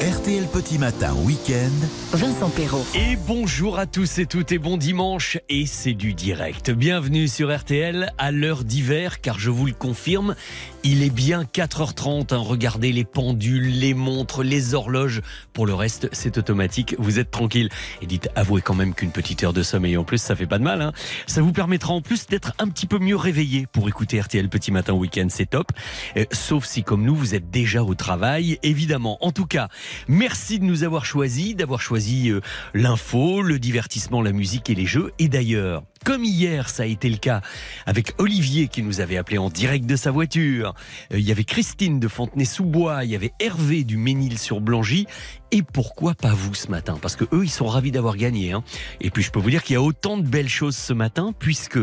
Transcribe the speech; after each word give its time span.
RTL 0.00 0.46
Petit 0.46 0.78
Matin 0.78 1.12
Week-end. 1.24 1.72
Vincent 2.16 2.50
Perrault. 2.50 2.86
Et 2.94 3.16
bonjour 3.26 3.80
à 3.80 3.86
tous 3.86 4.18
et 4.20 4.26
toutes 4.26 4.52
et 4.52 4.58
bon 4.58 4.76
dimanche. 4.76 5.38
Et 5.48 5.66
c'est 5.66 5.92
du 5.94 6.14
direct. 6.14 6.70
Bienvenue 6.70 7.26
sur 7.26 7.52
RTL 7.52 8.12
à 8.16 8.30
l'heure 8.30 8.62
d'hiver, 8.62 9.20
car 9.20 9.40
je 9.40 9.50
vous 9.50 9.66
le 9.66 9.72
confirme, 9.72 10.36
il 10.84 11.02
est 11.02 11.10
bien 11.10 11.42
4h30. 11.42 12.32
hein. 12.32 12.36
Regardez 12.38 12.92
les 12.92 13.02
pendules, 13.04 13.76
les 13.80 13.92
montres, 13.92 14.44
les 14.44 14.72
horloges. 14.74 15.20
Pour 15.52 15.66
le 15.66 15.74
reste, 15.74 16.08
c'est 16.12 16.38
automatique. 16.38 16.94
Vous 17.00 17.18
êtes 17.18 17.32
tranquille. 17.32 17.68
Et 18.00 18.06
dites, 18.06 18.28
avouez 18.36 18.62
quand 18.62 18.74
même 18.74 18.94
qu'une 18.94 19.10
petite 19.10 19.42
heure 19.42 19.52
de 19.52 19.64
sommeil 19.64 19.96
en 19.96 20.04
plus, 20.04 20.18
ça 20.18 20.36
fait 20.36 20.46
pas 20.46 20.58
de 20.58 20.64
mal. 20.64 20.80
hein. 20.80 20.92
Ça 21.26 21.42
vous 21.42 21.52
permettra 21.52 21.92
en 21.92 22.02
plus 22.02 22.26
d'être 22.28 22.52
un 22.60 22.68
petit 22.68 22.86
peu 22.86 23.00
mieux 23.00 23.16
réveillé 23.16 23.66
pour 23.72 23.88
écouter 23.88 24.20
RTL 24.20 24.48
Petit 24.48 24.70
Matin 24.70 24.92
Week-end. 24.92 25.26
C'est 25.28 25.50
top. 25.50 25.72
Euh, 26.16 26.24
sauf 26.30 26.66
si, 26.66 26.84
comme 26.84 27.02
nous, 27.02 27.16
vous 27.16 27.34
êtes 27.34 27.50
déjà 27.50 27.82
au 27.82 27.96
travail, 27.96 28.60
évidemment. 28.62 29.18
En 29.24 29.32
tout 29.32 29.46
cas, 29.46 29.66
merci 30.08 30.58
de 30.58 30.64
nous 30.64 30.84
avoir 30.84 31.04
choisis, 31.04 31.54
d'avoir 31.56 31.80
choisi 31.80 32.30
euh, 32.30 32.40
l'info, 32.74 33.42
le 33.42 33.58
divertissement, 33.58 34.22
la 34.22 34.32
musique 34.32 34.70
et 34.70 34.74
les 34.74 34.86
jeux. 34.86 35.12
Et 35.18 35.28
d'ailleurs, 35.28 35.82
comme 36.08 36.24
hier, 36.24 36.70
ça 36.70 36.84
a 36.84 36.86
été 36.86 37.10
le 37.10 37.18
cas 37.18 37.42
avec 37.84 38.14
Olivier 38.16 38.68
qui 38.68 38.82
nous 38.82 39.02
avait 39.02 39.18
appelé 39.18 39.36
en 39.36 39.50
direct 39.50 39.84
de 39.84 39.94
sa 39.94 40.10
voiture. 40.10 40.72
Euh, 41.12 41.18
Il 41.18 41.28
y 41.28 41.30
avait 41.30 41.44
Christine 41.44 42.00
de 42.00 42.08
Fontenay-sous-Bois, 42.08 43.04
il 43.04 43.10
y 43.10 43.14
avait 43.14 43.34
Hervé 43.40 43.84
du 43.84 43.98
Ménil-sur-Blangy. 43.98 45.06
Et 45.50 45.62
pourquoi 45.62 46.14
pas 46.14 46.32
vous 46.34 46.54
ce 46.54 46.68
matin? 46.70 46.98
Parce 47.00 47.16
que 47.16 47.24
eux, 47.32 47.44
ils 47.44 47.50
sont 47.50 47.66
ravis 47.66 47.90
d'avoir 47.90 48.16
gagné. 48.16 48.52
hein. 48.52 48.62
Et 49.00 49.10
puis, 49.10 49.22
je 49.22 49.30
peux 49.30 49.40
vous 49.40 49.48
dire 49.50 49.62
qu'il 49.62 49.74
y 49.74 49.76
a 49.76 49.82
autant 49.82 50.18
de 50.18 50.26
belles 50.26 50.48
choses 50.48 50.76
ce 50.76 50.92
matin, 50.92 51.32
puisque 51.38 51.78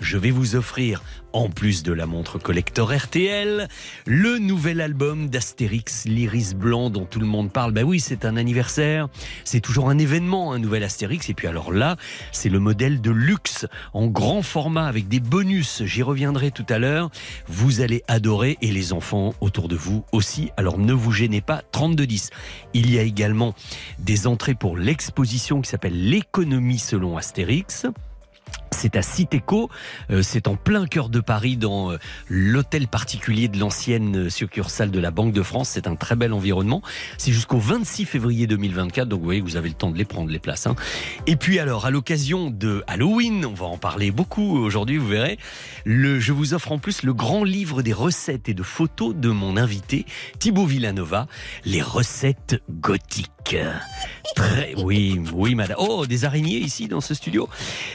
je 0.00 0.16
vais 0.18 0.30
vous 0.30 0.54
offrir, 0.54 1.02
en 1.32 1.48
plus 1.48 1.82
de 1.82 1.92
la 1.92 2.06
montre 2.06 2.38
collector 2.38 2.92
RTL, 2.94 3.68
le 4.06 4.38
nouvel 4.38 4.80
album 4.80 5.28
d'Astérix, 5.28 6.04
l'Iris 6.04 6.54
Blanc, 6.54 6.90
dont 6.90 7.06
tout 7.06 7.18
le 7.18 7.26
monde 7.26 7.52
parle. 7.52 7.72
Ben 7.72 7.84
oui, 7.84 7.98
c'est 7.98 8.24
un 8.24 8.36
anniversaire, 8.36 9.08
c'est 9.44 9.60
toujours 9.60 9.90
un 9.90 9.98
événement, 9.98 10.52
un 10.52 10.58
nouvel 10.60 10.84
Astérix. 10.84 11.28
Et 11.28 11.34
puis 11.34 11.48
alors 11.48 11.72
là, 11.72 11.96
c'est 12.30 12.48
le 12.48 12.60
modèle 12.60 13.00
de 13.00 13.10
luxe 13.10 13.66
en 13.92 14.06
grand 14.06 14.42
format 14.42 14.86
avec 14.86 15.08
des 15.08 15.20
bonus. 15.20 15.82
J'y 15.84 16.02
reviendrai 16.02 16.50
tout 16.50 16.66
à 16.68 16.78
l'heure. 16.78 17.10
Vous 17.46 17.80
allez 17.80 18.02
adorer 18.08 18.58
et 18.60 18.70
les 18.72 18.92
enfants 18.92 19.34
autour 19.40 19.68
de 19.68 19.76
vous 19.76 20.04
aussi. 20.12 20.50
Alors 20.56 20.78
ne 20.78 20.92
vous 20.92 21.12
gênez 21.12 21.40
pas. 21.40 21.62
3210. 21.72 22.30
Il 22.74 22.90
y 22.90 22.98
a 22.98 23.02
également 23.02 23.54
des 23.98 24.26
entrées 24.26 24.54
pour 24.54 24.76
l'exposition 24.76 25.60
qui 25.60 25.70
s'appelle 25.70 26.08
L'économie 26.08 26.78
selon 26.78 27.16
Astérix. 27.16 27.86
C'est 28.72 28.96
à 28.96 29.02
Citéco, 29.02 29.70
euh, 30.10 30.22
c'est 30.22 30.48
en 30.48 30.56
plein 30.56 30.86
cœur 30.86 31.08
de 31.08 31.20
Paris, 31.20 31.56
dans 31.56 31.92
euh, 31.92 31.98
l'hôtel 32.28 32.86
particulier 32.88 33.48
de 33.48 33.58
l'ancienne 33.58 34.26
euh, 34.26 34.30
succursale 34.30 34.90
de 34.90 35.00
la 35.00 35.10
Banque 35.10 35.32
de 35.32 35.42
France. 35.42 35.70
C'est 35.70 35.86
un 35.86 35.96
très 35.96 36.16
bel 36.16 36.32
environnement. 36.32 36.82
C'est 37.16 37.32
jusqu'au 37.32 37.58
26 37.58 38.04
février 38.04 38.46
2024, 38.46 39.08
donc 39.08 39.20
vous 39.20 39.24
voyez, 39.24 39.40
vous 39.40 39.56
avez 39.56 39.68
le 39.68 39.74
temps 39.74 39.90
de 39.90 39.98
les 39.98 40.04
prendre 40.04 40.30
les 40.30 40.38
places. 40.38 40.66
hein. 40.66 40.76
Et 41.26 41.36
puis 41.36 41.58
alors, 41.58 41.86
à 41.86 41.90
l'occasion 41.90 42.50
de 42.50 42.84
Halloween, 42.86 43.44
on 43.46 43.54
va 43.54 43.66
en 43.66 43.78
parler 43.78 44.10
beaucoup 44.10 44.58
aujourd'hui, 44.58 44.96
vous 44.98 45.08
verrez. 45.08 45.38
Le, 45.84 46.20
je 46.20 46.32
vous 46.32 46.54
offre 46.54 46.72
en 46.72 46.78
plus 46.78 47.02
le 47.02 47.14
grand 47.14 47.44
livre 47.44 47.82
des 47.82 47.92
recettes 47.92 48.48
et 48.48 48.54
de 48.54 48.62
photos 48.62 49.14
de 49.14 49.30
mon 49.30 49.56
invité 49.56 50.06
Thibaut 50.38 50.66
Villanova, 50.66 51.26
les 51.64 51.82
recettes 51.82 52.62
gothiques. 52.70 53.56
Très, 54.36 54.74
oui, 54.76 55.20
oui, 55.32 55.54
madame. 55.54 55.76
Oh, 55.80 56.06
des 56.06 56.26
araignées 56.26 56.58
ici 56.58 56.86
dans 56.86 57.00
ce 57.00 57.14
studio. 57.14 57.48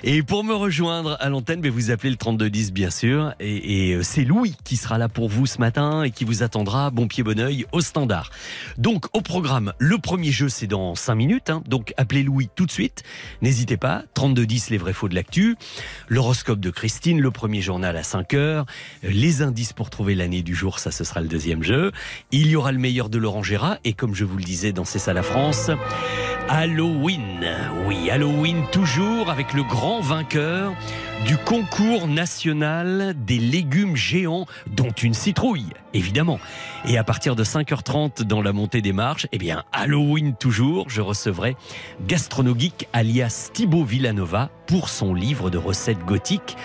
Et 0.03 0.23
pour 0.23 0.43
me 0.43 0.53
rejoindre 0.53 0.72
à 0.81 1.29
l'antenne, 1.29 1.61
ben, 1.61 1.71
vous 1.71 1.91
appelez 1.91 2.09
le 2.09 2.15
3210 2.15 2.73
bien 2.73 2.89
sûr. 2.89 3.33
Et, 3.39 3.93
euh, 3.93 4.01
c'est 4.01 4.23
Louis 4.23 4.55
qui 4.63 4.75
sera 4.75 4.97
là 4.97 5.07
pour 5.07 5.29
vous 5.29 5.45
ce 5.45 5.59
matin 5.59 6.03
et 6.03 6.11
qui 6.11 6.25
vous 6.25 6.41
attendra 6.41 6.89
bon 6.89 7.07
pied 7.07 7.21
bon 7.23 7.39
oeil 7.39 7.65
au 7.71 7.81
standard. 7.81 8.31
Donc 8.77 9.05
au 9.13 9.21
programme, 9.21 9.73
le 9.77 9.97
premier 9.99 10.31
jeu 10.31 10.49
c'est 10.49 10.67
dans 10.67 10.95
5 10.95 11.15
minutes. 11.15 11.49
hein. 11.49 11.61
donc 11.67 11.93
appelez 11.97 12.23
Louis 12.23 12.49
tout 12.55 12.65
de 12.65 12.71
suite. 12.71 13.03
N'hésitez 13.41 13.77
pas. 13.77 14.03
3210 14.15 14.71
les 14.71 14.77
vrais 14.77 14.93
faux 14.93 15.09
de 15.09 15.15
l'actu. 15.15 15.55
L'horoscope 16.07 16.59
de 16.59 16.69
Christine, 16.71 17.21
le 17.21 17.31
premier 17.31 17.61
journal 17.61 17.95
à 17.95 18.03
5 18.03 18.33
heures. 18.33 18.65
Les 19.03 19.41
indices 19.43 19.73
pour 19.73 19.89
trouver 19.91 20.15
l'année 20.15 20.41
du 20.41 20.55
jour, 20.55 20.79
ça 20.79 20.89
ce 20.91 21.03
sera 21.03 21.21
le 21.21 21.27
deuxième 21.27 21.61
jeu. 21.63 21.91
Il 22.31 22.47
y 22.47 22.55
aura 22.55 22.71
le 22.71 22.79
meilleur 22.79 23.09
de 23.09 23.17
Laurent 23.19 23.43
Gérard. 23.43 23.77
Et 23.83 23.93
comme 23.93 24.15
je 24.15 24.25
vous 24.25 24.37
le 24.37 24.43
disais 24.43 24.71
dans 24.71 24.85
C'est 24.85 24.99
ça 24.99 25.13
la 25.13 25.23
France, 25.23 25.69
Halloween. 26.49 27.45
Oui, 27.85 28.09
Halloween 28.09 28.63
toujours 28.71 29.29
avec 29.29 29.53
le 29.53 29.63
grand 29.63 30.01
vainqueur 30.01 30.52
du 31.25 31.37
concours 31.37 32.07
national 32.07 33.13
des 33.17 33.39
légumes 33.39 33.95
géants, 33.95 34.45
dont 34.67 34.91
une 34.91 35.13
citrouille, 35.13 35.69
évidemment. 35.93 36.39
Et 36.85 36.97
à 36.97 37.03
partir 37.03 37.35
de 37.35 37.43
5h30 37.43 38.23
dans 38.23 38.41
la 38.41 38.51
montée 38.51 38.81
des 38.81 38.93
marches, 38.93 39.27
eh 39.31 39.37
bien, 39.37 39.63
Halloween 39.71 40.35
toujours, 40.35 40.89
je 40.89 41.01
recevrai 41.01 41.55
Gastronogeek 42.07 42.89
alias 42.93 43.51
Thibaut 43.53 43.85
Villanova 43.85 44.49
pour 44.73 44.89
son 44.89 45.13
livre 45.13 45.51
de 45.51 45.59
recettes 45.59 46.03
gothiques. 46.03 46.57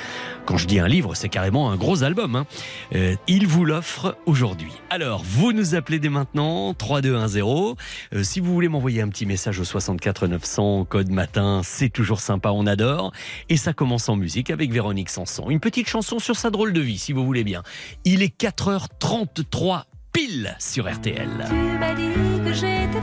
Quand 0.46 0.56
je 0.56 0.66
dis 0.66 0.78
un 0.80 0.88
livre, 0.88 1.14
c'est 1.14 1.28
carrément 1.28 1.70
un 1.70 1.76
gros 1.76 2.04
album. 2.04 2.36
hein. 2.36 2.46
Euh, 2.94 3.16
il 3.26 3.46
vous 3.46 3.66
l'offre 3.66 4.16
aujourd'hui. 4.24 4.72
Alors, 4.88 5.22
vous 5.22 5.52
nous 5.52 5.74
appelez 5.74 5.98
dès 5.98 6.08
maintenant, 6.08 6.72
3210. 6.72 7.76
Euh, 8.14 8.22
si 8.22 8.41
vous 8.41 8.54
voulez 8.54 8.69
m'envoyer 8.69 9.02
un 9.02 9.10
petit 9.10 9.26
message 9.26 9.60
au 9.60 9.64
64 9.64 10.26
900, 10.26 10.86
code 10.86 11.10
matin, 11.10 11.60
c'est 11.62 11.91
toujours 11.91 12.20
sympa, 12.20 12.48
on 12.48 12.66
adore. 12.66 13.12
Et 13.50 13.58
ça 13.58 13.74
commence 13.74 14.08
en 14.08 14.16
musique 14.16 14.48
avec 14.48 14.72
Véronique 14.72 15.10
Sanson. 15.10 15.50
Une 15.50 15.60
petite 15.60 15.86
chanson 15.90 16.19
sur 16.19 16.36
sa 16.36 16.48
drôle 16.48 16.72
de 16.72 16.80
vie, 16.80 16.96
si 16.96 17.12
vous 17.12 17.26
voulez 17.26 17.44
bien. 17.44 17.62
Il 18.06 18.22
est 18.22 18.34
4h33 18.40 19.82
pile 20.14 20.56
sur 20.58 20.90
RTL. 20.90 21.28
Tu 21.46 21.78
m'as 21.78 21.92
dit 21.94 22.14
que 22.42 22.54
j'étais 22.54 23.02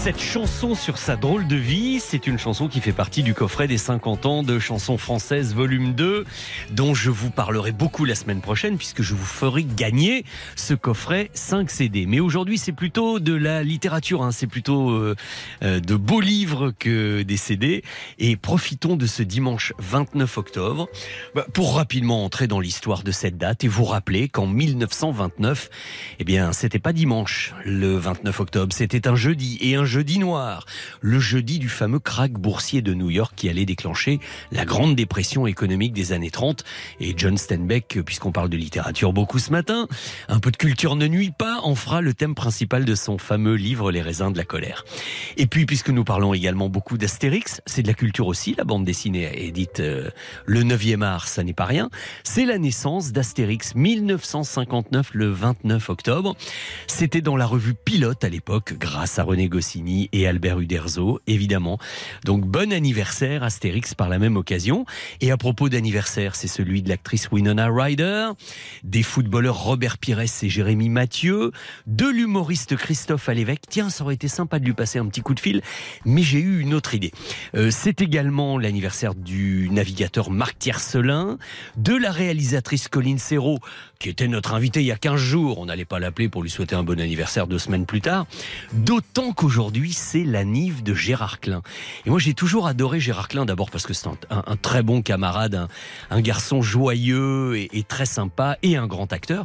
cette 0.00 0.18
chanson 0.18 0.74
sur 0.74 0.96
sa 0.96 1.16
drôle 1.16 1.46
de 1.46 1.56
vie, 1.56 2.00
c'est 2.00 2.26
une 2.26 2.38
chanson 2.38 2.68
qui 2.68 2.80
fait 2.80 2.90
partie 2.90 3.22
du 3.22 3.34
coffret 3.34 3.68
des 3.68 3.76
50 3.76 4.24
ans 4.24 4.42
de 4.42 4.58
chansons 4.58 4.96
françaises 4.96 5.54
volume 5.54 5.92
2, 5.92 6.24
dont 6.70 6.94
je 6.94 7.10
vous 7.10 7.28
parlerai 7.28 7.72
beaucoup 7.72 8.06
la 8.06 8.14
semaine 8.14 8.40
prochaine, 8.40 8.78
puisque 8.78 9.02
je 9.02 9.12
vous 9.12 9.26
ferai 9.26 9.62
gagner 9.62 10.24
ce 10.56 10.72
coffret 10.72 11.28
5 11.34 11.70
CD. 11.70 12.06
Mais 12.06 12.18
aujourd'hui, 12.18 12.56
c'est 12.56 12.72
plutôt 12.72 13.20
de 13.20 13.34
la 13.34 13.62
littérature, 13.62 14.22
hein. 14.22 14.32
c'est 14.32 14.46
plutôt 14.46 14.88
euh, 14.88 15.16
euh, 15.62 15.80
de 15.80 15.96
beaux 15.96 16.22
livres 16.22 16.72
que 16.78 17.20
des 17.20 17.36
CD. 17.36 17.84
Et 18.18 18.36
profitons 18.36 18.96
de 18.96 19.04
ce 19.04 19.22
dimanche 19.22 19.74
29 19.80 20.38
octobre 20.38 20.88
bah, 21.34 21.44
pour 21.52 21.76
rapidement 21.76 22.24
entrer 22.24 22.46
dans 22.46 22.60
l'histoire 22.60 23.02
de 23.02 23.12
cette 23.12 23.36
date 23.36 23.64
et 23.64 23.68
vous 23.68 23.84
rappeler 23.84 24.30
qu'en 24.30 24.46
1929, 24.46 25.68
eh 26.20 26.24
bien, 26.24 26.54
c'était 26.54 26.78
pas 26.78 26.94
dimanche, 26.94 27.52
le 27.66 27.98
29 27.98 28.40
octobre, 28.40 28.72
c'était 28.72 29.06
un 29.06 29.14
jeudi 29.14 29.58
et 29.60 29.74
un 29.74 29.89
jeudi 29.90 30.20
noir, 30.20 30.66
le 31.00 31.18
jeudi 31.18 31.58
du 31.58 31.68
fameux 31.68 31.98
krach 31.98 32.30
boursier 32.30 32.80
de 32.80 32.94
New 32.94 33.10
York 33.10 33.32
qui 33.34 33.48
allait 33.48 33.66
déclencher 33.66 34.20
la 34.52 34.64
grande 34.64 34.94
dépression 34.94 35.48
économique 35.48 35.92
des 35.92 36.12
années 36.12 36.30
30. 36.30 36.64
Et 37.00 37.12
John 37.16 37.36
Steinbeck, 37.36 37.98
puisqu'on 38.06 38.30
parle 38.30 38.48
de 38.48 38.56
littérature 38.56 39.12
beaucoup 39.12 39.40
ce 39.40 39.50
matin, 39.50 39.88
un 40.28 40.38
peu 40.38 40.52
de 40.52 40.56
culture 40.56 40.94
ne 40.94 41.08
nuit 41.08 41.32
pas, 41.36 41.58
en 41.64 41.74
fera 41.74 42.02
le 42.02 42.14
thème 42.14 42.36
principal 42.36 42.84
de 42.84 42.94
son 42.94 43.18
fameux 43.18 43.56
livre 43.56 43.90
Les 43.90 44.00
raisins 44.00 44.32
de 44.32 44.38
la 44.38 44.44
colère. 44.44 44.84
Et 45.36 45.46
puis, 45.46 45.66
puisque 45.66 45.90
nous 45.90 46.04
parlons 46.04 46.34
également 46.34 46.68
beaucoup 46.68 46.96
d'Astérix, 46.96 47.60
c'est 47.66 47.82
de 47.82 47.88
la 47.88 47.94
culture 47.94 48.28
aussi, 48.28 48.54
la 48.56 48.64
bande 48.64 48.84
dessinée 48.84 49.44
édite 49.44 49.80
euh, 49.80 50.08
le 50.46 50.62
9e 50.62 51.02
art, 51.02 51.26
ça 51.26 51.42
n'est 51.42 51.52
pas 51.52 51.64
rien, 51.64 51.90
c'est 52.22 52.44
la 52.44 52.58
naissance 52.58 53.10
d'Astérix 53.10 53.74
1959, 53.74 55.10
le 55.14 55.30
29 55.30 55.90
octobre. 55.90 56.36
C'était 56.86 57.22
dans 57.22 57.36
la 57.36 57.46
revue 57.46 57.74
Pilote 57.74 58.22
à 58.22 58.28
l'époque, 58.28 58.74
grâce 58.78 59.18
à 59.18 59.24
René 59.24 59.48
Goscinny 59.48 59.79
et 60.12 60.26
Albert 60.26 60.60
Uderzo, 60.60 61.20
évidemment. 61.26 61.78
Donc 62.24 62.44
bon 62.44 62.72
anniversaire 62.72 63.42
Astérix 63.42 63.94
par 63.94 64.08
la 64.08 64.18
même 64.18 64.36
occasion. 64.36 64.84
Et 65.20 65.30
à 65.30 65.36
propos 65.36 65.68
d'anniversaire, 65.68 66.34
c'est 66.34 66.48
celui 66.48 66.82
de 66.82 66.88
l'actrice 66.88 67.30
Winona 67.30 67.68
Ryder, 67.70 68.30
des 68.82 69.02
footballeurs 69.02 69.62
Robert 69.62 69.98
Pires 69.98 70.20
et 70.20 70.48
Jérémy 70.48 70.88
Mathieu, 70.88 71.52
de 71.86 72.06
l'humoriste 72.06 72.76
Christophe 72.76 73.28
Alévèque. 73.28 73.62
Tiens, 73.68 73.90
ça 73.90 74.04
aurait 74.04 74.14
été 74.14 74.28
sympa 74.28 74.58
de 74.58 74.64
lui 74.64 74.74
passer 74.74 74.98
un 74.98 75.06
petit 75.06 75.22
coup 75.22 75.34
de 75.34 75.40
fil, 75.40 75.62
mais 76.04 76.22
j'ai 76.22 76.40
eu 76.40 76.60
une 76.60 76.74
autre 76.74 76.94
idée. 76.94 77.12
Euh, 77.54 77.70
c'est 77.70 78.00
également 78.00 78.58
l'anniversaire 78.58 79.14
du 79.14 79.68
navigateur 79.70 80.30
Marc 80.30 80.58
Tiercelin, 80.58 81.38
de 81.76 81.94
la 81.94 82.10
réalisatrice 82.10 82.88
Colline 82.88 83.18
Serrault, 83.18 83.58
qui 84.00 84.08
était 84.08 84.28
notre 84.28 84.54
invitée 84.54 84.80
il 84.80 84.86
y 84.86 84.92
a 84.92 84.96
15 84.96 85.16
jours. 85.16 85.58
On 85.58 85.66
n'allait 85.66 85.84
pas 85.84 86.00
l'appeler 86.00 86.28
pour 86.28 86.42
lui 86.42 86.50
souhaiter 86.50 86.74
un 86.74 86.82
bon 86.82 86.98
anniversaire 86.98 87.46
deux 87.46 87.58
semaines 87.58 87.84
plus 87.84 88.00
tard. 88.00 88.26
D'autant 88.72 89.32
qu'aujourd'hui, 89.32 89.92
c'est 89.92 90.24
la 90.24 90.42
Nive 90.42 90.82
de 90.82 90.94
Gérard 90.94 91.38
Klein. 91.38 91.62
Et 92.06 92.10
moi, 92.10 92.18
j'ai 92.18 92.32
toujours 92.32 92.66
adoré 92.66 92.98
Gérard 92.98 93.28
Klein, 93.28 93.44
d'abord 93.44 93.70
parce 93.70 93.86
que 93.86 93.92
c'est 93.92 94.08
un, 94.30 94.56
très 94.56 94.82
bon 94.82 95.02
camarade, 95.02 95.54
un, 95.54 95.68
un 96.08 96.20
garçon 96.22 96.62
joyeux 96.62 97.56
et, 97.58 97.68
et 97.78 97.82
très 97.82 98.06
sympa, 98.06 98.56
et 98.62 98.76
un 98.76 98.86
grand 98.86 99.12
acteur. 99.12 99.44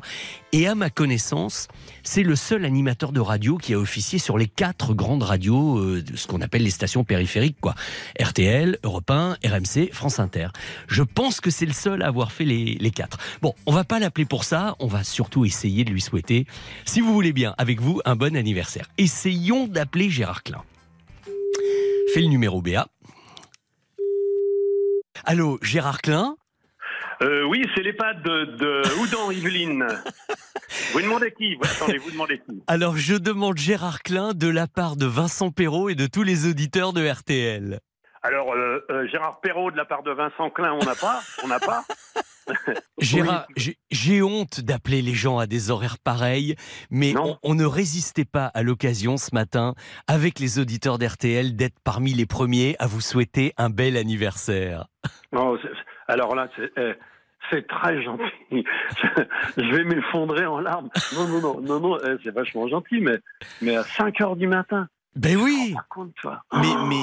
Et 0.58 0.68
à 0.68 0.74
ma 0.74 0.90
connaissance, 0.90 1.68
c'est 2.02 2.24
le 2.24 2.38
seul 2.38 2.64
animateur 2.64 3.12
de 3.12 3.20
radio 3.20 3.58
qui 3.58 3.74
a 3.74 3.78
officié 3.78 4.20
sur 4.20 4.38
les 4.38 4.48
quatre 4.48 4.94
grandes 4.94 5.24
radios, 5.24 5.80
euh, 5.80 6.02
ce 6.16 6.28
qu'on 6.28 6.40
appelle 6.40 6.64
les 6.64 6.70
stations 6.70 7.04
périphériques, 7.04 7.58
quoi. 7.60 7.76
RTL, 8.22 8.80
Europe 8.84 9.12
1, 9.12 9.36
RMC, 9.44 9.90
France 9.92 10.18
Inter. 10.18 10.48
Je 10.88 11.04
pense 11.04 11.42
que 11.42 11.50
c'est 11.50 11.66
le 11.66 11.74
seul 11.74 12.04
à 12.04 12.08
avoir 12.08 12.32
fait 12.32 12.46
les, 12.46 12.78
les 12.80 12.92
quatre. 12.92 13.18
Bon, 13.42 13.54
on 13.66 13.74
va 13.74 13.84
pas 13.84 14.00
l'appeler 14.00 14.24
pour 14.24 14.46
ça, 14.46 14.78
on 14.80 14.88
va 14.88 15.04
surtout 15.04 15.44
essayer 15.44 15.84
de 15.84 15.92
lui 15.92 16.00
souhaiter, 16.00 16.48
si 16.86 17.02
vous 17.02 17.12
voulez 17.12 17.34
bien, 17.34 17.54
avec 17.58 17.82
vous, 17.82 18.00
un 18.06 18.16
bon 18.16 18.38
anniversaire. 18.38 18.90
Essayons 18.98 19.68
d'appeler 19.68 20.10
Gérard 20.10 20.42
Klein. 20.42 20.64
Fais 22.14 22.22
le 22.22 22.28
numéro 22.28 22.62
BA. 22.62 22.88
Allô, 25.26 25.60
Gérard 25.62 26.02
Klein? 26.02 26.38
Euh, 27.22 27.44
oui, 27.44 27.64
c'est 27.76 27.82
l'EHPAD 27.82 28.22
de, 28.24 28.46
de 28.58 28.82
Houdan, 29.00 29.32
Yveline. 29.32 29.88
vous 30.94 31.02
demandez 31.02 31.32
qui 31.32 31.58
Attendez, 31.62 31.98
vous 31.98 32.12
demandez 32.12 32.40
qui 32.40 32.62
Alors, 32.68 32.98
je 32.98 33.16
demande 33.16 33.58
Gérard 33.58 34.04
Klein 34.04 34.34
de 34.34 34.48
la 34.50 34.68
part 34.68 34.96
de 34.98 35.06
Vincent 35.06 35.50
Perrault 35.52 35.90
et 35.90 35.96
de 35.96 36.08
tous 36.08 36.24
les 36.24 36.48
auditeurs 36.50 36.92
de 36.94 37.08
RTL. 37.08 37.80
Alors, 38.22 38.54
euh, 38.54 38.84
euh, 38.90 39.08
Gérard 39.08 39.40
Perrault 39.40 39.72
de 39.72 39.78
la 39.78 39.86
part 39.86 40.02
de 40.04 40.12
Vincent 40.12 40.50
Klein, 40.50 40.74
on 40.74 40.84
n'a 40.84 40.96
pas 40.96 41.22
On 41.44 41.48
n'a 41.48 41.60
pas 41.60 41.84
Gérard, 43.00 43.46
j'ai- 43.56 43.78
j'ai 43.92 44.22
honte 44.22 44.60
d'appeler 44.62 45.02
les 45.02 45.14
gens 45.14 45.38
à 45.38 45.48
des 45.48 45.72
horaires 45.72 45.98
pareils, 46.00 46.56
mais 46.90 47.14
on, 47.44 47.54
ne 47.56 47.66
résistait 47.66 48.26
pas 48.26 48.46
à 48.48 48.62
l'occasion 48.64 49.18
ce 49.18 49.30
matin, 49.34 49.74
avec 50.08 50.40
les 50.40 50.60
auditeurs 50.60 50.98
d'RTL, 50.98 51.56
d'être 51.56 51.78
parmi 51.84 52.14
les 52.14 52.26
premiers 52.26 52.76
à 52.80 52.88
vous 52.88 53.02
souhaiter 53.02 53.54
un 53.58 53.70
bel 53.70 53.96
anniversaire. 53.98 54.86
Non, 55.32 55.58
Alors 56.08 56.36
là, 56.36 56.48
c'est... 56.56 56.72
eh, 56.78 56.94
c'est 57.52 57.68
très 57.68 58.02
gentil. 58.02 58.24
Je, 59.58 59.76
vais 59.76 59.84
m'effondrer 59.84 60.46
en 60.46 60.60
larmes. 60.60 60.90
Non, 61.14 61.28
non, 61.28 61.42
non, 61.42 61.62
non, 61.62 61.80
non, 61.80 61.98
eh, 62.04 62.16
c'est 62.24 62.34
vachement 62.34 62.68
gentil, 62.68 63.02
mais, 63.02 63.20
mais 63.62 63.76
à 63.76 63.84
5 63.84 64.20
heures 64.22 64.36
du 64.36 64.48
matin. 64.48 64.88
Ben 65.16 65.38
oui, 65.38 65.74
Par 65.74 65.88
contre, 65.88 66.14
toi. 66.22 66.42
mais 66.54 66.74
mais 66.88 66.96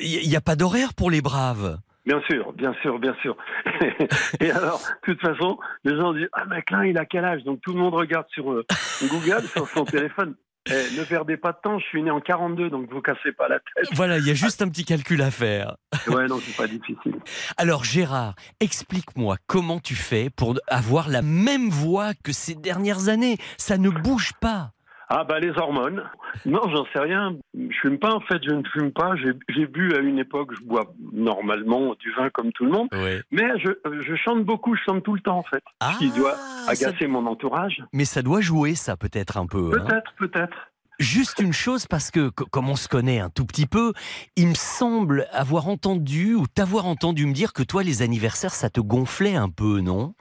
il 0.00 0.28
n'y 0.28 0.36
a 0.36 0.40
pas 0.40 0.56
d'horaire 0.56 0.94
pour 0.94 1.10
les 1.10 1.20
braves. 1.20 1.78
Bien 2.06 2.22
sûr, 2.22 2.52
bien 2.54 2.72
sûr, 2.80 2.98
bien 2.98 3.14
sûr. 3.20 3.36
Et 4.40 4.50
alors, 4.50 4.78
de 4.78 5.12
toute 5.12 5.20
façon, 5.20 5.58
les 5.84 5.94
gens 5.94 6.14
disent 6.14 6.28
Ah, 6.32 6.44
mais 6.48 6.62
Klein, 6.62 6.86
il 6.86 6.96
a 6.96 7.04
quel 7.04 7.24
âge? 7.24 7.44
Donc 7.44 7.60
tout 7.60 7.72
le 7.74 7.80
monde 7.80 7.92
regarde 7.94 8.26
sur 8.30 8.50
euh, 8.50 8.64
Google, 9.10 9.42
sur 9.48 9.68
son 9.68 9.84
téléphone. 9.84 10.34
Eh, 10.70 10.98
ne 10.98 11.04
perdez 11.04 11.36
pas 11.36 11.52
de 11.52 11.58
temps, 11.62 11.78
je 11.78 11.84
suis 11.86 12.02
né 12.02 12.10
en 12.10 12.20
42, 12.20 12.68
donc 12.68 12.90
vous 12.92 13.00
cassez 13.00 13.32
pas 13.32 13.48
la 13.48 13.58
tête. 13.58 13.88
Voilà, 13.92 14.18
il 14.18 14.26
y 14.26 14.30
a 14.30 14.34
juste 14.34 14.60
un 14.60 14.68
petit 14.68 14.84
calcul 14.84 15.22
à 15.22 15.30
faire. 15.30 15.76
Ouais, 16.08 16.26
non, 16.26 16.38
c'est 16.40 16.56
pas 16.56 16.66
difficile. 16.66 17.16
Alors 17.56 17.84
Gérard, 17.84 18.34
explique-moi 18.60 19.36
comment 19.46 19.78
tu 19.78 19.94
fais 19.94 20.30
pour 20.30 20.58
avoir 20.68 21.08
la 21.08 21.22
même 21.22 21.68
voix 21.68 22.12
que 22.24 22.32
ces 22.32 22.54
dernières 22.54 23.08
années. 23.08 23.36
Ça 23.58 23.76
ne 23.78 23.90
bouge 23.90 24.32
pas. 24.40 24.72
Ah, 25.10 25.24
bah 25.24 25.40
les 25.40 25.56
hormones. 25.56 26.02
Non, 26.44 26.60
j'en 26.70 26.84
sais 26.92 26.98
rien. 26.98 27.34
Je 27.54 27.74
fume 27.80 27.98
pas, 27.98 28.12
en 28.14 28.20
fait, 28.20 28.42
je 28.44 28.50
ne 28.54 28.62
fume 28.72 28.92
pas. 28.92 29.14
J'ai 29.48 29.66
bu 29.66 29.94
à 29.94 30.00
une 30.00 30.18
époque, 30.18 30.50
je 30.58 30.62
bois 30.64 30.92
normalement 31.12 31.94
du 31.98 32.12
vin 32.12 32.28
comme 32.30 32.52
tout 32.52 32.64
le 32.64 32.70
monde. 32.72 32.88
Mais 33.30 33.44
je, 33.58 33.70
je 34.06 34.14
chante 34.16 34.44
beaucoup, 34.44 34.74
je 34.76 34.82
chante 34.86 35.02
tout 35.02 35.14
le 35.14 35.20
temps, 35.20 35.38
en 35.38 35.42
fait. 35.44 35.62
Ah, 35.80 35.92
Ce 35.94 35.98
qui 35.98 36.10
doit 36.10 36.34
ça- 36.34 36.70
agacer 36.88 37.06
mon 37.06 37.24
entourage. 37.26 37.82
Mais 37.92 38.04
ça 38.04 38.22
doit 38.22 38.40
jouer, 38.42 38.74
ça 38.74 38.96
peut-être 38.96 39.38
un 39.38 39.46
peu. 39.46 39.70
hein. 39.74 39.84
Peut-être, 39.86 40.12
peut-être. 40.18 40.56
Juste 40.98 41.38
une 41.38 41.52
chose, 41.52 41.86
parce 41.86 42.10
que 42.10 42.28
co- 42.28 42.44
comme 42.50 42.68
on 42.68 42.74
se 42.76 42.88
connaît 42.88 43.20
un 43.20 43.30
tout 43.30 43.46
petit 43.46 43.66
peu, 43.66 43.92
il 44.36 44.48
me 44.48 44.54
semble 44.54 45.26
avoir 45.32 45.68
entendu 45.68 46.34
ou 46.34 46.46
t'avoir 46.48 46.86
entendu 46.86 47.24
me 47.24 47.32
dire 47.32 47.52
que 47.52 47.62
toi, 47.62 47.82
les 47.84 48.02
anniversaires, 48.02 48.52
ça 48.52 48.68
te 48.68 48.80
gonflait 48.80 49.36
un 49.36 49.48
peu, 49.48 49.80
non? 49.80 50.14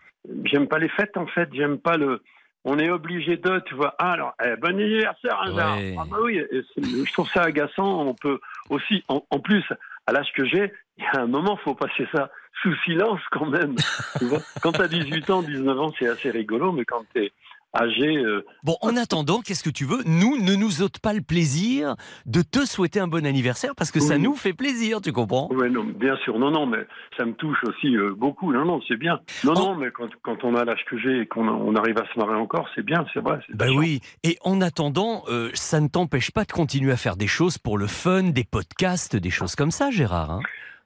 J'aime 0.45 0.67
pas 0.67 0.77
les 0.77 0.89
fêtes, 0.89 1.17
en 1.17 1.25
fait. 1.27 1.49
J'aime 1.53 1.77
pas 1.79 1.97
le. 1.97 2.21
On 2.69 2.79
est 2.79 2.89
obligé 2.89 3.37
de, 3.37 3.59
tu 3.65 3.75
vois. 3.75 3.95
Ah, 3.97 4.11
alors, 4.11 4.33
eh, 4.43 4.57
bon 4.57 4.71
anniversaire, 4.71 5.41
Hazard. 5.41 5.77
Ouais. 5.77 5.95
Ah, 5.97 6.03
bah 6.05 6.17
oui, 6.21 6.41
je 6.75 7.13
trouve 7.13 7.29
ça 7.29 7.43
agaçant. 7.43 8.05
On 8.05 8.13
peut 8.13 8.41
aussi, 8.69 9.05
en, 9.07 9.23
en 9.31 9.39
plus, 9.39 9.63
à 10.05 10.11
l'âge 10.11 10.33
que 10.35 10.43
j'ai, 10.45 10.73
il 10.97 11.05
y 11.05 11.17
a 11.17 11.21
un 11.21 11.27
moment, 11.27 11.55
faut 11.63 11.75
passer 11.75 12.05
ça 12.13 12.29
sous 12.61 12.75
silence 12.83 13.21
quand 13.31 13.45
même. 13.45 13.75
tu 14.19 14.25
vois 14.25 14.39
quand 14.61 14.73
t'as 14.73 14.89
18 14.89 15.29
ans, 15.29 15.41
19 15.43 15.79
ans, 15.79 15.93
c'est 15.97 16.09
assez 16.09 16.29
rigolo, 16.29 16.73
mais 16.73 16.83
quand 16.83 17.05
t'es 17.13 17.31
euh, 17.81 18.41
Bon, 18.63 18.75
en 18.81 18.95
attendant, 18.97 19.41
qu'est-ce 19.41 19.63
que 19.63 19.69
tu 19.69 19.85
veux? 19.85 19.99
Nous, 20.05 20.37
ne 20.37 20.55
nous 20.55 20.81
ôte 20.81 20.99
pas 20.99 21.13
le 21.13 21.21
plaisir 21.21 21.95
de 22.25 22.41
te 22.41 22.65
souhaiter 22.65 22.99
un 22.99 23.07
bon 23.07 23.25
anniversaire 23.25 23.73
parce 23.75 23.91
que 23.91 23.99
ça 23.99 24.15
Oui. 24.15 24.21
nous 24.21 24.35
fait 24.35 24.53
plaisir, 24.53 25.01
tu 25.01 25.11
comprends? 25.11 25.49
Non, 25.51 25.83
bien 25.83 26.15
sûr, 26.23 26.39
non, 26.39 26.51
non, 26.51 26.65
mais 26.65 26.85
ça 27.17 27.25
me 27.25 27.33
touche 27.33 27.57
aussi 27.67 27.95
euh, 27.95 28.13
beaucoup. 28.15 28.51
Non, 28.53 28.65
non, 28.65 28.81
c'est 28.87 28.97
bien. 28.97 29.19
Non, 29.43 29.53
non, 29.53 29.75
mais 29.75 29.91
quand, 29.91 30.09
quand 30.23 30.43
on 30.43 30.55
a 30.55 30.63
l'âge 30.65 30.83
que 30.89 30.97
j'ai 30.97 31.21
et 31.21 31.25
qu'on 31.27 31.47
on 31.47 31.75
arrive 31.75 31.97
à 31.97 32.05
se 32.13 32.19
marrer 32.19 32.35
encore, 32.35 32.67
c'est 32.75 32.83
bien, 32.85 33.05
c'est 33.13 33.19
vrai. 33.21 33.39
Ben 33.53 33.69
oui, 33.75 34.01
et 34.23 34.37
en 34.43 34.61
attendant, 34.61 35.23
euh, 35.29 35.49
ça 35.53 35.79
ne 35.79 35.87
t'empêche 35.87 36.31
pas 36.31 36.43
de 36.45 36.51
continuer 36.51 36.91
à 36.91 36.97
faire 36.97 37.15
des 37.17 37.27
choses 37.27 37.57
pour 37.57 37.77
le 37.77 37.87
fun, 37.87 38.23
des 38.23 38.43
podcasts, 38.43 39.15
des 39.15 39.29
choses 39.29 39.55
comme 39.55 39.71
ça, 39.71 39.91
Gérard. 39.91 40.31
hein? 40.31 40.39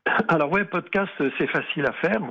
Alors 0.30 0.52
ouais, 0.52 0.66
podcast, 0.66 1.12
c'est 1.38 1.48
facile 1.52 1.86
à 1.86 1.94
faire, 1.94 2.22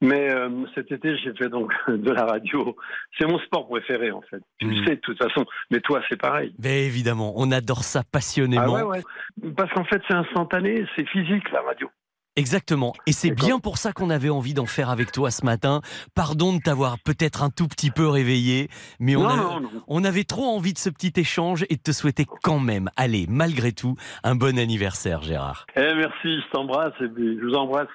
mais 0.00 0.30
euh, 0.30 0.48
cet 0.74 0.90
été, 0.92 1.16
j'ai 1.18 1.34
fait 1.34 1.48
donc 1.48 1.72
de 1.88 2.10
la 2.10 2.24
radio. 2.24 2.76
C'est 3.18 3.26
mon 3.26 3.38
sport 3.40 3.68
préféré 3.68 4.10
en 4.10 4.22
fait. 4.22 4.40
Tu 4.58 4.66
le 4.68 4.84
sais 4.84 4.96
de 4.96 5.00
toute 5.00 5.18
façon, 5.22 5.44
mais 5.70 5.80
toi, 5.80 6.00
c'est 6.08 6.20
pareil. 6.20 6.54
Ben 6.58 6.72
évidemment, 6.86 7.32
on 7.36 7.50
adore 7.52 7.84
ça 7.84 8.02
passionnément. 8.10 8.76
Ah 8.76 8.86
ouais, 8.86 9.02
ouais. 9.42 9.52
Parce 9.56 9.72
qu'en 9.72 9.84
fait, 9.84 10.00
c'est 10.08 10.14
instantané, 10.16 10.84
c'est 10.96 11.06
physique 11.08 11.50
la 11.52 11.60
radio. 11.62 11.88
Exactement. 12.36 12.94
Et 13.06 13.12
c'est 13.12 13.32
bien 13.32 13.58
pour 13.58 13.76
ça 13.76 13.92
qu'on 13.92 14.08
avait 14.08 14.30
envie 14.30 14.54
d'en 14.54 14.64
faire 14.64 14.88
avec 14.88 15.10
toi 15.12 15.30
ce 15.32 15.44
matin. 15.44 15.80
Pardon 16.14 16.54
de 16.54 16.60
t'avoir 16.60 16.96
peut-être 17.04 17.42
un 17.42 17.50
tout 17.50 17.66
petit 17.66 17.90
peu 17.90 18.08
réveillé, 18.08 18.68
mais 19.00 19.16
on, 19.16 19.24
non, 19.24 19.28
a- 19.28 19.36
non, 19.36 19.60
non. 19.60 19.70
on 19.88 20.04
avait 20.04 20.22
trop 20.24 20.44
envie 20.44 20.72
de 20.72 20.78
ce 20.78 20.88
petit 20.90 21.12
échange 21.16 21.64
et 21.68 21.76
de 21.76 21.82
te 21.82 21.90
souhaiter 21.90 22.24
quand 22.44 22.60
même, 22.60 22.88
allez, 22.96 23.26
malgré 23.28 23.72
tout, 23.72 23.96
un 24.22 24.36
bon 24.36 24.58
anniversaire, 24.58 25.22
Gérard. 25.22 25.66
Eh, 25.76 25.80
merci, 25.96 26.40
je 26.40 26.50
t'embrasse 26.52 26.94
et 27.00 27.08
je 27.16 27.44
vous 27.46 27.54
embrasse 27.54 27.88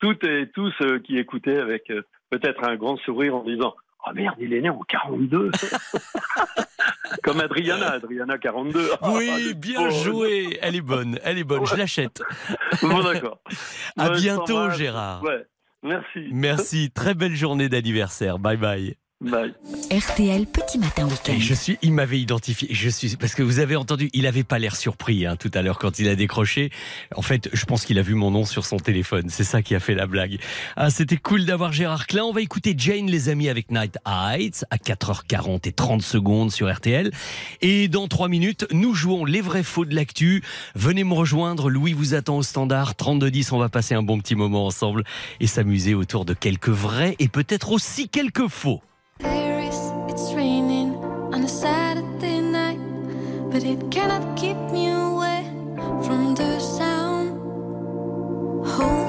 toutes 0.00 0.24
et 0.24 0.48
tous 0.54 0.72
euh, 0.82 0.98
qui 1.00 1.18
écoutaient 1.18 1.58
avec 1.58 1.90
euh, 1.90 2.02
peut-être 2.30 2.64
un 2.64 2.76
grand 2.76 2.96
sourire 2.98 3.34
en 3.36 3.44
disant 3.44 3.74
Oh 4.06 4.10
merde, 4.14 4.36
il 4.38 4.52
est 4.54 4.60
né 4.60 4.70
en 4.70 4.80
42 4.80 5.50
Comme 7.22 7.40
Adriana, 7.40 7.92
Adriana 7.92 8.38
42. 8.38 8.90
Ah, 9.00 9.10
Oui, 9.12 9.54
bien 9.54 9.90
joué. 9.90 10.58
Elle 10.62 10.76
est 10.76 10.80
bonne, 10.80 11.18
elle 11.24 11.38
est 11.38 11.44
bonne. 11.44 11.66
Je 11.66 11.74
l'achète. 11.76 12.22
Bon, 12.82 13.02
d'accord. 13.02 13.40
À 13.96 14.10
bientôt. 14.10 14.70
Gérard. 14.70 15.22
Ouais, 15.22 15.44
merci. 15.82 16.28
Merci. 16.32 16.90
Très 16.90 17.14
belle 17.14 17.34
journée 17.34 17.68
d'anniversaire. 17.68 18.38
Bye 18.38 18.56
bye. 18.56 18.96
Bye. 19.20 19.52
RTL 19.90 20.46
Petit 20.46 20.78
Matin 20.78 21.06
Week-end. 21.08 21.32
Et 21.32 21.40
je 21.40 21.52
suis, 21.52 21.76
il 21.82 21.92
m'avait 21.92 22.20
identifié. 22.20 22.68
Je 22.70 22.88
suis 22.88 23.16
parce 23.16 23.34
que 23.34 23.42
vous 23.42 23.58
avez 23.58 23.74
entendu, 23.74 24.10
il 24.12 24.28
avait 24.28 24.44
pas 24.44 24.60
l'air 24.60 24.76
surpris 24.76 25.26
hein, 25.26 25.34
tout 25.34 25.50
à 25.54 25.62
l'heure 25.62 25.80
quand 25.80 25.98
il 25.98 26.08
a 26.08 26.14
décroché. 26.14 26.70
En 27.16 27.22
fait, 27.22 27.50
je 27.52 27.64
pense 27.64 27.84
qu'il 27.84 27.98
a 27.98 28.02
vu 28.02 28.14
mon 28.14 28.30
nom 28.30 28.44
sur 28.44 28.64
son 28.64 28.76
téléphone. 28.76 29.24
C'est 29.28 29.42
ça 29.42 29.60
qui 29.60 29.74
a 29.74 29.80
fait 29.80 29.96
la 29.96 30.06
blague. 30.06 30.38
Ah, 30.76 30.90
c'était 30.90 31.16
cool 31.16 31.46
d'avoir 31.46 31.72
Gérard 31.72 32.06
Klein. 32.06 32.22
On 32.22 32.32
va 32.32 32.42
écouter 32.42 32.76
Jane, 32.78 33.06
les 33.06 33.28
amis, 33.28 33.48
avec 33.48 33.72
Night 33.72 33.98
Heights 34.06 34.64
à 34.70 34.76
4h40 34.76 35.66
et 35.66 35.72
30 35.72 36.00
secondes 36.00 36.52
sur 36.52 36.72
RTL. 36.72 37.10
Et 37.60 37.88
dans 37.88 38.06
3 38.06 38.28
minutes, 38.28 38.68
nous 38.70 38.94
jouons 38.94 39.24
les 39.24 39.40
vrais 39.40 39.64
faux 39.64 39.84
de 39.84 39.96
l'actu. 39.96 40.44
Venez 40.76 41.02
me 41.02 41.14
rejoindre. 41.14 41.70
Louis 41.70 41.92
vous 41.92 42.14
attend 42.14 42.36
au 42.36 42.44
standard 42.44 42.94
3210. 42.94 43.50
On 43.50 43.58
va 43.58 43.68
passer 43.68 43.96
un 43.96 44.02
bon 44.04 44.20
petit 44.20 44.36
moment 44.36 44.64
ensemble 44.64 45.02
et 45.40 45.48
s'amuser 45.48 45.94
autour 45.94 46.24
de 46.24 46.34
quelques 46.34 46.68
vrais 46.68 47.16
et 47.18 47.26
peut-être 47.26 47.72
aussi 47.72 48.08
quelques 48.08 48.46
faux. 48.46 48.80
Paris, 49.18 49.90
it's 50.08 50.32
raining 50.34 50.94
on 51.34 51.42
a 51.42 51.48
Saturday 51.48 52.40
night, 52.40 52.78
but 53.50 53.64
it 53.64 53.90
cannot 53.90 54.36
keep 54.36 54.56
me 54.70 54.88
away 54.90 55.44
from 56.04 56.34
the 56.34 56.60
sound. 56.60 57.30
Holding 58.66 59.07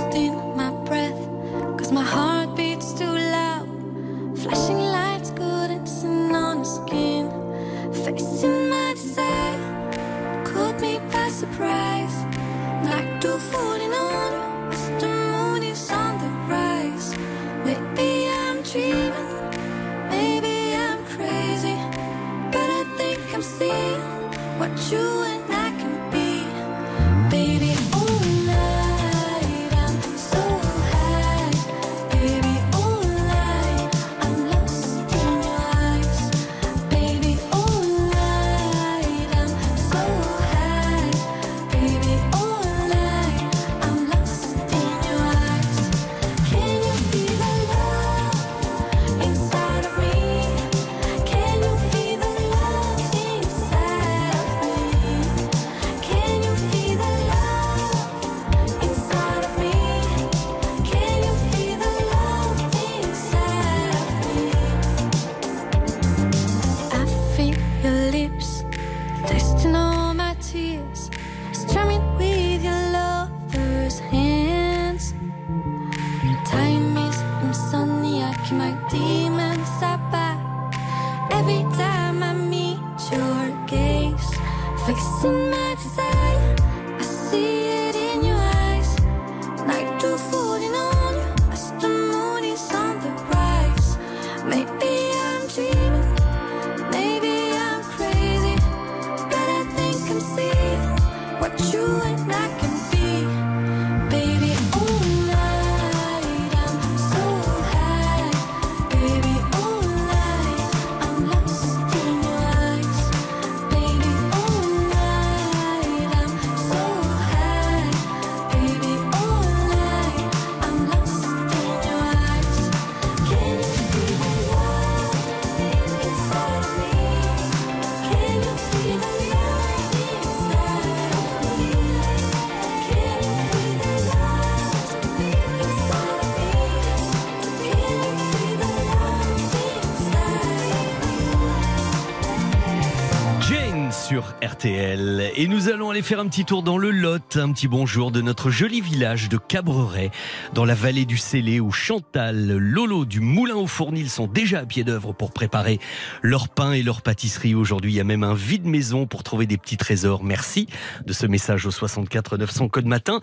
faire 146.01 146.19
un 146.19 146.27
petit 146.27 146.45
tour 146.45 146.63
dans 146.63 146.77
le 146.77 146.91
Lot, 146.91 147.37
un 147.37 147.51
petit 147.51 147.67
bonjour 147.67 148.11
de 148.11 148.21
notre 148.21 148.49
joli 148.49 148.79
village 148.79 149.27
de 149.27 149.37
Cabreret, 149.37 150.11
dans 150.53 150.63
la 150.63 150.75
vallée 150.75 151.05
du 151.05 151.17
Célé, 151.17 151.59
où 151.59 151.71
Chantal, 151.71 152.57
Lolo 152.57 153.05
du 153.05 153.19
Moulin 153.19 153.55
au 153.55 153.67
Fournil 153.67 154.09
sont 154.09 154.27
déjà 154.27 154.59
à 154.59 154.65
pied 154.65 154.83
d'œuvre 154.83 155.13
pour 155.13 155.31
préparer 155.31 155.79
leur 156.21 156.47
pain 156.47 156.71
et 156.71 156.83
leur 156.83 157.01
pâtisserie. 157.01 157.55
Aujourd'hui, 157.55 157.91
il 157.91 157.95
y 157.95 157.99
a 157.99 158.05
même 158.05 158.23
un 158.23 158.33
vide 158.33 158.65
maison 158.65 159.07
pour 159.07 159.23
trouver 159.23 159.45
des 159.45 159.57
petits 159.57 159.77
trésors. 159.77 160.23
Merci 160.23 160.67
de 161.05 161.11
ce 161.13 161.25
message 161.25 161.65
au 161.65 161.71
64 161.71 162.37
900 162.37 162.69
code 162.69 162.85
matin. 162.85 163.19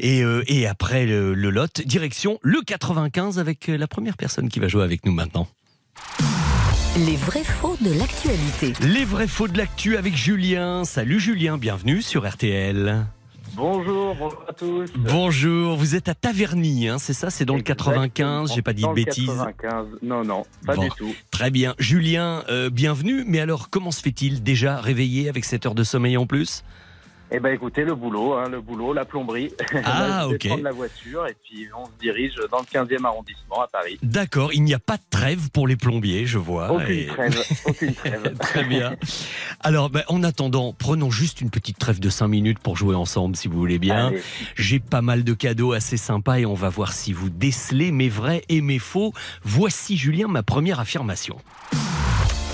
Et, 0.00 0.22
euh, 0.22 0.44
après 0.68 1.06
le 1.06 1.34
Lot, 1.34 1.80
direction 1.80 2.38
le 2.42 2.60
95 2.60 3.38
avec 3.38 3.66
la 3.66 3.88
première 3.88 4.16
personne 4.16 4.48
qui 4.48 4.60
va 4.60 4.68
jouer 4.68 4.84
avec 4.84 5.04
nous 5.04 5.12
maintenant. 5.12 5.48
Les 6.98 7.16
vrais 7.16 7.44
faux 7.44 7.76
de 7.80 7.92
l'actualité. 7.98 8.72
Les 8.86 9.04
vrais 9.04 9.26
faux 9.28 9.48
de 9.48 9.56
l'actu 9.56 9.96
avec 9.96 10.16
Julien. 10.16 10.84
Salut 10.84 11.20
Julien, 11.20 11.56
bienvenue 11.58 12.02
sur 12.02 12.28
RTL. 12.28 13.06
Bonjour, 13.54 14.14
bonjour 14.16 14.44
à 14.48 14.52
tous. 14.52 14.90
Bonjour, 14.96 15.76
vous 15.76 15.94
êtes 15.94 16.08
à 16.08 16.14
Taverny, 16.14 16.88
hein, 16.88 16.98
c'est 16.98 17.12
ça 17.12 17.30
C'est 17.30 17.44
dans 17.44 17.56
le 17.56 17.62
95, 17.62 18.52
j'ai 18.54 18.62
pas 18.62 18.72
dit 18.72 18.82
de 18.82 18.88
le 18.88 18.94
bêtises. 18.94 19.26
95, 19.26 19.86
non, 20.02 20.24
non, 20.24 20.42
pas 20.66 20.74
Bon. 20.76 20.82
du 20.82 20.90
tout. 20.90 21.14
Très 21.30 21.50
bien. 21.50 21.74
Julien, 21.78 22.44
euh, 22.48 22.70
bienvenue. 22.70 23.24
Mais 23.26 23.40
alors, 23.40 23.70
comment 23.70 23.90
se 23.90 24.02
fait-il 24.02 24.42
déjà 24.42 24.80
réveillé 24.80 25.28
avec 25.28 25.44
cette 25.44 25.66
heure 25.66 25.74
de 25.74 25.84
sommeil 25.84 26.16
en 26.16 26.26
plus? 26.26 26.64
Eh 27.32 27.38
ben 27.38 27.54
écoutez, 27.54 27.84
le 27.84 27.94
boulot, 27.94 28.34
hein, 28.34 28.48
le 28.48 28.60
boulot, 28.60 28.92
la 28.92 29.04
plomberie. 29.04 29.52
Ah, 29.84 30.22
je 30.24 30.28
vais 30.30 30.34
ok. 30.34 30.46
prendre 30.48 30.62
la 30.64 30.72
voiture 30.72 31.26
et 31.28 31.36
puis 31.44 31.66
on 31.76 31.86
se 31.86 31.90
dirige 32.00 32.34
dans 32.50 32.58
le 32.58 32.64
15e 32.64 33.04
arrondissement 33.04 33.62
à 33.62 33.68
Paris. 33.68 33.98
D'accord, 34.02 34.52
il 34.52 34.62
n'y 34.64 34.74
a 34.74 34.78
pas 34.80 34.96
de 34.96 35.02
trêve 35.10 35.48
pour 35.50 35.68
les 35.68 35.76
plombiers, 35.76 36.26
je 36.26 36.38
vois. 36.38 36.72
Aucune 36.72 36.90
et- 36.90 37.06
trêve, 37.06 37.42
aucune 37.66 37.94
trêve. 37.94 38.36
Très 38.40 38.64
bien. 38.64 38.96
Alors, 39.60 39.90
ben, 39.90 40.02
en 40.08 40.22
attendant, 40.24 40.74
prenons 40.76 41.10
juste 41.10 41.40
une 41.40 41.50
petite 41.50 41.78
trêve 41.78 42.00
de 42.00 42.10
5 42.10 42.26
minutes 42.28 42.58
pour 42.58 42.76
jouer 42.76 42.94
ensemble, 42.96 43.36
si 43.36 43.46
vous 43.48 43.58
voulez 43.58 43.78
bien. 43.78 44.08
Allez. 44.08 44.22
J'ai 44.56 44.80
pas 44.80 45.02
mal 45.02 45.22
de 45.24 45.32
cadeaux 45.32 45.72
assez 45.72 45.96
sympas 45.96 46.38
et 46.40 46.46
on 46.46 46.54
va 46.54 46.68
voir 46.68 46.92
si 46.92 47.12
vous 47.12 47.30
décelez 47.30 47.92
mes 47.92 48.08
vrais 48.08 48.42
et 48.48 48.60
mes 48.60 48.78
faux. 48.80 49.12
Voici, 49.44 49.96
Julien, 49.96 50.26
ma 50.28 50.42
première 50.42 50.80
affirmation. 50.80 51.36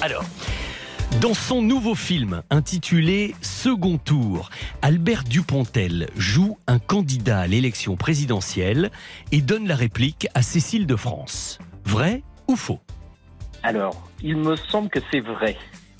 Alors, 0.02 0.24
dans 1.20 1.34
son 1.34 1.62
nouveau 1.62 1.94
film 1.94 2.42
intitulé 2.50 3.34
Second 3.40 3.98
Tour, 3.98 4.50
Albert 4.82 5.24
Dupontel 5.24 6.08
joue 6.16 6.58
un 6.66 6.78
candidat 6.78 7.40
à 7.40 7.46
l'élection 7.46 7.96
présidentielle 7.96 8.90
et 9.32 9.40
donne 9.40 9.66
la 9.66 9.76
réplique 9.76 10.28
à 10.34 10.42
Cécile 10.42 10.86
de 10.86 10.96
France. 10.96 11.58
Vrai 11.84 12.22
ou 12.48 12.56
faux? 12.56 12.80
Alors, 13.62 14.08
il 14.22 14.36
me 14.36 14.56
semble 14.56 14.88
que 14.90 15.00
c'est 15.10 15.20
vrai. 15.20 15.56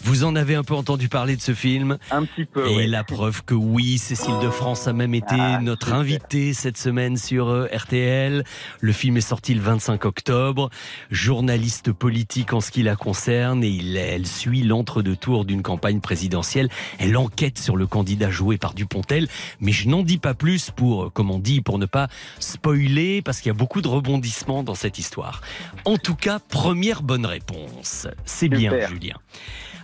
Vous 0.07 0.23
en 0.23 0.37
avez 0.37 0.55
un 0.55 0.63
peu 0.63 0.75
entendu 0.75 1.09
parler 1.09 1.35
de 1.35 1.41
ce 1.43 1.53
film 1.53 1.99
Un 2.13 2.25
petit 2.25 2.45
peu. 2.45 2.65
Et 2.69 2.87
la 2.87 3.03
preuve 3.03 3.43
que 3.45 3.55
oui, 3.55 3.99
Cécile 3.99 4.39
de 4.41 4.49
France 4.51 4.87
a 4.87 4.93
même 4.93 5.15
été 5.15 5.35
Ah, 5.37 5.59
notre 5.61 5.93
invitée 5.93 6.55
cette 6.55 6.79
semaine 6.79 7.17
sur 7.17 7.49
euh, 7.49 7.67
RTL. 7.75 8.45
Le 8.81 8.93
film 8.93 9.17
est 9.17 9.21
sorti 9.21 9.53
le 9.53 9.61
25 9.61 10.05
octobre. 10.05 10.71
Journaliste 11.11 11.91
politique 11.91 12.53
en 12.53 12.61
ce 12.61 12.71
qui 12.71 12.85
la 12.85 12.95
concerne 12.95 13.65
et 13.65 13.69
il- 13.69 13.97
elle 13.97 14.29
suit 14.29 14.63
l'entre-deux-tours 14.63 15.45
d'une 15.45 15.63
campagne 15.63 15.99
présidentielle. 15.99 16.69
Elle 17.01 17.17
enquête 17.17 17.59
sur 17.59 17.77
le 17.77 17.89
candidat 17.89 18.31
joué 18.31 18.59
par 18.59 18.75
Dupontel, 18.75 19.27
mais 19.59 19.73
je 19.73 19.89
n'en 19.89 20.05
dis 20.05 20.19
pas 20.19 20.35
plus 20.35 20.71
pour, 20.71 21.07
euh, 21.07 21.11
comme 21.11 21.33
on 21.33 21.41
dit, 21.41 21.63
pour 21.63 21.81
ne 21.81 21.87
pas 21.87 22.07
spoiler, 22.39 23.23
parce 23.23 23.41
qu'il 23.41 23.49
y 23.49 23.55
a 23.55 23.59
beaucoup 23.59 23.83
de 23.83 23.89
rebondissements 23.89 24.63
dans 24.63 24.77
cette 24.77 25.01
histoire. 25.01 25.41
En 25.85 25.97
tout 25.97 26.15
cas, 26.15 26.39
première 26.39 27.03
bonne 27.03 27.27
réponse. 27.27 28.07
C'est 28.25 28.49
bien. 28.49 28.71
Julien. 28.89 29.17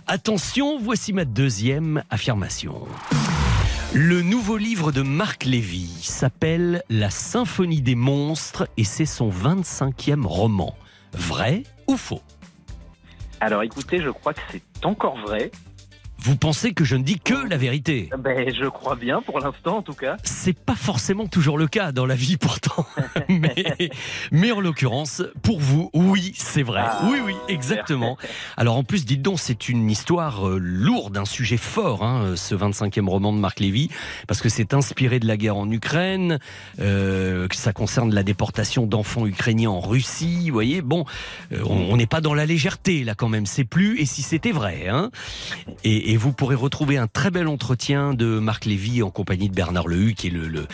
Attention, 0.07 0.77
voici 0.79 1.13
ma 1.13 1.23
deuxième 1.23 2.03
affirmation. 2.09 2.85
Le 3.93 4.21
nouveau 4.21 4.57
livre 4.57 4.91
de 4.91 5.01
Marc 5.01 5.45
Lévy 5.45 5.87
s'appelle 6.01 6.83
La 6.89 7.09
Symphonie 7.09 7.81
des 7.81 7.95
monstres 7.95 8.67
et 8.75 8.83
c'est 8.83 9.05
son 9.05 9.29
25e 9.29 10.25
roman. 10.25 10.75
Vrai 11.13 11.63
ou 11.87 11.95
faux? 11.95 12.21
Alors 13.39 13.63
écoutez, 13.63 14.01
je 14.01 14.09
crois 14.09 14.33
que 14.33 14.41
c'est 14.51 14.85
encore 14.85 15.17
vrai. 15.19 15.51
Vous 16.23 16.37
pensez 16.37 16.71
que 16.71 16.85
je 16.85 16.95
ne 16.95 17.03
dis 17.03 17.19
que 17.19 17.49
la 17.49 17.57
vérité? 17.57 18.09
Ben, 18.17 18.47
je 18.57 18.65
crois 18.67 18.95
bien 18.95 19.21
pour 19.21 19.41
l'instant 19.41 19.79
en 19.79 19.81
tout 19.81 19.93
cas. 19.93 20.15
C'est 20.23 20.57
pas 20.57 20.73
forcément 20.73 21.27
toujours 21.27 21.57
le 21.57 21.67
cas 21.67 21.91
dans 21.91 22.05
la 22.05 22.15
vie 22.15 22.37
pourtant. 22.37 22.85
mais, 23.27 23.89
mais 24.31 24.53
en 24.53 24.61
l'occurrence, 24.61 25.21
pour 25.41 25.59
vous, 25.59 25.89
oui, 25.93 26.31
c'est 26.37 26.63
vrai. 26.63 26.79
Ah, 26.85 27.01
oui, 27.11 27.17
oui, 27.25 27.33
exactement. 27.49 28.17
Alors 28.55 28.77
en 28.77 28.85
plus, 28.85 29.03
dites 29.03 29.21
donc, 29.21 29.37
c'est 29.37 29.67
une 29.67 29.91
histoire 29.91 30.47
euh, 30.47 30.59
lourde, 30.59 31.17
un 31.17 31.25
sujet 31.25 31.57
fort, 31.57 32.05
hein, 32.05 32.35
ce 32.37 32.55
25e 32.55 33.09
roman 33.09 33.33
de 33.33 33.39
Marc 33.39 33.59
Lévy, 33.59 33.89
parce 34.25 34.41
que 34.41 34.47
c'est 34.47 34.73
inspiré 34.73 35.19
de 35.19 35.27
la 35.27 35.35
guerre 35.35 35.57
en 35.57 35.69
Ukraine, 35.69 36.39
euh, 36.79 37.49
que 37.49 37.55
ça 37.57 37.73
concerne 37.73 38.13
la 38.15 38.23
déportation 38.23 38.87
d'enfants 38.87 39.27
ukrainiens 39.27 39.71
en 39.71 39.81
Russie. 39.81 40.47
Vous 40.47 40.53
voyez, 40.53 40.81
bon, 40.81 41.03
euh, 41.51 41.61
on 41.65 41.97
n'est 41.97 42.07
pas 42.07 42.21
dans 42.21 42.33
la 42.33 42.45
légèreté 42.45 43.03
là 43.03 43.13
quand 43.13 43.27
même. 43.27 43.45
C'est 43.45 43.65
plus, 43.65 43.99
et 43.99 44.05
si 44.05 44.21
c'était 44.21 44.53
vrai, 44.53 44.87
hein. 44.87 45.11
Et, 45.83 46.12
et 46.12 46.12
vous 46.17 46.33
pourrez 46.33 46.55
retrouver 46.55 46.97
un 46.97 47.07
très 47.07 47.31
bel 47.31 47.47
entretien 47.47 48.13
de 48.13 48.39
Marc 48.39 48.65
Lévy 48.65 49.01
en 49.03 49.09
compagnie 49.09 49.49
de 49.49 49.53
Bernard 49.55 49.87
Lehu, 49.87 50.13
qui 50.13 50.27
est 50.27 50.31
le, 50.31 50.47
le, 50.47 50.67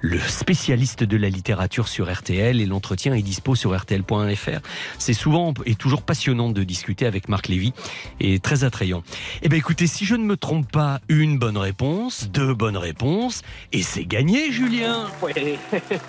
le 0.00 0.18
spécialiste 0.18 1.04
de 1.04 1.16
la 1.16 1.28
littérature 1.28 1.88
sur 1.88 2.12
RTL. 2.12 2.60
Et 2.60 2.66
l'entretien 2.66 3.14
est 3.14 3.22
dispo 3.22 3.54
sur 3.54 3.76
RTL.fr. 3.76 4.60
C'est 4.98 5.12
souvent 5.12 5.54
et 5.66 5.74
toujours 5.74 6.02
passionnant 6.02 6.50
de 6.50 6.62
discuter 6.64 7.06
avec 7.06 7.28
Marc 7.28 7.48
Lévy 7.48 7.72
et 8.20 8.38
très 8.38 8.64
attrayant. 8.64 9.02
Eh 9.42 9.48
bien, 9.48 9.58
écoutez, 9.58 9.86
si 9.86 10.04
je 10.04 10.14
ne 10.14 10.24
me 10.24 10.36
trompe 10.36 10.70
pas, 10.70 11.00
une 11.08 11.38
bonne 11.38 11.56
réponse, 11.58 12.30
deux 12.30 12.54
bonnes 12.54 12.76
réponses, 12.76 13.42
et 13.72 13.82
c'est 13.82 14.04
gagné, 14.04 14.52
Julien. 14.52 15.06
Ouais. 15.22 15.58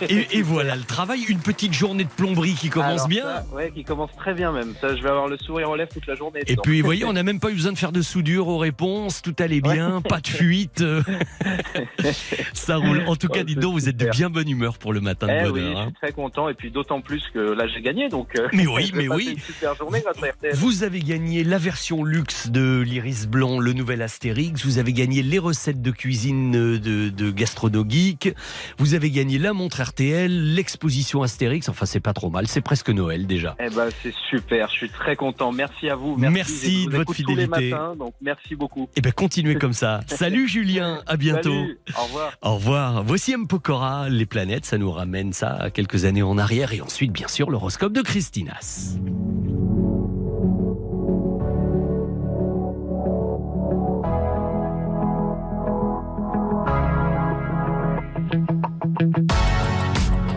Et, 0.01 0.37
et 0.37 0.41
voilà 0.41 0.75
le 0.75 0.83
travail, 0.83 1.23
une 1.27 1.39
petite 1.39 1.73
journée 1.73 2.03
de 2.03 2.09
plomberie 2.09 2.53
qui 2.53 2.69
commence 2.69 2.91
Alors, 2.91 3.07
bien. 3.07 3.23
ça, 3.23 3.45
ouais, 3.55 3.71
qui 3.73 3.83
commence 3.83 4.11
très 4.17 4.33
bien 4.33 4.51
même. 4.51 4.73
Ça, 4.81 4.95
je 4.95 5.01
vais 5.01 5.09
avoir 5.09 5.27
le 5.27 5.37
sourire 5.37 5.69
aux 5.69 5.75
lèvres 5.75 5.91
toute 5.93 6.07
la 6.07 6.15
journée. 6.15 6.41
Et 6.47 6.51
dedans. 6.51 6.61
puis, 6.63 6.81
vous 6.81 6.85
voyez, 6.85 7.05
on 7.05 7.13
n'a 7.13 7.23
même 7.23 7.39
pas 7.39 7.49
eu 7.49 7.55
besoin 7.55 7.71
de 7.71 7.77
faire 7.77 7.91
de 7.91 8.01
soudure 8.01 8.47
aux 8.47 8.57
réponses. 8.57 8.74
Tout 8.77 9.35
allait 9.39 9.61
bien, 9.61 10.01
pas 10.01 10.19
de 10.19 10.27
fuite. 10.27 10.81
euh, 10.81 11.01
Ça 12.53 12.77
roule. 12.77 13.03
En 13.07 13.15
tout 13.15 13.27
cas, 13.27 13.41
c'est 13.47 13.55
donc, 13.55 13.73
vous 13.73 13.89
êtes 13.89 13.97
de 13.97 14.09
bien 14.09 14.29
bonne 14.29 14.49
humeur 14.49 14.77
pour 14.77 14.93
le 14.93 15.01
matin 15.01 15.27
de 15.27 15.31
Eh 15.33 15.49
oui, 15.49 15.61
bonheur. 15.61 15.73
je 15.75 15.81
hein. 15.81 15.85
suis 15.85 15.93
très 15.95 16.11
content 16.11 16.49
et 16.49 16.53
puis 16.53 16.71
d'autant 16.71 17.01
plus 17.01 17.23
que 17.33 17.39
là 17.39 17.67
j'ai 17.67 17.81
gagné 17.81 18.09
donc. 18.09 18.29
euh, 18.39 18.47
Mais 18.53 18.67
oui, 18.67 18.87
je 18.93 18.95
mais 18.97 19.07
oui. 19.07 19.33
Une 19.35 19.39
super 19.39 19.75
journée 19.75 20.01
grâce 20.03 20.21
à 20.23 20.27
RTL. 20.31 20.55
Vous 20.55 20.83
avez 20.83 20.99
gagné 20.99 21.43
la 21.43 21.57
version 21.57 22.03
luxe 22.03 22.49
de 22.49 22.81
l'Iris 22.81 23.27
Blanc, 23.27 23.59
le 23.59 23.73
nouvel 23.73 24.01
Astérix. 24.01 24.65
Vous 24.65 24.77
avez 24.77 24.93
gagné 24.93 25.21
les 25.23 25.39
recettes 25.39 25.81
de 25.81 25.91
cuisine 25.91 26.51
de, 26.51 27.09
de 27.09 27.31
Gastrono 27.31 27.85
Geek. 27.87 28.35
Vous 28.77 28.93
avez 28.93 29.09
gagné 29.11 29.37
la 29.37 29.53
montre 29.53 29.81
RTL, 29.81 30.53
l'exposition 30.53 31.21
Astérix. 31.23 31.69
Enfin, 31.69 31.85
c'est 31.85 31.99
pas 31.99 32.13
trop 32.13 32.29
mal. 32.29 32.47
C'est 32.47 32.61
presque 32.61 32.89
Noël 32.89 33.27
déjà. 33.27 33.55
Eh 33.59 33.69
ben 33.69 33.89
c'est 34.03 34.13
super, 34.29 34.69
je 34.69 34.73
suis 34.75 34.89
très 34.89 35.15
content. 35.15 35.51
Merci 35.51 35.89
à 35.89 35.95
vous. 35.95 36.15
Merci 36.17 36.81
Je 36.81 36.85
vous 36.85 36.89
de 36.91 36.97
votre 36.97 37.13
fidélité. 37.13 37.69
matins, 37.71 37.95
donc 37.97 38.13
merci 38.21 38.54
beaucoup. 38.55 38.89
Eh 38.95 39.01
bien, 39.01 39.11
continuez 39.11 39.55
comme 39.55 39.73
ça. 39.73 40.01
Salut 40.07 40.47
Julien, 40.47 41.01
à 41.07 41.17
bientôt. 41.17 41.53
Salut, 41.53 41.79
au 41.97 42.03
revoir. 42.03 42.31
Au 42.41 42.55
revoir. 42.55 43.03
Voici 43.03 43.33
M. 43.33 43.47
Pokora, 43.47 44.09
les 44.09 44.25
planètes, 44.25 44.65
ça 44.65 44.77
nous 44.77 44.91
ramène 44.91 45.33
ça 45.33 45.51
à 45.53 45.69
quelques 45.69 46.05
années 46.05 46.23
en 46.23 46.37
arrière. 46.37 46.73
Et 46.73 46.81
ensuite, 46.81 47.11
bien 47.11 47.27
sûr, 47.27 47.49
l'horoscope 47.49 47.93
de 47.93 48.01
Christinas. 48.01 48.95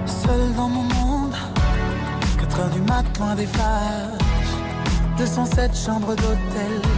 Seul 0.07 0.55
dans 0.57 0.69
mon 0.69 0.83
monde, 0.83 1.35
4 2.39 2.61
heures 2.61 2.71
du 2.71 2.81
mat, 2.81 3.05
loin 3.19 3.35
des 3.35 3.47
flashs. 3.47 4.19
207 5.19 5.77
chambres 5.77 6.15
d'hôtel. 6.15 6.98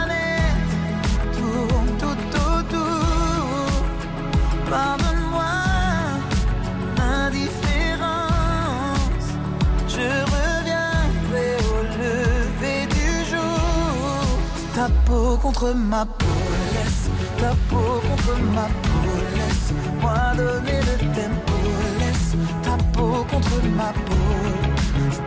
Ta 14.73 14.87
peau 15.05 15.37
contre 15.37 15.73
ma 15.75 16.05
peau, 16.05 16.27
laisse. 16.73 17.09
Ta 17.37 17.51
peau 17.69 18.01
contre 18.07 18.39
ma 18.55 18.65
peau, 18.81 19.13
laisse-moi 19.37 20.15
donner 20.37 20.79
le 20.87 20.95
tempo, 21.17 21.57
laisse. 21.99 22.35
Ta 22.63 22.77
peau 22.93 23.25
contre 23.29 23.61
ma 23.77 23.91
peau, 24.07 24.31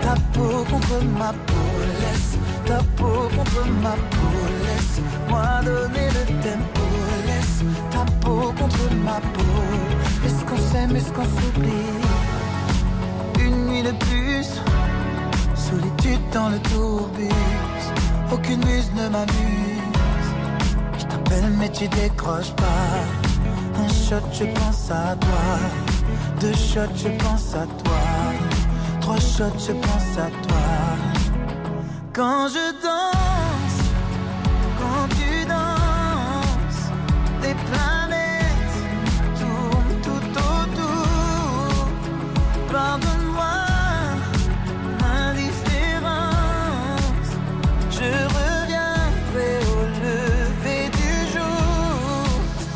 ta 0.00 0.14
peau 0.32 0.64
contre 0.70 1.04
ma 1.18 1.30
peau, 1.46 1.68
laisse. 2.00 2.36
Ta 2.66 2.78
peau 2.96 3.28
contre 3.36 3.62
ma 3.82 3.94
peau, 4.10 4.40
laisse-moi 4.64 5.46
donner 5.66 6.08
le 6.16 6.24
tempo, 6.42 6.73
contre 8.24 8.94
ma 9.04 9.20
peau. 9.20 9.42
Est-ce 10.24 10.44
qu'on 10.44 10.56
s'aime, 10.56 10.96
est-ce 10.96 11.12
qu'on 11.12 11.24
s'oublie? 11.24 11.92
Une 13.40 13.66
nuit 13.66 13.82
de 13.82 13.92
plus, 13.92 14.48
solitude 15.54 16.20
dans 16.32 16.48
le 16.48 16.58
tourbus, 16.60 17.84
aucune 18.32 18.64
muse 18.64 18.90
ne 18.94 19.08
m'amuse. 19.08 20.30
Je 20.98 21.04
t'appelle 21.04 21.50
mais 21.58 21.70
tu 21.70 21.88
décroches 21.88 22.52
pas. 22.52 22.94
Un 23.76 23.88
shot, 23.88 24.26
je 24.32 24.44
pense 24.44 24.90
à 24.90 25.16
toi. 25.16 25.44
Deux 26.40 26.54
shots, 26.54 26.96
je 26.96 27.08
pense 27.22 27.54
à 27.54 27.66
toi. 27.82 28.02
Trois 29.00 29.18
shots, 29.18 29.58
je 29.58 29.72
pense 29.72 30.18
à 30.18 30.30
toi. 30.46 30.66
Quand 32.12 32.48
je 32.48 32.66
danse, 32.82 33.80
quand 34.78 35.08
tu 35.16 35.44
danses, 35.46 35.64
planètes 37.40 37.93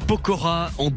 Pokora 0.00 0.70
en 0.78 0.90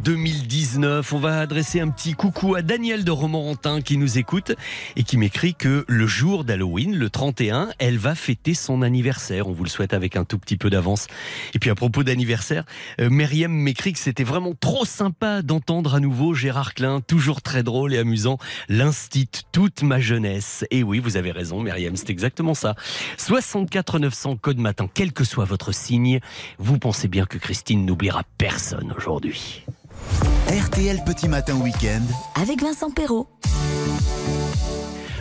2019. 0.70 1.14
On 1.14 1.20
va 1.20 1.40
adresser 1.40 1.80
un 1.80 1.90
petit 1.90 2.14
coucou 2.14 2.54
à 2.54 2.62
Daniel 2.62 3.04
de 3.04 3.12
Romorantin 3.12 3.82
qui 3.82 3.98
nous 3.98 4.18
écoute 4.18 4.52
et 4.96 5.04
qui 5.04 5.18
m'écrit 5.18 5.56
que 5.56 5.84
le 5.88 6.08
jour 6.08 6.44
d'Halloween, 6.44 6.96
le 6.96 7.10
31, 7.10 7.70
elle 7.80 7.98
va 7.98 8.14
fêter 8.14 8.54
son 8.54 8.82
anniversaire. 8.82 9.48
On 9.48 9.52
vous 9.52 9.64
le 9.64 9.70
souhaite 9.70 9.94
avec 9.94 10.16
un 10.16 10.26
tout 10.26 10.38
petit 10.38 10.58
peu 10.58 10.70
d'avance. 10.70 11.08
Et 11.54 11.60
puis 11.60 11.70
à 11.70 11.76
propos 11.76 12.04
d'anniversaire, 12.04 12.66
euh, 13.02 13.10
Myriam 13.10 13.52
m'écrit 13.52 13.94
que 13.94 14.00
c'était 14.00 14.24
vraiment 14.24 14.54
trop 14.54 14.86
sympa 14.86 15.42
d'entendre 15.42 15.96
à 15.96 16.00
nouveau 16.00 16.34
Gérard 16.34 16.74
Klein, 16.74 17.02
toujours 17.02 17.42
très 17.42 17.64
drôle 17.64 17.94
et 17.94 17.98
amusant, 17.98 18.38
l'instit 18.68 19.30
toute 19.52 19.82
ma 19.82 20.00
jeunesse. 20.00 20.66
Et 20.70 20.84
oui, 20.84 21.00
vous 21.00 21.18
avez 21.18 21.32
raison, 21.32 21.62
Myriam, 21.62 21.96
c'est 21.96 22.10
exactement 22.10 22.54
ça. 22.54 22.76
64 23.18 24.00
900 24.00 24.36
code 24.36 24.60
matin, 24.60 24.88
quel 24.94 25.14
que 25.14 25.24
soit 25.24 25.46
votre 25.46 25.72
signe, 25.72 26.20
vous 26.60 26.78
pensez 26.78 27.08
bien 27.08 27.26
que 27.26 27.38
Christine 27.38 27.86
n'oubliera 27.86 28.24
personne 28.38 28.94
aujourd'hui. 28.96 29.64
RTL 30.50 31.04
Petit 31.06 31.28
Matin 31.28 31.56
Week-end. 31.62 32.02
Avec 32.42 32.62
Vincent 32.62 32.90
Perrault. 32.90 33.28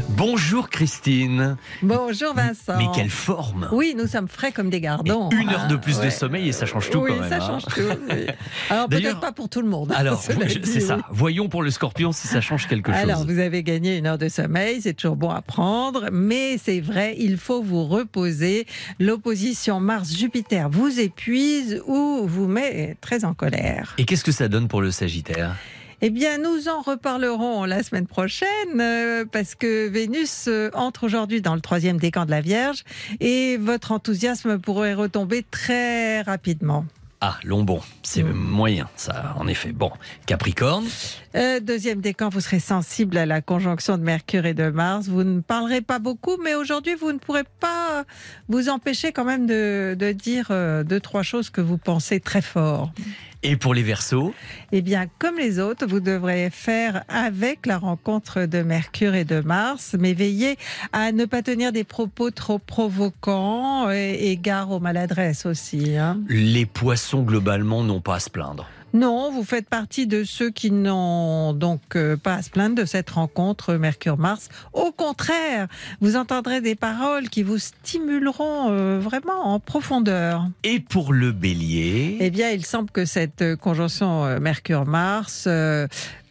Bonjour 0.09 0.71
Christine. 0.71 1.57
Bonjour 1.83 2.35
Vincent. 2.35 2.79
Mais 2.79 2.87
quelle 2.94 3.11
forme 3.11 3.68
Oui, 3.73 3.94
nous 3.97 4.07
sommes 4.07 4.27
frais 4.27 4.53
comme 4.53 4.71
des 4.71 4.81
gardons. 4.81 5.29
Et 5.31 5.37
Une 5.37 5.51
heure 5.51 5.68
de 5.68 5.77
plus 5.77 5.99
Ah, 6.01 6.07
de 6.07 6.11
sommeil 6.11 6.49
et 6.49 6.53
ça 6.53 6.66
change 6.66 6.88
tout 6.90 6.99
oui, 7.01 7.11
quand 7.14 7.21
même. 7.21 7.29
ça 7.29 7.37
hein. 7.37 7.47
change 7.61 7.64
tout. 7.66 7.81
oui. 8.11 8.27
Alors 8.71 8.88
peut-être 8.88 9.21
pas 9.21 9.33
pour 9.33 9.49
tout 9.49 9.61
le 9.61 9.68
monde. 9.68 9.92
Alors, 9.94 10.23
je- 10.47 10.59
dit, 10.59 10.71
c'est 10.71 10.81
ça. 10.81 10.99
Voyons 11.11 11.49
pour 11.49 11.62
le 11.62 11.71
scorpion 11.71 12.12
si 12.12 12.27
ça 12.27 12.40
change 12.40 12.66
quelque 12.68 12.90
chose. 12.90 13.01
Alors, 13.01 13.25
vous 13.27 13.38
avez 13.38 13.62
gagné 13.62 13.99
une 13.99 14.07
heure 14.07 14.18
de 14.18 14.29
sommeil, 14.29 14.81
c'est 14.83 14.94
toujours 14.94 15.16
bon 15.16 15.31
à 15.31 15.42
prendre, 15.42 16.07
mais 16.11 16.57
c'est 16.59 16.81
vrai, 16.81 17.14
il 17.18 17.37
faut 17.37 17.62
vous 17.62 17.85
reposer. 17.85 18.66
L'opposition 18.99 19.79
Mars-Jupiter 19.79 20.68
vous 20.71 20.99
épuise 21.01 21.83
ou 21.87 22.23
vous 22.27 22.47
met 22.49 22.97
très 23.01 23.25
en 23.25 23.35
colère. 23.35 23.94
Et 23.99 24.05
qu'est-ce 24.05 24.25
que 24.25 24.33
ça 24.33 24.49
donne 24.49 24.68
pour 24.68 24.81
le 24.81 24.90
Sagittaire? 24.90 25.55
Eh 26.01 26.11
bien, 26.11 26.39
nous 26.39 26.69
en 26.69 26.81
reparlerons 26.81 27.65
la 27.65 27.83
semaine 27.83 28.07
prochaine 28.07 28.49
euh, 28.81 29.25
parce 29.31 29.57
que 29.57 29.89
Vénus 29.89 30.45
euh, 30.47 30.71
entre 30.75 31.05
aujourd'hui 31.05 31.43
dans 31.43 31.57
le 31.57 31.61
troisième 31.61 31.99
décan 31.99 32.25
de 32.25 32.31
la 32.31 32.41
Vierge 32.41 32.85
et 33.19 33.57
votre 33.57 33.91
enthousiasme 33.91 34.59
pourrait 34.61 34.95
retomber 34.95 35.45
très 35.51 36.21
rapidement. 36.23 36.85
Ah, 37.21 37.37
long 37.43 37.65
bon, 37.65 37.81
c'est 38.05 38.23
Mm. 38.23 38.33
moyen, 38.33 38.89
ça, 38.95 39.35
en 39.41 39.49
effet. 39.49 39.73
Bon, 39.73 39.91
Capricorne, 40.27 40.87
Euh, 41.35 41.59
deuxième 41.59 42.01
décan, 42.01 42.29
vous 42.29 42.41
serez 42.41 42.61
sensible 42.61 43.17
à 43.19 43.27
la 43.27 43.41
conjonction 43.41 43.99
de 43.99 44.05
Mercure 44.05 44.47
et 44.47 44.55
de 44.55 44.71
Mars. 44.71 45.09
Vous 45.09 45.25
ne 45.25 45.41
parlerez 45.41 45.81
pas 45.81 45.99
beaucoup, 45.99 46.37
mais 46.43 46.55
aujourd'hui, 46.55 46.95
vous 46.95 47.11
ne 47.11 47.19
pourrez 47.19 47.43
pas 47.59 48.05
vous 48.49 48.69
empêcher 48.69 49.11
quand 49.11 49.25
même 49.25 49.47
de, 49.49 49.97
de 49.99 50.13
dire 50.13 50.47
euh, 50.53 50.85
deux, 50.85 51.01
trois 51.01 51.25
choses 51.25 51.51
que 51.51 51.61
vous 51.61 51.77
pensez 51.77 52.21
très 52.21 52.41
fort. 52.41 52.93
Et 53.42 53.57
pour 53.57 53.72
les 53.74 53.83
Verseaux, 53.83 54.35
Eh 54.72 54.83
bien, 54.83 55.07
comme 55.18 55.37
les 55.37 55.59
autres, 55.61 55.87
vous 55.87 56.01
devrez 56.01 56.51
faire 56.51 57.05
avec 57.09 57.66
la 57.66 57.79
rencontre 57.79 58.46
de 58.46 58.62
Mercure 58.62 59.14
et 59.14 59.24
de 59.24 59.40
Mars, 59.40 59.94
mais 59.98 60.12
veillez 60.12 60.57
à 60.92 61.12
ne 61.12 61.24
pas 61.24 61.42
tenir 61.42 61.72
des 61.72 61.85
propos 61.85 62.31
trop 62.31 62.59
provoquants 62.59 63.90
et, 63.90 64.31
et 64.31 64.37
gare 64.37 64.70
aux 64.70 64.81
maladresses 64.81 65.46
aussi. 65.46 65.96
hein. 65.96 66.20
les 66.29 66.66
Poissons 66.66 67.22
globalement 67.22 67.83
n'ont 67.85 68.01
pas 68.01 68.16
à 68.16 68.20
se 68.20 68.31
plaindre. 68.31 68.68
Non, 68.94 69.31
vous 69.31 69.44
faites 69.44 69.68
partie 69.68 70.07
de 70.07 70.24
ceux 70.24 70.51
qui 70.51 70.70
n'ont 70.70 71.53
donc 71.53 71.81
euh, 71.94 72.16
pas 72.16 72.35
à 72.35 72.42
se 72.42 72.48
plaindre 72.48 72.74
de 72.74 72.85
cette 72.87 73.11
rencontre 73.11 73.74
Mercure-Mars. 73.74 74.48
Au 74.72 74.92
contraire, 74.92 75.68
vous 76.01 76.16
entendrez 76.16 76.61
des 76.61 76.74
paroles 76.74 77.29
qui 77.29 77.42
vous 77.42 77.59
stimuleront 77.59 78.70
euh, 78.70 78.98
vraiment 78.98 79.46
en 79.46 79.61
profondeur. 79.61 80.48
Et 80.64 80.81
pour 80.81 81.12
le 81.12 81.33
Bélier, 81.33 82.16
Eh 82.20 82.31
bien, 82.31 82.51
il 82.51 82.64
semble 82.64 82.90
que 82.90 83.05
cette 83.05 83.42
euh, 83.42 83.57
conjonction 83.57 84.40
Mercure-Mars 84.40 85.44
euh, 85.46 85.87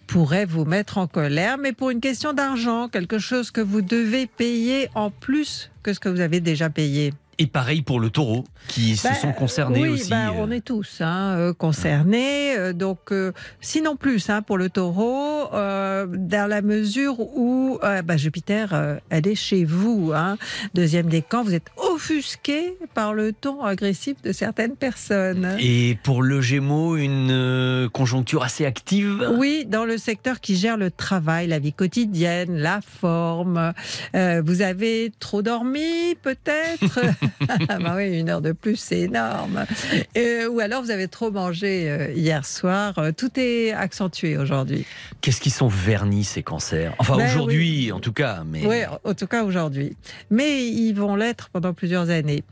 pourrait 0.08 0.46
vous 0.46 0.66
mettre 0.66 0.98
en 0.98 1.06
colère, 1.08 1.58
mais 1.58 1.74
pour 1.74 1.92
une 1.92 2.00
question 2.00 2.34
d'argent, 2.34 2.88
quelque 2.88 3.20
chose 3.20 3.52
que 3.52 3.62
vous 3.62 3.82
devez 3.82 4.26
payer 4.26 4.90
en 4.96 5.12
plus 5.12 5.70
que 5.84 5.94
ce 5.94 6.00
que 6.00 6.10
vous 6.10 6.22
avez 6.22 6.40
déjà 6.40 6.70
payé. 6.70 7.14
Et 7.40 7.48
pareil 7.48 7.82
pour 7.82 8.00
le 8.00 8.10
Taureau, 8.10 8.44
qui 8.68 8.96
se 8.98 9.08
Ben, 9.08 9.14
sont 9.16 9.32
concernés 9.32 9.82
oui, 9.82 9.90
aussi. 9.90 10.10
ben, 10.10 10.32
on 10.38 10.50
est 10.52 10.62
tous 10.66 11.02
hein, 11.02 11.36
euh, 11.38 11.54
concernés. 11.54 12.56
euh, 12.58 12.74
donc, 12.74 13.12
euh, 13.12 13.32
sinon 13.62 13.96
plus 13.96 14.30
hein, 14.30 14.42
pour 14.42 14.58
le 14.58 14.70
taureau, 14.70 15.54
euh, 15.54 16.06
dans 16.10 16.50
la 16.50 16.62
mesure 16.62 17.20
où 17.20 17.80
euh, 17.84 18.02
ben, 18.02 18.18
Jupiter, 18.18 18.98
elle 19.10 19.28
est 19.28 19.36
chez 19.36 19.66
vous. 19.66 20.12
hein. 20.16 20.38
Deuxième 20.74 21.08
décan, 21.08 21.44
vous 21.44 21.54
êtes 21.54 21.70
offusqué 21.78 22.78
par 22.94 23.14
le 23.14 23.34
ton 23.34 23.64
agressif 23.64 24.22
de 24.24 24.32
certaines 24.32 24.76
personnes. 24.76 25.56
Et 25.60 25.98
pour 26.04 26.24
le 26.24 26.42
Gémeaux, 26.42 26.96
une 26.98 27.90
conjoncture 27.94 28.44
assez 28.44 28.66
active. 28.66 29.28
Oui, 29.38 29.66
dans 29.68 29.86
le 29.86 29.98
secteur 29.98 30.40
qui 30.40 30.56
gère 30.56 30.78
le 30.78 30.90
travail, 30.92 31.48
la 31.48 31.60
vie 31.60 31.74
quotidienne, 31.74 32.58
la 32.58 32.80
forme. 32.82 33.74
Euh, 34.16 34.42
vous 34.46 34.62
avez 34.62 35.12
trop 35.20 35.42
dormi, 35.42 36.16
peut-être? 36.22 37.00
bah 37.68 37.94
oui, 37.96 38.20
une 38.20 38.30
heure 38.30 38.42
de 38.42 38.52
plus, 38.52 38.76
c'est 38.76 39.00
énorme. 39.02 39.66
Euh, 40.18 40.48
ou 40.48 40.60
alors 40.60 40.82
vous 40.82 40.92
avez 40.92 41.08
trop 41.08 41.32
mangé 41.32 41.90
euh, 41.90 42.12
hier 42.14 42.46
soir. 42.46 42.98
Euh, 42.98 43.12
Tout 43.12 43.32
est 43.40 43.72
accentué 43.72 44.38
aujourd'hui. 44.38 44.86
Qu'est-ce 45.22 45.42
qu'ils 45.42 45.54
sont 45.54 45.68
vernis 45.68 46.24
ces 46.24 46.44
cancers? 46.44 46.94
Enfin 47.00 47.18
Ben 47.18 47.26
aujourd'hui 47.30 47.92
en 47.92 48.00
tout 48.00 48.14
cas, 48.14 48.44
mais 48.46 48.66
Oui, 48.66 48.78
en 49.04 49.14
tout 49.14 49.28
cas 49.28 49.44
aujourd'hui. 49.44 49.96
Mais 50.30 50.66
ils 50.66 50.94
vont 50.94 51.16
l'être 51.16 51.50
pendant 51.50 51.74
plusieurs 51.74 52.10
années. 52.10 52.44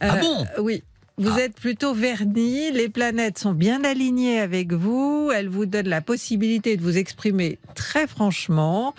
Ah 0.00 0.16
bon? 0.16 0.46
Oui. 0.58 0.82
Vous 1.16 1.30
Ah. 1.36 1.42
êtes 1.42 1.54
plutôt 1.54 1.94
vernis, 1.94 2.72
les 2.72 2.88
planètes 2.88 3.38
sont 3.38 3.52
bien 3.52 3.84
alignées 3.84 4.40
avec 4.40 4.72
vous, 4.72 5.30
elles 5.32 5.48
vous 5.48 5.64
donnent 5.64 5.88
la 5.88 6.00
possibilité 6.00 6.76
de 6.76 6.82
vous 6.82 6.96
exprimer 6.98 7.58
très 7.76 8.08
franchement, 8.08 8.94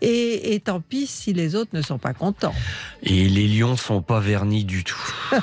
et, 0.00 0.54
et 0.54 0.60
tant 0.60 0.80
pis 0.80 1.06
si 1.06 1.34
les 1.34 1.54
autres 1.54 1.70
ne 1.74 1.82
sont 1.82 1.98
pas 1.98 2.14
contents. 2.14 2.54
et 3.02 3.28
les 3.28 3.46
lions 3.48 3.76
sont 3.76 4.00
pas 4.00 4.18
vernis 4.20 4.64
du 4.64 4.82
tout. 4.82 5.12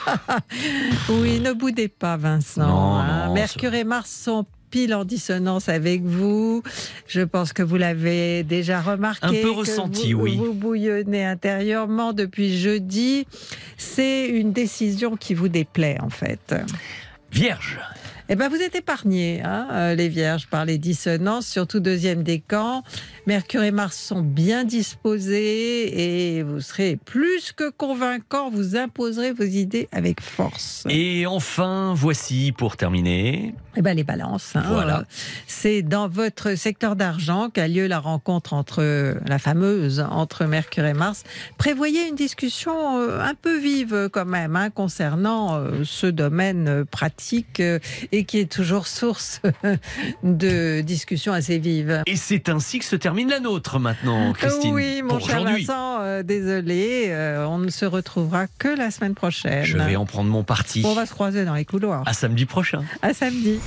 Oui, 1.10 1.40
ne 1.40 1.54
boudez 1.54 1.88
pas 1.88 2.18
Vincent. 2.18 2.68
Non, 2.68 2.96
hein. 2.96 3.28
non, 3.28 3.34
Mercure 3.34 3.74
et 3.76 3.84
Mars 3.84 4.10
sont 4.10 4.46
pile 4.76 4.94
en 4.94 5.06
dissonance 5.06 5.70
avec 5.70 6.04
vous. 6.04 6.62
Je 7.08 7.22
pense 7.22 7.54
que 7.54 7.64
vous 7.64 7.78
l'avez 7.78 8.44
déjà 8.44 8.82
remarqué. 8.82 9.26
Un 9.26 9.32
peu 9.32 9.54
que 9.54 9.60
ressenti, 9.60 10.12
vous, 10.12 10.24
oui. 10.24 10.36
Vous 10.36 10.52
bouillonnez 10.52 11.24
intérieurement 11.24 12.12
depuis 12.12 12.58
jeudi. 12.58 13.26
C'est 13.78 14.28
une 14.28 14.52
décision 14.52 15.16
qui 15.16 15.34
vous 15.34 15.48
déplaît 15.48 15.98
en 16.02 16.10
fait. 16.10 16.54
Vierge. 17.32 17.80
Eh 18.28 18.36
ben, 18.36 18.50
vous 18.50 18.58
êtes 18.58 18.76
épargnés, 18.76 19.42
hein, 19.46 19.68
euh, 19.72 19.96
les 19.96 20.10
vierges, 20.10 20.48
par 20.48 20.66
les 20.66 20.78
dissonances, 20.78 21.48
surtout 21.48 21.80
deuxième 21.80 22.24
décan. 22.24 22.84
Mercure 23.28 23.64
et 23.64 23.72
Mars 23.72 23.98
sont 23.98 24.22
bien 24.22 24.66
disposés 24.66 26.36
et 26.38 26.44
vous 26.44 26.62
serez 26.62 26.96
plus 26.96 27.54
que 27.54 27.72
convaincant. 27.72 28.52
Vous 28.52 28.76
imposerez 28.76 29.32
vos 29.32 29.44
idées 29.44 29.90
avec 29.92 30.22
force. 30.22 30.84
Et 30.90 31.26
enfin, 31.26 31.94
voici 31.96 32.54
pour 32.56 32.78
terminer. 32.78 33.56
Eh 33.78 33.82
ben, 33.82 33.96
les 33.96 34.04
balances. 34.04 34.56
hein. 34.56 34.64
Voilà. 34.68 35.06
C'est 35.48 35.82
dans 35.82 36.08
votre 36.08 36.54
secteur 36.54 36.96
d'argent 36.96 37.50
qu'a 37.50 37.68
lieu 37.68 37.88
la 37.88 38.00
rencontre 38.00 38.54
entre 38.54 39.18
la 39.28 39.40
fameuse 39.40 40.06
entre 40.12 40.46
Mercure 40.46 40.86
et 40.86 40.94
Mars. 40.94 41.24
Prévoyez 41.58 42.08
une 42.08 42.16
discussion 42.16 43.00
euh, 43.00 43.20
un 43.22 43.34
peu 43.34 43.58
vive 43.58 44.10
quand 44.14 44.26
même 44.26 44.56
hein, 44.56 44.70
concernant 44.70 45.56
euh, 45.56 45.84
ce 45.84 46.06
domaine 46.06 46.86
pratique 46.86 47.60
euh, 47.60 47.80
et 48.12 48.26
qui 48.26 48.38
est 48.38 48.52
toujours 48.52 48.86
source 48.86 49.42
de 50.24 50.82
discussions 50.82 51.34
assez 51.34 51.58
vives. 51.58 52.04
Et 52.06 52.16
c'est 52.18 52.50
ainsi 52.50 52.78
que 52.78 52.86
se 52.86 52.96
termine 52.96 53.15
la 53.24 53.40
nôtre 53.40 53.80
maintenant, 53.80 54.34
Christine. 54.34 54.74
oui, 54.74 55.02
mon 55.02 55.18
pour 55.18 55.28
cher. 55.30 55.44
Vincent, 55.44 56.02
euh, 56.02 56.24
désolé, 56.24 57.06
euh, 57.08 57.46
on 57.48 57.58
ne 57.58 57.70
se 57.70 57.86
retrouvera 57.86 58.46
que 58.60 58.68
la 58.68 58.92
semaine 58.92 59.16
prochaine. 59.16 59.64
Je 59.64 59.78
vais 59.78 59.96
en 59.96 60.06
prendre 60.06 60.30
mon 60.30 60.44
parti. 60.44 60.84
On 60.86 60.94
va 60.94 61.06
se 61.06 61.14
croiser 61.14 61.46
dans 61.46 61.56
les 61.56 61.66
couloirs. 61.66 62.04
À 62.06 62.14
samedi 62.14 62.46
prochain. 62.46 62.84
À 63.02 63.14
samedi. 63.14 63.60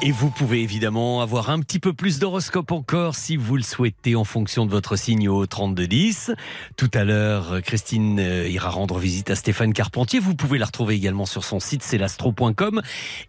Et 0.00 0.12
vous 0.12 0.30
pouvez 0.30 0.62
évidemment 0.62 1.22
avoir 1.22 1.50
un 1.50 1.58
petit 1.58 1.80
peu 1.80 1.92
plus 1.92 2.20
d'horoscope 2.20 2.70
encore 2.70 3.16
si 3.16 3.36
vous 3.36 3.56
le 3.56 3.64
souhaitez 3.64 4.14
en 4.14 4.22
fonction 4.22 4.64
de 4.64 4.70
votre 4.70 4.94
signe 4.94 5.28
au 5.28 5.44
3210. 5.44 6.30
Tout 6.76 6.90
à 6.94 7.02
l'heure, 7.02 7.60
Christine 7.62 8.20
euh, 8.20 8.48
ira 8.48 8.70
rendre 8.70 9.00
visite 9.00 9.28
à 9.30 9.34
Stéphane 9.34 9.72
Carpentier. 9.72 10.20
Vous 10.20 10.36
pouvez 10.36 10.58
la 10.58 10.66
retrouver 10.66 10.94
également 10.94 11.26
sur 11.26 11.42
son 11.42 11.58
site, 11.58 11.82
c'est 11.82 11.98
l'astro.com. 11.98 12.80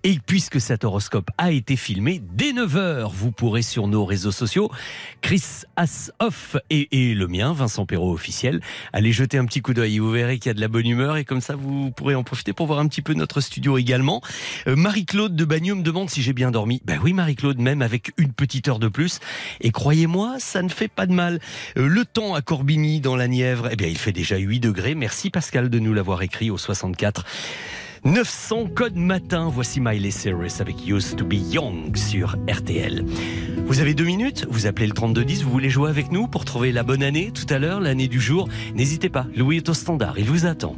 Et 0.03 0.19
puisque 0.23 0.62
cet 0.62 0.84
horoscope 0.84 1.32
a 1.39 1.51
été 1.51 1.75
filmé, 1.75 2.21
dès 2.34 2.51
9h, 2.51 3.10
vous 3.12 3.32
pourrez 3.32 3.63
sur 3.63 3.88
nos 3.88 4.05
réseaux 4.05 4.32
sociaux, 4.32 4.69
Chris 5.21 5.63
Ashoff 5.75 6.55
et, 6.69 6.88
et 6.91 7.15
le 7.15 7.27
mien, 7.27 7.51
Vincent 7.51 7.88
Perrault 7.88 8.13
officiel, 8.13 8.62
aller 8.93 9.12
jeter 9.12 9.39
un 9.39 9.45
petit 9.45 9.63
coup 9.63 9.73
d'œil. 9.73 9.97
Vous 9.97 10.12
verrez 10.12 10.38
qu'il 10.38 10.51
y 10.51 10.51
a 10.51 10.55
de 10.55 10.62
la 10.62 10.67
bonne 10.67 10.88
humeur 10.88 11.17
et 11.17 11.25
comme 11.25 11.41
ça, 11.41 11.55
vous 11.55 11.89
pourrez 11.89 12.13
en 12.13 12.23
profiter 12.23 12.53
pour 12.53 12.67
voir 12.67 12.77
un 12.77 12.88
petit 12.88 13.01
peu 13.01 13.15
notre 13.15 13.41
studio 13.41 13.79
également. 13.79 14.21
Euh, 14.67 14.75
Marie-Claude 14.75 15.36
de 15.36 15.45
Bagneux 15.45 15.73
me 15.73 15.82
demande 15.82 16.12
si 16.12 16.21
j'ai 16.21 16.34
bien 16.34 16.51
dormi. 16.51 16.58
Ben 16.67 16.99
oui, 17.03 17.13
Marie-Claude, 17.13 17.59
même 17.59 17.81
avec 17.81 18.11
une 18.17 18.33
petite 18.33 18.67
heure 18.67 18.79
de 18.79 18.87
plus. 18.87 19.19
Et 19.61 19.71
croyez-moi, 19.71 20.35
ça 20.39 20.61
ne 20.61 20.69
fait 20.69 20.87
pas 20.87 21.05
de 21.05 21.13
mal. 21.13 21.39
Euh, 21.77 21.87
le 21.87 22.05
temps 22.05 22.35
à 22.35 22.41
Corbigny, 22.41 23.01
dans 23.01 23.15
la 23.15 23.27
Nièvre, 23.27 23.69
eh 23.71 23.75
bien, 23.75 23.87
il 23.87 23.97
fait 23.97 24.11
déjà 24.11 24.37
8 24.37 24.59
degrés. 24.59 24.95
Merci 24.95 25.29
Pascal 25.29 25.69
de 25.69 25.79
nous 25.79 25.93
l'avoir 25.93 26.21
écrit 26.21 26.51
au 26.51 26.57
64 26.57 27.25
900 28.05 28.69
code 28.75 28.95
matin, 28.95 29.49
voici 29.53 29.81
Miley 29.81 30.11
Cyrus 30.11 30.61
avec 30.61 30.87
Used 30.87 31.17
to 31.17 31.25
be 31.25 31.33
Young 31.33 31.95
sur 31.97 32.37
RTL. 32.49 33.03
Vous 33.65 33.81
avez 33.81 33.93
deux 33.93 34.05
minutes, 34.05 34.47
vous 34.49 34.67
appelez 34.67 34.87
le 34.87 34.93
3210, 34.93 35.43
vous 35.43 35.51
voulez 35.51 35.69
jouer 35.69 35.89
avec 35.89 36.11
nous 36.11 36.27
pour 36.27 36.45
trouver 36.45 36.71
la 36.71 36.83
bonne 36.83 37.03
année 37.03 37.31
tout 37.31 37.53
à 37.53 37.59
l'heure, 37.59 37.81
l'année 37.81 38.07
du 38.07 38.21
jour? 38.21 38.47
N'hésitez 38.73 39.09
pas, 39.09 39.27
Louis 39.35 39.57
est 39.57 39.67
au 39.67 39.73
standard, 39.73 40.17
il 40.17 40.25
vous 40.25 40.45
attend. 40.45 40.77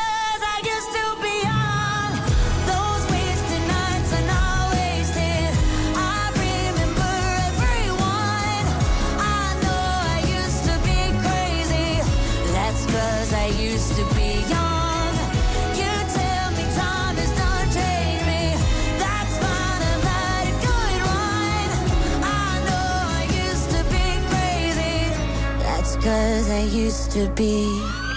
cause 26.01 26.49
I 26.49 26.63
used 26.63 27.11
to 27.11 27.27
be 27.35 27.61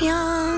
young. 0.00 0.53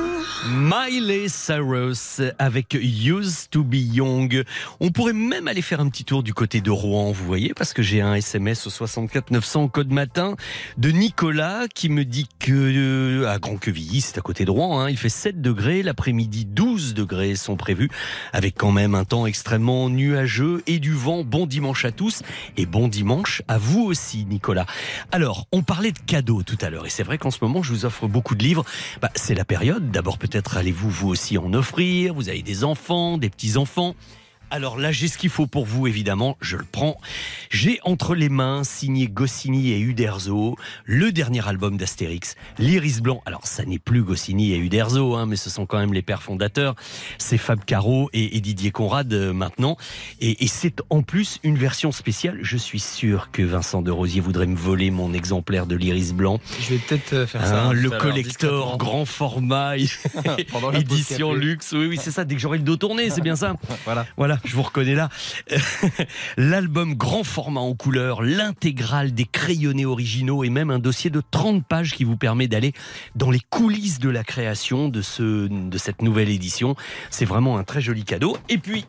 Miley 0.56 1.28
Cyrus 1.28 2.22
avec 2.38 2.72
Used 2.72 3.50
to 3.50 3.62
be 3.62 3.74
Young. 3.74 4.42
On 4.80 4.90
pourrait 4.90 5.12
même 5.12 5.48
aller 5.48 5.60
faire 5.60 5.80
un 5.80 5.88
petit 5.90 6.04
tour 6.04 6.22
du 6.22 6.32
côté 6.32 6.62
de 6.62 6.70
Rouen, 6.70 7.12
vous 7.12 7.26
voyez, 7.26 7.52
parce 7.52 7.74
que 7.74 7.82
j'ai 7.82 8.00
un 8.00 8.14
SMS 8.14 8.66
au 8.66 8.70
64 8.70 9.30
900 9.30 9.68
code 9.68 9.92
matin 9.92 10.34
de 10.78 10.90
Nicolas 10.90 11.66
qui 11.68 11.90
me 11.90 12.06
dit 12.06 12.26
que 12.38 12.52
euh, 12.52 13.28
à 13.28 13.38
Grand 13.38 13.58
Quevilly, 13.58 14.00
c'est 14.00 14.16
à 14.16 14.22
côté 14.22 14.46
de 14.46 14.50
Rouen, 14.50 14.80
hein, 14.80 14.88
il 14.88 14.96
fait 14.96 15.10
7 15.10 15.42
degrés, 15.42 15.82
l'après-midi 15.82 16.46
12 16.46 16.94
degrés 16.94 17.36
sont 17.36 17.56
prévus, 17.56 17.90
avec 18.32 18.54
quand 18.56 18.72
même 18.72 18.94
un 18.94 19.04
temps 19.04 19.26
extrêmement 19.26 19.90
nuageux 19.90 20.62
et 20.66 20.78
du 20.78 20.94
vent. 20.94 21.22
Bon 21.22 21.44
dimanche 21.44 21.84
à 21.84 21.92
tous 21.92 22.22
et 22.56 22.64
bon 22.64 22.88
dimanche 22.88 23.42
à 23.46 23.58
vous 23.58 23.82
aussi, 23.82 24.24
Nicolas. 24.24 24.64
Alors, 25.12 25.48
on 25.52 25.62
parlait 25.62 25.92
de 25.92 25.98
cadeaux 25.98 26.42
tout 26.42 26.58
à 26.62 26.70
l'heure, 26.70 26.86
et 26.86 26.90
c'est 26.90 27.04
vrai 27.04 27.18
qu'en 27.18 27.30
ce 27.30 27.38
moment, 27.42 27.62
je 27.62 27.72
vous 27.72 27.84
offre 27.84 28.08
beaucoup 28.08 28.34
de 28.34 28.42
livres. 28.42 28.64
Bah, 29.02 29.10
c'est 29.14 29.34
la 29.34 29.44
période. 29.44 29.90
D'abord, 29.90 30.16
peut-être 30.16 30.45
allez-vous 30.54 30.90
vous 30.90 31.08
aussi 31.08 31.38
en 31.38 31.52
offrir? 31.54 32.14
Vous 32.14 32.28
avez 32.28 32.42
des 32.42 32.62
enfants, 32.62 33.18
des 33.18 33.30
petits-enfants? 33.30 33.94
Alors 34.50 34.78
là, 34.78 34.92
j'ai 34.92 35.08
ce 35.08 35.18
qu'il 35.18 35.28
faut 35.30 35.46
pour 35.48 35.66
vous, 35.66 35.88
évidemment, 35.88 36.36
je 36.40 36.56
le 36.56 36.64
prends. 36.70 36.98
J'ai 37.50 37.80
entre 37.82 38.14
les 38.14 38.28
mains, 38.28 38.62
signé 38.62 39.08
Goscinny 39.08 39.72
et 39.72 39.80
Uderzo, 39.80 40.56
le 40.84 41.10
dernier 41.10 41.46
album 41.48 41.76
d'Astérix, 41.76 42.36
L'Iris 42.58 43.00
Blanc. 43.02 43.22
Alors, 43.26 43.44
ça 43.46 43.64
n'est 43.64 43.80
plus 43.80 44.02
Goscinny 44.04 44.52
et 44.52 44.56
Uderzo, 44.58 45.16
hein, 45.16 45.26
mais 45.26 45.34
ce 45.34 45.50
sont 45.50 45.66
quand 45.66 45.78
même 45.78 45.92
les 45.92 46.00
pères 46.02 46.22
fondateurs. 46.22 46.76
C'est 47.18 47.38
Fab 47.38 47.64
Caro 47.64 48.08
et, 48.12 48.36
et 48.36 48.40
Didier 48.40 48.70
Conrad 48.70 49.12
euh, 49.12 49.32
maintenant. 49.32 49.76
Et, 50.20 50.44
et 50.44 50.46
c'est 50.46 50.80
en 50.90 51.02
plus 51.02 51.38
une 51.42 51.58
version 51.58 51.90
spéciale. 51.90 52.38
Je 52.42 52.56
suis 52.56 52.80
sûr 52.80 53.30
que 53.32 53.42
Vincent 53.42 53.82
de 53.82 53.90
Rosier 53.90 54.20
voudrait 54.20 54.46
me 54.46 54.56
voler 54.56 54.92
mon 54.92 55.12
exemplaire 55.12 55.66
de 55.66 55.74
L'Iris 55.74 56.12
Blanc. 56.14 56.38
Je 56.60 56.74
vais 56.74 56.78
peut-être 56.78 57.12
euh, 57.14 57.26
faire 57.26 57.42
Hein, 57.42 57.46
ça. 57.68 57.72
le 57.72 57.88
à 57.88 57.90
l'heure, 57.90 57.98
collector, 58.00 58.78
grand 58.78 59.04
format, 59.06 59.76
édition 60.74 61.34
luxe. 61.34 61.72
Oui, 61.72 61.86
oui, 61.86 61.98
c'est 62.00 62.10
ça. 62.12 62.24
Dès 62.24 62.36
que 62.36 62.40
j'aurai 62.40 62.58
le 62.58 62.64
dos 62.64 62.76
tourné, 62.76 63.10
c'est 63.10 63.20
bien 63.20 63.36
ça. 63.36 63.54
Voilà. 63.84 64.06
Voilà, 64.16 64.35
je 64.44 64.54
vous 64.54 64.62
reconnais 64.62 64.94
là. 64.94 65.08
L'album 66.36 66.94
grand 66.94 67.24
format 67.24 67.60
en 67.60 67.74
couleur, 67.74 68.22
l'intégrale 68.22 69.12
des 69.12 69.24
crayonnés 69.24 69.86
originaux 69.86 70.44
et 70.44 70.50
même 70.50 70.70
un 70.70 70.78
dossier 70.78 71.10
de 71.10 71.22
30 71.30 71.64
pages 71.66 71.94
qui 71.94 72.04
vous 72.04 72.16
permet 72.16 72.48
d'aller 72.48 72.72
dans 73.14 73.30
les 73.30 73.40
coulisses 73.50 73.98
de 73.98 74.10
la 74.10 74.24
création 74.24 74.88
de, 74.88 75.02
ce, 75.02 75.48
de 75.48 75.78
cette 75.78 76.02
nouvelle 76.02 76.28
édition. 76.28 76.76
C'est 77.10 77.24
vraiment 77.24 77.58
un 77.58 77.64
très 77.64 77.80
joli 77.80 78.04
cadeau. 78.04 78.36
Et 78.48 78.58
puis, 78.58 78.86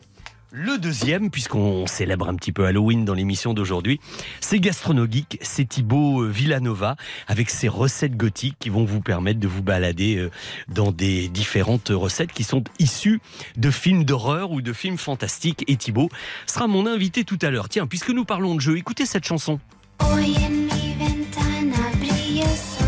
le 0.50 0.78
deuxième, 0.78 1.30
puisqu'on 1.30 1.86
célèbre 1.86 2.28
un 2.28 2.34
petit 2.34 2.52
peu 2.52 2.64
Halloween 2.64 3.04
dans 3.04 3.14
l'émission 3.14 3.52
d'aujourd'hui, 3.52 4.00
c'est 4.40 4.58
Gastronogeek, 4.60 5.38
c'est 5.42 5.68
Thibaut 5.68 6.22
euh, 6.22 6.28
Villanova 6.28 6.96
avec 7.26 7.50
ses 7.50 7.68
recettes 7.68 8.16
gothiques 8.16 8.56
qui 8.58 8.70
vont 8.70 8.84
vous 8.84 9.00
permettre 9.00 9.40
de 9.40 9.48
vous 9.48 9.62
balader 9.62 10.16
euh, 10.16 10.30
dans 10.68 10.90
des 10.90 11.28
différentes 11.28 11.90
recettes 11.90 12.32
qui 12.32 12.44
sont 12.44 12.64
issues 12.78 13.20
de 13.56 13.70
films 13.70 14.04
d'horreur 14.04 14.50
ou 14.50 14.62
de 14.62 14.72
films 14.72 14.98
fantastiques. 14.98 15.64
Et 15.68 15.76
Thibaut 15.76 16.08
sera 16.46 16.66
mon 16.66 16.86
invité 16.86 17.24
tout 17.24 17.38
à 17.42 17.50
l'heure. 17.50 17.68
Tiens, 17.68 17.86
puisque 17.86 18.10
nous 18.10 18.24
parlons 18.24 18.54
de 18.54 18.60
jeu, 18.60 18.78
écoutez 18.78 19.04
cette 19.04 19.26
chanson. 19.26 19.60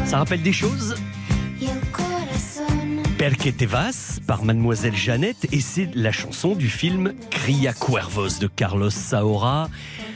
Ça 0.07 0.19
rappelle 0.19 0.43
des 0.43 0.53
choses? 0.53 0.97
Perque 3.21 3.55
te 3.55 3.67
par 4.27 4.45
Mademoiselle 4.45 4.97
Jeannette 4.97 5.47
et 5.53 5.61
c'est 5.61 5.91
la 5.95 6.11
chanson 6.11 6.55
du 6.55 6.71
film 6.71 7.13
Cria 7.29 7.75
Cuervos 7.75 8.39
de 8.41 8.47
Carlos 8.47 8.89
Saura. 8.89 9.69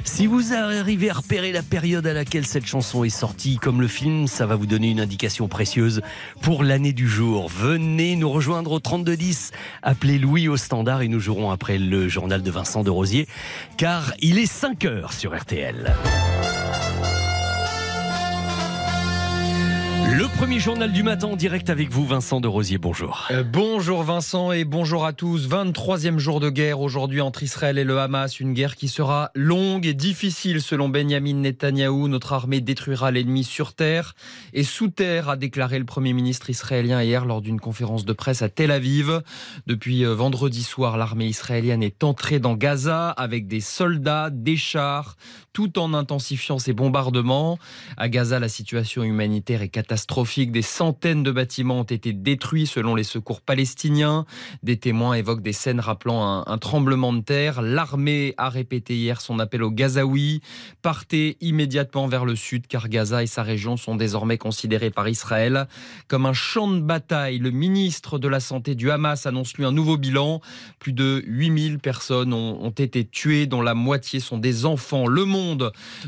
Si 0.05 0.27
vous 0.27 0.55
arrivez 0.55 1.11
à 1.11 1.13
repérer 1.13 1.53
la 1.53 1.63
période 1.63 2.07
à 2.07 2.15
laquelle 2.15 2.47
cette 2.47 2.65
chanson 2.65 3.05
est 3.05 3.11
sortie, 3.11 3.59
comme 3.59 3.83
le 3.83 3.89
film, 3.89 4.27
ça 4.27 4.47
va 4.47 4.57
vous 4.57 4.65
donner 4.65 4.89
une 4.89 5.01
indication 5.01 5.49
précieuse 5.49 6.01
pour 6.41 6.65
l'année 6.65 6.95
du 6.95 7.07
jour. 7.07 7.51
Venez 7.51 8.17
nous 8.17 8.31
rejoindre 8.31 8.73
au 8.73 8.81
3210, 8.81 9.51
appelez 9.83 10.19
Louis 10.19 10.49
au 10.49 10.57
standard 10.57 11.03
et 11.03 11.09
nous 11.09 11.21
jouerons 11.21 11.51
après 11.51 11.77
le 11.77 12.09
journal 12.09 12.43
de 12.43 12.51
Vincent 12.51 12.85
de 12.85 12.91
Rosier, 12.91 13.29
car 13.77 14.15
il 14.21 14.39
est 14.39 14.47
5 14.47 14.83
heures 14.87 15.13
sur 15.13 15.39
RTL. 15.39 15.95
Le 20.17 20.29
premier 20.29 20.61
journal 20.61 20.93
du 20.93 21.03
matin 21.03 21.27
en 21.27 21.35
direct 21.35 21.71
avec 21.71 21.91
vous, 21.91 22.07
Vincent 22.07 22.41
de 22.41 22.47
Rosier. 22.47 22.79
Bonjour. 22.79 23.27
Euh, 23.33 23.43
bonjour 23.43 24.05
Vincent 24.05 24.53
et 24.53 24.65
bonjour 24.65 25.05
à 25.05 25.13
tous. 25.13 25.49
23e 25.49 26.19
jour 26.19 26.39
de 26.39 26.51
guerre 26.51 26.79
aujourd'hui 26.79 27.21
entre 27.21 27.43
Israël 27.43 27.79
et 27.79 27.85
le 27.85 27.99
Hamas. 27.99 28.39
Une 28.39 28.53
guerre 28.53 28.77
qui 28.77 28.87
sera 28.87 29.33
longue 29.35 29.87
et 29.87 29.93
difficile 29.93 30.63
selon 30.63 30.89
Benjamin 30.89 31.35
Netanyahou. 31.35 32.07
Notre 32.07 32.33
armée 32.33 32.61
détruira 32.61 33.11
l'ennemi 33.11 33.43
sur 33.43 33.75
terre 33.75 34.15
et 34.53 34.63
sous 34.63 34.87
terre, 34.87 35.31
a 35.31 35.37
déclaré 35.37 35.81
le 35.81 35.85
Premier 35.85 36.13
ministre 36.13 36.49
israélien 36.49 37.03
hier 37.03 37.25
lors 37.25 37.41
d'une 37.41 37.59
conférence 37.59 38.05
de 38.05 38.13
presse 38.13 38.43
à 38.43 38.49
Tel 38.49 38.71
Aviv. 38.71 39.21
Depuis 39.67 40.05
euh, 40.05 40.15
vendredi 40.15 40.63
soir, 40.63 40.97
l'armée 40.97 41.27
israélienne 41.27 41.83
est 41.83 42.05
entrée 42.05 42.39
dans 42.39 42.55
Gaza 42.55 43.11
avec 43.11 43.49
des 43.49 43.61
soldats, 43.61 44.31
des 44.31 44.57
chars, 44.57 45.17
tout 45.55 45.79
en 45.79 45.95
intensifiant 45.95 46.59
ses 46.59 46.75
bombardements. 46.75 47.59
À 47.97 48.09
Gaza, 48.11 48.41
la 48.41 48.49
situation 48.49 49.05
humanitaire 49.05 49.63
est 49.63 49.69
catastrophique. 49.69 50.51
Des 50.51 50.63
centaines 50.63 51.23
de 51.23 51.31
bâtiments 51.31 51.79
ont 51.79 51.85
été 51.85 52.13
détruits 52.13 52.67
selon 52.67 52.97
les 52.97 53.05
secours 53.05 53.41
palestiniens. 53.41 54.27
Des 54.65 54.77
témoins 54.77 55.15
évoquent 55.15 55.43
des 55.43 55.53
scènes 55.53 55.79
rappelant 55.79 56.25
un, 56.25 56.45
un 56.47 56.59
tremblement 56.59 57.13
de 57.13 57.21
terre. 57.21 57.63
L'armée 57.63 58.35
a 58.37 58.49
répété 58.49 58.97
hier 58.97 59.21
son 59.21 59.39
appel 59.39 59.63
aux 59.63 59.71
Gazaouis. 59.71 60.43
Partez 60.83 61.37
immédiatement 61.41 62.09
vers 62.09 62.25
le 62.25 62.35
sud 62.35 62.67
car 62.67 62.89
Gaza 62.89 63.23
et 63.23 63.29
sa 63.29 63.45
région 63.45 63.77
sont 63.77 63.95
désormais 63.95 64.39
considérés 64.39 64.91
par 64.91 65.09
Israël 65.09 65.69
comme 66.09 66.27
un 66.27 66.33
champ 66.33 66.67
de 66.67 66.81
bataille. 66.81 67.39
Le 67.39 67.53
ministre 67.53 68.19
de 68.19 68.27
la 68.27 68.41
Santé 68.41 68.75
du 68.75 68.91
Hamas 68.91 69.25
annonce 69.25 69.55
lui 69.55 69.65
un 69.65 69.73
nouveau 69.73 69.99
bilan. 69.99 70.41
Plus 70.81 70.93
de 70.93 71.23
8000 71.29 71.79
personnes 71.79 72.33
ont, 72.33 72.61
ont 72.61 72.71
été 72.71 73.05
tuées, 73.05 73.47
dont 73.47 73.63
la 73.63 73.75
moitié 73.75 74.19
sont 74.19 74.39
des 74.39 74.67
enfants. 74.67 75.07
Le 75.07 75.25
monde 75.25 75.44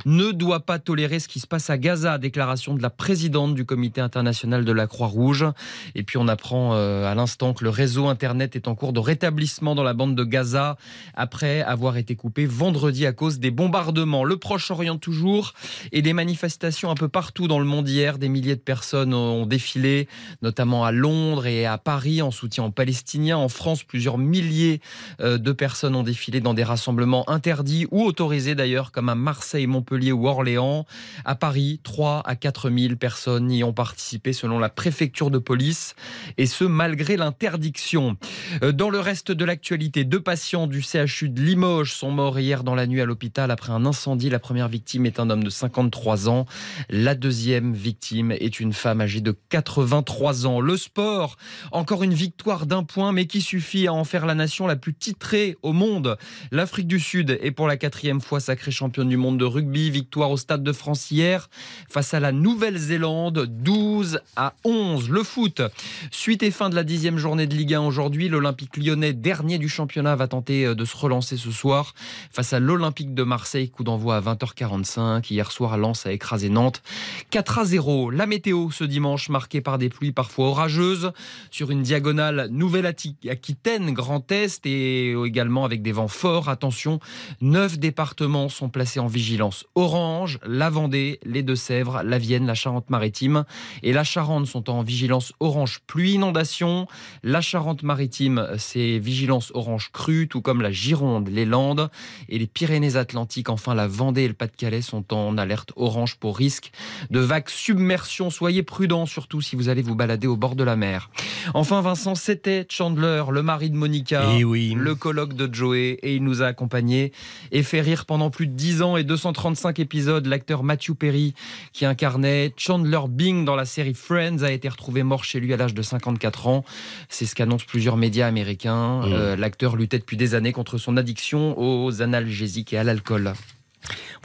ne 0.05 0.31
doit 0.33 0.61
pas 0.61 0.79
tolérer 0.79 1.21
ce 1.21 1.29
qui 1.29 1.41
se 1.41 1.47
passe 1.47 1.71
à 1.71 1.79
Gaza. 1.79 2.19
Déclaration 2.19 2.75
de 2.75 2.83
la 2.83 2.91
présidente 2.91 3.55
du 3.55 3.65
comité 3.65 4.01
international 4.01 4.65
de 4.65 4.73
la 4.73 4.87
Croix-Rouge. 4.87 5.47
Et 5.95 6.03
puis 6.03 6.19
on 6.19 6.29
apprend 6.29 6.75
euh, 6.75 7.11
à 7.11 7.15
l'instant 7.15 7.55
que 7.55 7.65
le 7.65 7.71
réseau 7.71 8.07
Internet 8.07 8.57
est 8.57 8.69
en 8.69 8.75
cours 8.75 8.93
de 8.93 9.01
rétablissement 9.01 9.75
dans 9.75 9.83
la 9.83 9.95
bande 9.95 10.15
de 10.15 10.25
Gaza 10.25 10.77
après 11.15 11.63
avoir 11.63 11.97
été 11.97 12.17
coupé 12.17 12.47
vendredi 12.47 13.07
à 13.07 13.13
cause 13.13 13.39
des 13.39 13.51
bombardements. 13.51 14.25
Le 14.25 14.37
Proche-Orient 14.37 14.99
toujours 14.99 15.55
et 15.93 16.03
des 16.03 16.13
manifestations 16.13 16.91
un 16.91 16.95
peu 16.95 17.09
partout 17.09 17.49
dans 17.49 17.59
le 17.59 17.65
monde 17.65 17.89
hier. 17.89 18.19
Des 18.19 18.29
milliers 18.29 18.57
de 18.57 18.61
personnes 18.61 19.15
ont 19.15 19.47
défilé, 19.47 20.09
notamment 20.43 20.85
à 20.85 20.93
Londres 20.93 21.47
et 21.47 21.67
à 21.67 21.79
Paris 21.79 22.23
en 22.23 22.31
soutien 22.31 22.65
aux 22.65 22.71
Palestiniens. 22.71 23.37
En 23.37 23.49
France, 23.49 23.83
plusieurs 23.83 24.19
milliers 24.19 24.81
euh, 25.21 25.39
de 25.39 25.53
personnes 25.53 25.95
ont 25.95 26.03
défilé 26.03 26.41
dans 26.41 26.55
des 26.55 26.65
rassemblements 26.65 27.29
interdits 27.29 27.87
ou 27.91 28.03
autorisés 28.05 28.55
d'ailleurs, 28.55 28.93
comme 28.93 29.09
à 29.09 29.15
Marseille, 29.27 29.67
Montpellier 29.67 30.13
ou 30.13 30.29
Orléans. 30.29 30.87
À 31.25 31.35
Paris, 31.35 31.81
3 31.83 32.23
à 32.25 32.37
4 32.37 32.71
000 32.71 32.95
personnes 32.95 33.51
y 33.51 33.65
ont 33.65 33.73
participé 33.73 34.33
selon 34.33 34.61
la 34.61 34.69
préfecture 34.69 35.33
de 35.33 35.39
police, 35.39 35.97
et 36.39 36.47
ce 36.47 36.63
malgré 36.63 37.17
l'interdiction. 37.17 38.17
Euh, 38.63 38.71
dans 38.71 38.89
le 38.89 39.01
reste 39.01 39.33
de 39.33 39.45
l'actualité, 39.45 40.05
deux 40.05 40.21
patients 40.21 40.69
du 40.69 40.81
CHU 40.81 41.29
de 41.29 41.43
Limoges 41.43 41.93
sont 41.93 42.13
morts 42.13 42.39
hier 42.39 42.63
dans 42.63 42.77
la 42.77 42.87
nuit 42.87 43.01
à 43.01 43.05
l'hôpital 43.05 43.51
après 43.51 43.73
un 43.73 43.85
incendie. 43.85 44.31
La 44.31 44.39
première 44.39 44.69
victime 44.69 45.07
est 45.07 45.19
un 45.19 45.29
homme 45.29 45.43
de 45.43 45.51
53 45.51 46.29
ans. 46.29 46.47
La 46.89 47.17
deuxième 47.17 47.73
victime 47.73 48.31
est 48.31 48.61
une 48.61 48.73
femme 48.73 49.01
âgée 49.01 49.21
de 49.21 49.37
83 49.49 50.47
ans. 50.47 50.61
Le 50.61 50.77
sport, 50.77 51.37
encore 51.73 52.05
une 52.05 52.15
victoire 52.15 52.67
d'un 52.67 52.85
point, 52.85 53.11
mais 53.11 53.27
qui 53.27 53.41
suffit 53.41 53.89
à 53.89 53.93
en 53.93 54.05
faire 54.05 54.25
la 54.25 54.37
nation 54.37 54.69
la 54.69 54.77
plus 54.77 54.95
titrée 54.95 55.57
au 55.63 55.73
monde. 55.73 56.17
L'Afrique 56.53 56.87
du 56.87 57.01
Sud 57.01 57.37
est 57.43 57.51
pour 57.51 57.67
la 57.67 57.77
quatrième 57.77 58.21
fois 58.21 58.39
sacrée 58.39 58.71
championne 58.71 59.09
du 59.09 59.16
monde 59.17 59.39
de 59.39 59.45
rugby. 59.45 59.91
Victoire 59.91 60.31
au 60.31 60.37
Stade 60.37 60.63
de 60.63 60.73
France 60.73 61.11
hier 61.11 61.49
face 61.89 62.15
à 62.15 62.21
la 62.21 62.33
Nouvelle-Zélande. 62.33 63.47
12 63.47 64.21
à 64.37 64.55
11. 64.65 65.09
Le 65.11 65.23
foot, 65.23 65.63
suite 66.11 66.43
et 66.43 66.51
fin 66.51 66.71
de 66.71 66.75
la 66.75 66.85
dixième 66.85 67.19
journée 67.19 67.47
de 67.47 67.55
Ligue 67.55 67.75
1 67.75 67.81
aujourd'hui. 67.81 68.29
L'Olympique 68.29 68.77
lyonnais, 68.77 69.13
dernier 69.13 69.59
du 69.59 69.69
championnat, 69.69 70.17
va 70.17 70.29
tenter 70.29 70.67
euh, 70.67 70.75
de 70.75 70.85
se 70.85 70.97
relancer 70.97 71.37
ce 71.37 71.51
soir 71.51 71.95
face 72.31 72.53
à 72.53 72.61
l'Olympique 72.61 73.15
de 73.15 73.23
Marseille. 73.23 73.71
Coup 73.71 73.85
d'envoi 73.85 74.17
à 74.17 74.21
20h45. 74.21 75.33
Hier 75.33 75.51
soir, 75.51 75.77
Lens 75.77 76.07
a 76.07 76.13
écrasé 76.13 76.49
Nantes 76.49 76.83
4 77.31 77.59
à 77.59 77.65
0. 77.65 78.11
La 78.11 78.27
météo 78.27 78.71
ce 78.71 78.85
dimanche, 78.85 79.29
marquée 79.29 79.61
par 79.61 79.79
des 79.79 79.89
pluies 79.89 80.13
parfois 80.13 80.49
orageuses 80.49 81.13
sur 81.51 81.71
une 81.71 81.83
diagonale 81.83 82.49
Nouvelle-Aquitaine, 82.51 83.93
Grand 83.93 84.31
Est 84.33 84.67
et 84.67 85.13
également 85.13 85.65
avec 85.65 85.83
des 85.83 85.93
vents 85.93 86.09
forts. 86.09 86.49
Attention, 86.49 87.01
neuf 87.41 87.79
départements 87.79 88.49
sont 88.49 88.69
placés 88.69 89.01
en 89.01 89.06
vigilance 89.07 89.65
orange. 89.75 90.39
La 90.47 90.71
Vendée, 90.71 91.19
les 91.25 91.43
Deux-Sèvres, 91.43 92.03
la 92.05 92.19
Vienne, 92.19 92.47
la 92.47 92.55
Charente-Maritime 92.55 93.45
et 93.83 93.93
la 93.93 94.05
Charente 94.05 94.47
sont 94.47 94.71
en 94.71 94.83
vigilance 94.83 95.33
orange 95.41 95.81
pluie 95.87 96.13
inondation. 96.13 96.87
La 97.23 97.41
Charente-Maritime, 97.41 98.49
c'est 98.59 98.99
vigilance 98.99 99.51
orange 99.55 99.91
crue, 99.93 100.29
tout 100.29 100.41
comme 100.41 100.63
la 100.63 100.73
Gironde, 100.73 101.29
les 101.29 101.45
Landes 101.45 101.91
et 102.29 102.39
les 102.39 102.47
Pyrénées-Atlantiques. 102.47 103.49
Enfin, 103.49 103.75
la 103.75 103.87
Vendée 103.87 104.23
et 104.23 104.29
le 104.29 104.35
Pas-de-Calais 104.35 104.83
sont 104.83 105.13
en 105.13 105.37
alerte 105.39 105.73
orange 105.77 106.17
pour 106.17 106.37
risque 106.37 106.71
de 107.11 107.21
vagues 107.21 107.49
submersion. 107.49 108.31
Soyez 108.31 108.63
prudents, 108.63 109.07
surtout 109.07 109.41
si 109.41 109.57
vous 109.57 109.69
allez 109.69 109.83
vous 109.83 109.95
balader 109.95 110.27
au 110.27 110.37
bord 110.37 110.57
de 110.57 110.65
la 110.65 110.77
mer. 110.77 111.11
Enfin, 111.55 111.81
Vincent, 111.81 112.15
c'était 112.15 112.67
Chandler, 112.69 113.25
le 113.31 113.43
mari 113.43 113.71
de 113.71 113.77
Monica, 113.77 114.25
Eh 114.37 114.45
oui. 114.45 114.75
le 114.77 114.95
colloque 114.95 115.35
de 115.35 115.53
Joey, 115.53 115.99
et 116.03 116.17
il 116.17 116.25
nous 116.25 116.43
a 116.43 116.47
accompagnés 116.47 117.13
et 117.53 117.63
fait 117.63 117.81
rire 117.81 118.07
pendant 118.07 118.31
plus 118.31 118.47
de 118.47 118.53
10 118.53 118.83
ans 118.83 118.96
et 118.97 119.05
235 119.05 119.79
épisodes. 119.79 120.27
L'acteur 120.27 120.63
Matthew 120.63 120.93
Perry, 120.95 121.35
qui 121.73 121.85
incarnait 121.85 122.53
Chandler 122.57 123.01
Bing 123.09 123.45
dans 123.45 123.57
la 123.57 123.65
série 123.65 123.95
Friends, 123.95 124.43
a 124.43 124.51
été 124.51 124.69
retrouvé 124.69 125.03
mort 125.03 125.25
chez 125.25 125.41
lui 125.41 125.53
à 125.53 125.57
l'âge 125.57 125.75
de 125.75 125.83
54 125.83 126.47
ans. 126.47 126.65
C'est 127.09 127.27
ce 127.27 127.35
qu'annoncent 127.35 127.65
plusieurs 127.67 127.97
médias 127.97 128.27
américains. 128.27 129.01
Mmh. 129.01 129.13
Euh, 129.13 129.37
L'acteur 129.37 129.77
luttait 129.77 129.99
depuis 129.99 130.17
des 130.17 130.35
années 130.35 130.53
contre 130.53 130.79
son 130.79 130.97
addiction 130.97 131.55
aux 131.59 132.03
analgésiques 132.03 132.73
et 132.73 132.79
à 132.79 132.85
l'alcool. 132.85 133.33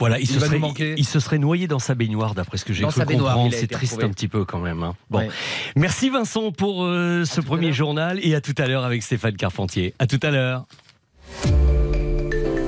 Voilà, 0.00 0.18
il, 0.18 0.22
Il 0.22 0.26
se, 0.26 0.40
serait, 0.40 0.56
nous 0.56 0.58
manquer. 0.58 0.94
il 0.96 1.06
se 1.06 1.20
serait 1.20 1.38
noyé 1.38 1.68
dans 1.68 1.78
sa 1.78 1.94
baignoire, 1.94 2.34
d'après 2.34 2.58
ce 2.58 2.64
que 2.64 2.72
j'ai 2.72 2.82
Dans 2.82 2.88
cru 2.88 2.98
sa 3.00 3.04
baignoire, 3.04 3.34
comprendre. 3.34 3.54
C'est 3.56 3.68
triste 3.68 3.92
retrouvé. 3.92 4.10
un 4.10 4.12
petit 4.14 4.26
peu 4.26 4.44
quand 4.44 4.58
même. 4.58 4.82
hein. 4.82 4.96
Bon, 5.08 5.18
Ouais. 5.20 5.28
merci 5.76 6.10
Vincent 6.10 6.50
pour 6.50 6.84
euh, 6.84 7.24
ce 7.24 7.40
premier 7.40 7.72
journal 7.72 8.18
et 8.22 8.34
à 8.34 8.40
tout 8.40 8.54
à 8.58 8.66
l'heure 8.66 8.84
avec 8.84 9.02
Stéphane 9.04 9.36
Carpentier. 9.36 9.94
À 10.00 10.08
tout 10.08 10.18
à 10.24 10.30
l'heure. 10.32 10.66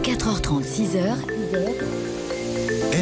4h30, 0.04 0.62
6h, 0.62 1.16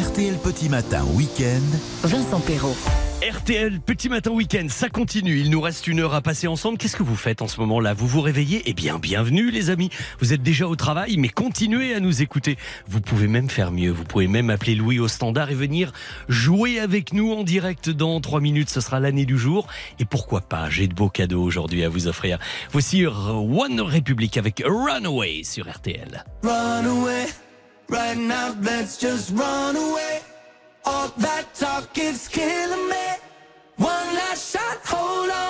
RTL 0.03 0.35
Petit 0.37 0.67
Matin 0.67 1.05
Week-end. 1.13 1.77
Vincent 2.03 2.41
Perrault. 2.41 2.75
RTL 3.21 3.79
Petit 3.79 4.09
Matin 4.09 4.31
Week-end, 4.31 4.65
ça 4.67 4.89
continue. 4.89 5.39
Il 5.39 5.49
nous 5.49 5.61
reste 5.61 5.87
une 5.87 6.01
heure 6.01 6.13
à 6.13 6.21
passer 6.21 6.47
ensemble. 6.47 6.77
Qu'est-ce 6.77 6.97
que 6.97 7.03
vous 7.03 7.15
faites 7.15 7.41
en 7.41 7.47
ce 7.47 7.57
moment-là? 7.61 7.93
Vous 7.93 8.05
vous 8.05 8.19
réveillez? 8.19 8.63
Eh 8.65 8.73
bien, 8.73 8.99
bienvenue 8.99 9.49
les 9.49 9.69
amis. 9.69 9.91
Vous 10.19 10.33
êtes 10.33 10.43
déjà 10.43 10.67
au 10.67 10.75
travail, 10.75 11.15
mais 11.17 11.29
continuez 11.29 11.93
à 11.93 12.01
nous 12.01 12.21
écouter. 12.21 12.57
Vous 12.89 12.99
pouvez 12.99 13.27
même 13.27 13.49
faire 13.49 13.71
mieux. 13.71 13.91
Vous 13.91 14.03
pouvez 14.03 14.27
même 14.27 14.49
appeler 14.49 14.75
Louis 14.75 14.99
au 14.99 15.07
standard 15.07 15.51
et 15.51 15.55
venir 15.55 15.93
jouer 16.27 16.81
avec 16.81 17.13
nous 17.13 17.31
en 17.31 17.43
direct 17.43 17.89
dans 17.89 18.19
3 18.19 18.41
minutes. 18.41 18.69
Ce 18.69 18.81
sera 18.81 18.99
l'année 18.99 19.25
du 19.25 19.37
jour. 19.37 19.67
Et 19.99 20.05
pourquoi 20.05 20.41
pas? 20.41 20.69
J'ai 20.69 20.87
de 20.87 20.93
beaux 20.93 21.09
cadeaux 21.09 21.43
aujourd'hui 21.43 21.85
à 21.85 21.89
vous 21.89 22.07
offrir. 22.07 22.39
Voici 22.73 23.05
One 23.05 23.79
Republic 23.79 24.37
avec 24.37 24.63
Runaway 24.65 25.43
sur 25.43 25.69
RTL. 25.69 26.25
Run 26.43 26.85
away, 26.85 27.27
right 27.93 28.17
now, 28.17 28.55
let's 28.61 28.97
just 28.97 29.31
run 29.31 29.75
away. 29.75 30.21
All 30.83 31.09
that 31.17 31.53
talk 31.53 31.95
is 31.97 32.27
killing 32.27 32.89
me. 32.89 33.07
One 33.77 34.07
last 34.15 34.51
shot, 34.51 34.79
hold 34.83 35.29
on 35.29 35.42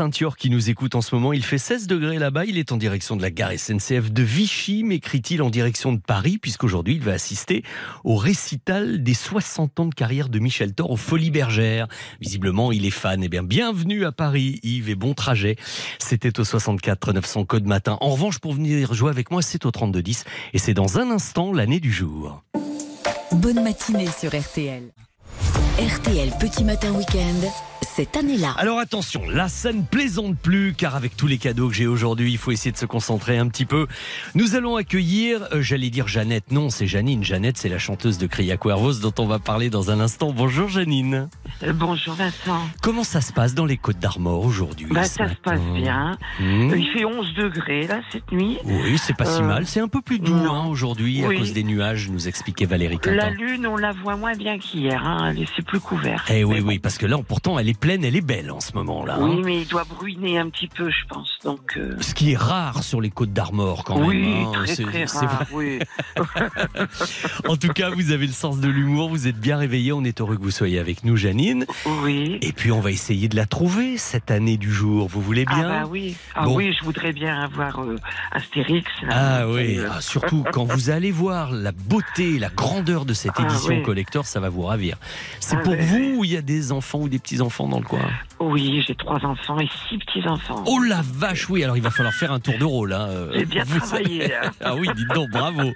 Saint-Yor 0.00 0.38
qui 0.38 0.48
nous 0.48 0.70
écoute 0.70 0.94
en 0.94 1.02
ce 1.02 1.14
moment. 1.14 1.34
Il 1.34 1.44
fait 1.44 1.58
16 1.58 1.86
degrés 1.86 2.18
là-bas. 2.18 2.46
Il 2.46 2.56
est 2.56 2.72
en 2.72 2.78
direction 2.78 3.16
de 3.16 3.22
la 3.22 3.30
gare 3.30 3.52
SNCF 3.52 4.10
de 4.10 4.22
Vichy, 4.22 4.82
m'écrit-il 4.82 5.42
en 5.42 5.50
direction 5.50 5.92
de 5.92 5.98
Paris, 5.98 6.38
puisqu'aujourd'hui 6.38 6.94
il 6.94 7.02
va 7.02 7.12
assister 7.12 7.62
au 8.02 8.16
récital 8.16 9.02
des 9.02 9.12
60 9.12 9.78
ans 9.78 9.84
de 9.84 9.94
carrière 9.94 10.30
de 10.30 10.38
Michel 10.38 10.72
Thor 10.72 10.90
aux 10.90 10.96
Folies 10.96 11.30
Bergères. 11.30 11.86
Visiblement, 12.18 12.72
il 12.72 12.86
est 12.86 12.90
fan. 12.90 13.22
Eh 13.22 13.28
bien, 13.28 13.42
bienvenue 13.42 14.06
à 14.06 14.10
Paris, 14.10 14.58
Yves, 14.62 14.88
et 14.88 14.94
bon 14.94 15.12
trajet. 15.12 15.56
C'était 15.98 16.40
au 16.40 16.44
64 16.44 17.12
900 17.12 17.44
code 17.44 17.66
matin. 17.66 17.98
En 18.00 18.08
revanche, 18.08 18.38
pour 18.38 18.54
venir 18.54 18.94
jouer 18.94 19.10
avec 19.10 19.30
moi, 19.30 19.42
c'est 19.42 19.66
au 19.66 19.70
32 19.70 20.00
10 20.00 20.24
et 20.54 20.58
c'est 20.58 20.72
dans 20.72 20.98
un 20.98 21.10
instant 21.10 21.52
l'année 21.52 21.78
du 21.78 21.92
jour. 21.92 22.42
Bonne 23.32 23.62
matinée 23.62 24.08
sur 24.18 24.30
RTL. 24.30 24.94
RTL 25.78 26.30
Petit 26.40 26.64
Matin 26.64 26.92
Week-end, 26.92 27.69
cette 27.94 28.16
année-là. 28.16 28.54
Alors 28.56 28.78
attention, 28.78 29.22
là 29.28 29.48
ça 29.48 29.72
ne 29.72 29.82
plaisante 29.82 30.36
plus 30.38 30.74
car 30.76 30.94
avec 30.96 31.16
tous 31.16 31.26
les 31.26 31.38
cadeaux 31.38 31.68
que 31.68 31.74
j'ai 31.74 31.86
aujourd'hui, 31.86 32.30
il 32.32 32.38
faut 32.38 32.50
essayer 32.52 32.70
de 32.72 32.76
se 32.76 32.86
concentrer 32.86 33.36
un 33.38 33.48
petit 33.48 33.64
peu. 33.66 33.86
Nous 34.34 34.54
allons 34.54 34.76
accueillir, 34.76 35.48
euh, 35.52 35.60
j'allais 35.62 35.90
dire 35.90 36.06
Jeannette, 36.08 36.50
non 36.52 36.70
c'est 36.70 36.86
Janine. 36.86 37.24
Jeannette 37.24 37.58
c'est 37.58 37.68
la 37.68 37.78
chanteuse 37.78 38.18
de 38.18 38.26
Cria 38.26 38.56
Cuervos 38.56 38.94
dont 39.00 39.12
on 39.18 39.26
va 39.26 39.38
parler 39.38 39.70
dans 39.70 39.90
un 39.90 40.00
instant. 40.00 40.32
Bonjour 40.32 40.68
Janine. 40.68 41.28
Euh, 41.62 41.72
bonjour 41.72 42.14
Vincent. 42.14 42.60
Comment 42.82 43.04
ça 43.04 43.20
se 43.20 43.32
passe 43.32 43.54
dans 43.54 43.66
les 43.66 43.76
Côtes 43.76 43.98
d'Armor 43.98 44.44
aujourd'hui 44.44 44.86
Bah, 44.90 45.04
ça 45.04 45.28
se 45.28 45.34
passe 45.34 45.60
bien. 45.74 46.16
Mmh. 46.38 46.70
Euh, 46.72 46.76
Il 46.78 46.88
fait 46.92 47.04
11 47.04 47.34
degrés 47.34 47.86
là 47.86 48.00
cette 48.12 48.30
nuit. 48.32 48.58
Oui, 48.64 48.96
c'est 48.98 49.16
pas 49.16 49.24
si 49.24 49.40
Euh, 49.42 49.44
mal. 49.46 49.66
C'est 49.66 49.80
un 49.80 49.88
peu 49.88 50.00
plus 50.00 50.18
doux 50.18 50.34
hein, 50.34 50.66
aujourd'hui 50.66 51.24
à 51.24 51.28
cause 51.34 51.52
des 51.52 51.64
nuages, 51.64 52.08
nous 52.08 52.28
expliquait 52.28 52.66
Valérie 52.66 52.98
La 53.04 53.30
Quintin. 53.30 53.30
lune, 53.30 53.66
on 53.66 53.76
la 53.76 53.92
voit 53.92 54.16
moins 54.16 54.34
bien 54.34 54.58
qu'hier. 54.58 55.04
Hein. 55.04 55.32
elle- 55.36 55.46
C'est 55.56 55.64
plus 55.64 55.80
couvert. 55.80 56.24
Eh 56.30 56.44
oui, 56.44 56.60
bon. 56.60 56.68
oui, 56.68 56.78
parce 56.78 56.96
que 56.98 57.06
là, 57.06 57.16
pourtant, 57.26 57.58
elle 57.58 57.68
est 57.68 57.78
pleine, 57.80 58.04
elle 58.04 58.14
est 58.16 58.20
belle 58.20 58.50
en 58.50 58.60
ce 58.60 58.72
moment-là. 58.74 59.16
hein. 59.18 59.28
Oui, 59.28 59.42
mais 59.44 59.60
il 59.62 59.66
doit 59.68 59.84
bruiner 59.84 60.38
un 60.38 60.48
petit 60.50 60.68
peu, 60.68 60.90
je 60.90 61.06
pense. 61.08 61.30
Donc. 61.44 61.76
euh, 61.76 61.96
Ce 62.00 62.14
qui 62.14 62.32
est 62.32 62.36
rare 62.36 62.82
sur 62.82 63.00
les 63.00 63.10
côtes 63.10 63.32
d'Armor 63.32 63.84
quand 63.84 63.98
oui, 64.06 64.22
même. 64.22 64.46
hein. 64.46 64.52
très 64.64 64.76
très 64.76 65.04
rare. 65.06 65.44
vrai. 65.50 65.78
Oui. 65.78 65.78
En 67.48 67.56
tout 67.56 67.68
cas, 67.72 67.90
vous 67.90 68.12
avez 68.12 68.26
le 68.26 68.32
sens 68.32 68.60
de 68.60 68.68
l'humour, 68.68 69.08
vous 69.08 69.26
êtes 69.26 69.38
bien 69.38 69.56
réveillé. 69.56 69.92
On 69.92 70.04
est 70.04 70.20
heureux 70.20 70.36
que 70.36 70.42
vous 70.42 70.50
soyez 70.50 70.78
avec 70.78 71.04
nous, 71.04 71.16
Janine. 71.16 71.64
oui. 72.04 72.38
Et 72.42 72.52
puis, 72.52 72.70
on 72.72 72.80
va 72.80 72.90
essayer 72.90 73.28
de 73.28 73.36
la 73.36 73.46
trouver 73.46 73.96
cette 73.98 74.30
année 74.30 74.56
du 74.56 74.70
jour. 74.72 75.08
Vous 75.08 75.20
voulez 75.20 75.44
Ah 75.48 75.54
bien? 75.54 75.68
bah 75.68 75.88
oui. 75.90 76.16
Ah 76.34 76.44
Bon. 76.44 76.56
oui, 76.56 76.74
je 76.78 76.84
voudrais 76.84 77.12
bien 77.12 77.40
avoir 77.40 77.80
euh, 77.80 77.96
Astérix. 78.32 78.86
là. 79.02 79.08
Ah 79.42 79.48
oui, 79.48 79.78
Euh, 79.78 79.88
Ah, 79.90 80.00
surtout 80.00 80.44
quand 80.52 80.64
vous 80.64 80.90
allez 80.90 81.10
voir 81.10 81.50
la 81.52 81.72
beauté, 81.72 82.38
la 82.38 82.48
grandeur 82.50 83.04
de 83.04 83.14
cette 83.14 83.32
Ah 83.36 83.42
édition 83.44 83.76
oui. 83.76 83.82
collector, 83.82 84.26
ça 84.26 84.40
va 84.40 84.48
vous 84.48 84.62
ravir. 84.62 84.96
C'est 85.40 85.56
Ah 85.56 85.60
pour 85.60 85.72
ouais, 85.72 85.84
vous 85.84 86.14
ou 86.18 86.24
il 86.24 86.32
y 86.32 86.36
a 86.36 86.42
des 86.42 86.72
enfants 86.72 87.00
ou 87.00 87.08
des 87.08 87.18
petits-enfants 87.18 87.66
dans 87.70 87.78
le 87.80 87.84
coin 87.86 88.00
Oui, 88.40 88.82
j'ai 88.86 88.94
trois 88.94 89.24
enfants 89.24 89.58
et 89.60 89.68
six 89.88 89.98
petits 89.98 90.26
enfants. 90.28 90.62
Oh 90.66 90.78
la 90.80 91.00
vache, 91.02 91.48
oui, 91.48 91.64
alors 91.64 91.76
il 91.76 91.82
va 91.82 91.90
falloir 91.90 92.14
faire 92.14 92.32
un 92.32 92.40
tour 92.40 92.58
de 92.58 92.64
rôle. 92.64 92.92
hein. 92.92 93.08
J'ai 93.34 93.44
bien 93.46 93.64
vous- 93.64 93.78
travaillé. 93.78 94.34
hein. 94.34 94.50
Ah 94.62 94.74
oui, 94.76 94.88
dites 94.96 95.08
donc, 95.14 95.30
bravo. 95.30 95.72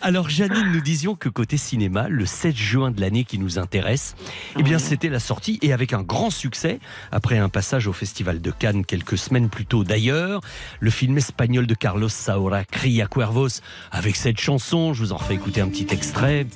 Alors 0.00 0.28
Janine, 0.28 0.72
nous 0.72 0.80
disions 0.80 1.14
que 1.14 1.28
côté 1.28 1.56
cinéma, 1.56 2.08
le 2.08 2.26
7 2.26 2.54
juin 2.56 2.90
de 2.90 3.00
l'année 3.00 3.24
qui 3.24 3.38
nous 3.38 3.58
intéresse, 3.58 4.14
eh 4.58 4.62
bien 4.62 4.76
Oui. 4.76 4.82
c'était 4.82 5.08
la 5.08 5.20
sortie 5.20 5.58
et 5.62 5.72
avec 5.72 5.92
un 5.92 6.02
grand 6.02 6.30
succès, 6.30 6.80
après 7.12 7.38
un 7.38 7.48
passage 7.48 7.86
au 7.86 7.92
Festival 7.92 8.40
de 8.42 8.50
Cannes 8.50 8.84
quelques 8.84 9.16
semaines 9.18 9.48
plus 9.48 9.66
tôt 9.66 9.84
d'ailleurs, 9.84 10.40
le 10.80 10.90
film 10.90 11.16
espagnol 11.16 11.66
de 11.66 11.74
Carlos 11.74 12.08
Saura, 12.08 12.64
Cria 12.64 13.06
Cuervos, 13.06 13.60
avec 13.92 14.16
cette 14.16 14.38
chanson, 14.40 14.92
je 14.94 15.00
vous 15.00 15.12
en 15.12 15.16
refais 15.16 15.34
écouter 15.34 15.60
un 15.60 15.68
petit 15.68 15.86
extrait, 15.90 16.46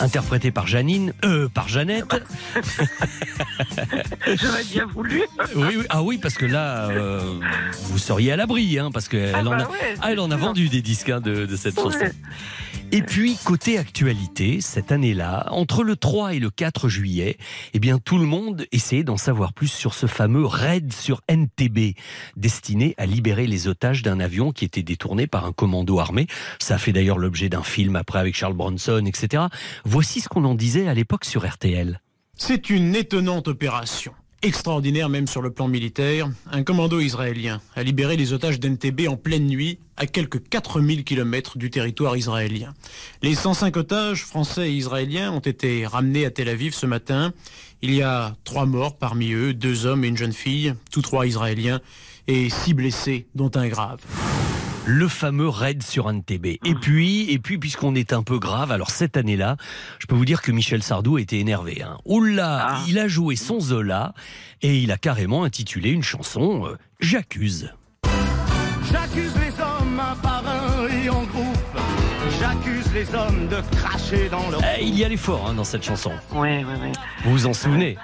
interprété 0.00 0.50
par 0.50 0.66
Janine, 0.66 1.12
euh, 1.24 1.48
par 1.48 1.68
Jeannette. 1.68 2.22
J'aurais 4.26 4.64
bien 4.64 4.86
voulu. 4.86 5.22
Oui, 5.54 5.76
oui, 5.76 5.84
ah 5.88 6.02
oui, 6.02 6.18
parce 6.18 6.34
que 6.34 6.46
là, 6.46 6.88
euh, 6.90 7.38
vous 7.84 7.98
seriez 7.98 8.32
à 8.32 8.36
l'abri, 8.36 8.78
hein, 8.78 8.90
parce 8.92 9.08
qu'elle 9.08 9.34
Ah 9.34 9.40
en, 9.40 9.44
bah 9.44 9.56
a, 9.56 9.70
ouais, 9.70 9.94
ah, 10.00 10.12
elle 10.12 10.20
en 10.20 10.30
a 10.30 10.36
vendu 10.36 10.68
des 10.68 10.82
disques 10.82 11.10
hein, 11.10 11.20
de, 11.20 11.46
de 11.46 11.56
cette 11.56 11.76
chanson. 11.76 11.98
Et 12.90 13.02
puis, 13.02 13.36
côté 13.44 13.76
actualité, 13.76 14.62
cette 14.62 14.92
année-là, 14.92 15.46
entre 15.50 15.84
le 15.84 15.94
3 15.94 16.34
et 16.34 16.38
le 16.38 16.48
4 16.48 16.88
juillet, 16.88 17.36
eh 17.74 17.80
bien, 17.80 17.98
tout 17.98 18.16
le 18.16 18.24
monde 18.24 18.64
essayait 18.72 19.04
d'en 19.04 19.18
savoir 19.18 19.52
plus 19.52 19.68
sur 19.70 19.92
ce 19.92 20.06
fameux 20.06 20.46
raid 20.46 20.90
sur 20.90 21.20
NTB, 21.28 21.96
destiné 22.36 22.94
à 22.96 23.04
libérer 23.04 23.46
les 23.46 23.68
otages 23.68 24.02
d'un 24.02 24.20
avion 24.20 24.52
qui 24.52 24.64
était 24.64 24.82
détourné 24.82 25.26
par 25.26 25.44
un 25.44 25.52
commando 25.52 25.98
armé. 25.98 26.28
Ça 26.58 26.76
a 26.76 26.78
fait 26.78 26.92
d'ailleurs 26.92 27.18
l'objet 27.18 27.50
d'un 27.50 27.62
film 27.62 27.94
après 27.94 28.20
avec 28.20 28.34
Charles 28.34 28.54
Bronson, 28.54 29.04
etc. 29.04 29.44
Voici 29.90 30.20
ce 30.20 30.28
qu'on 30.28 30.44
en 30.44 30.54
disait 30.54 30.86
à 30.86 30.92
l'époque 30.92 31.24
sur 31.24 31.48
RTL. 31.48 32.02
C'est 32.36 32.68
une 32.68 32.94
étonnante 32.94 33.48
opération. 33.48 34.12
Extraordinaire 34.42 35.08
même 35.08 35.26
sur 35.26 35.40
le 35.40 35.50
plan 35.50 35.66
militaire, 35.66 36.28
un 36.52 36.62
commando 36.62 37.00
israélien 37.00 37.62
a 37.74 37.82
libéré 37.82 38.18
les 38.18 38.34
otages 38.34 38.60
d'NTB 38.60 39.08
en 39.08 39.16
pleine 39.16 39.46
nuit 39.46 39.78
à 39.96 40.04
quelques 40.04 40.46
4000 40.46 41.04
km 41.04 41.56
du 41.56 41.70
territoire 41.70 42.18
israélien. 42.18 42.74
Les 43.22 43.34
105 43.34 43.78
otages 43.78 44.26
français 44.26 44.68
et 44.68 44.74
israéliens 44.74 45.32
ont 45.32 45.40
été 45.40 45.86
ramenés 45.86 46.26
à 46.26 46.30
Tel 46.30 46.50
Aviv 46.50 46.74
ce 46.74 46.84
matin. 46.84 47.32
Il 47.80 47.94
y 47.94 48.02
a 48.02 48.36
trois 48.44 48.66
morts 48.66 48.98
parmi 48.98 49.32
eux, 49.32 49.54
deux 49.54 49.86
hommes 49.86 50.04
et 50.04 50.08
une 50.08 50.18
jeune 50.18 50.34
fille, 50.34 50.74
tous 50.92 51.00
trois 51.00 51.26
israéliens, 51.26 51.80
et 52.26 52.50
six 52.50 52.74
blessés, 52.74 53.26
dont 53.34 53.50
un 53.54 53.68
grave. 53.68 54.00
Le 54.88 55.06
fameux 55.06 55.48
raid 55.50 55.82
sur 55.82 56.10
NTB. 56.10 56.46
Et 56.64 56.74
puis, 56.80 57.30
et 57.30 57.38
puis, 57.38 57.58
puisqu'on 57.58 57.94
est 57.94 58.14
un 58.14 58.22
peu 58.22 58.38
grave, 58.38 58.72
alors 58.72 58.90
cette 58.90 59.18
année-là, 59.18 59.56
je 59.98 60.06
peux 60.06 60.14
vous 60.14 60.24
dire 60.24 60.40
que 60.40 60.50
Michel 60.50 60.82
Sardou 60.82 61.18
était 61.18 61.38
énervé. 61.38 61.82
Hein. 61.82 61.98
Oula, 62.06 62.68
Ah. 62.70 62.84
il 62.88 62.98
a 62.98 63.06
joué 63.06 63.36
son 63.36 63.60
Zola 63.60 64.14
et 64.62 64.78
il 64.78 64.90
a 64.90 64.96
carrément 64.96 65.44
intitulé 65.44 65.90
une 65.90 66.02
chanson 66.02 66.66
euh, 66.66 66.76
J'accuse. 67.00 67.70
J'accuse 68.90 69.32
les 69.36 69.62
hommes 69.62 70.00
un 70.00 70.16
par 70.16 70.42
un 70.48 70.88
et 70.88 71.10
en 71.10 71.22
groupe. 71.24 71.47
J'accuse 72.48 72.92
les 72.94 73.14
hommes 73.14 73.46
de 73.48 73.56
cracher 73.76 74.30
dans 74.30 74.48
leur. 74.48 74.62
Eh, 74.78 74.82
il 74.84 74.98
y 74.98 75.04
allait 75.04 75.18
fort 75.18 75.46
hein, 75.48 75.52
dans 75.54 75.64
cette 75.64 75.82
chanson. 75.84 76.12
Vous 76.30 77.30
vous 77.30 77.46
en 77.46 77.52
souvenez 77.52 77.98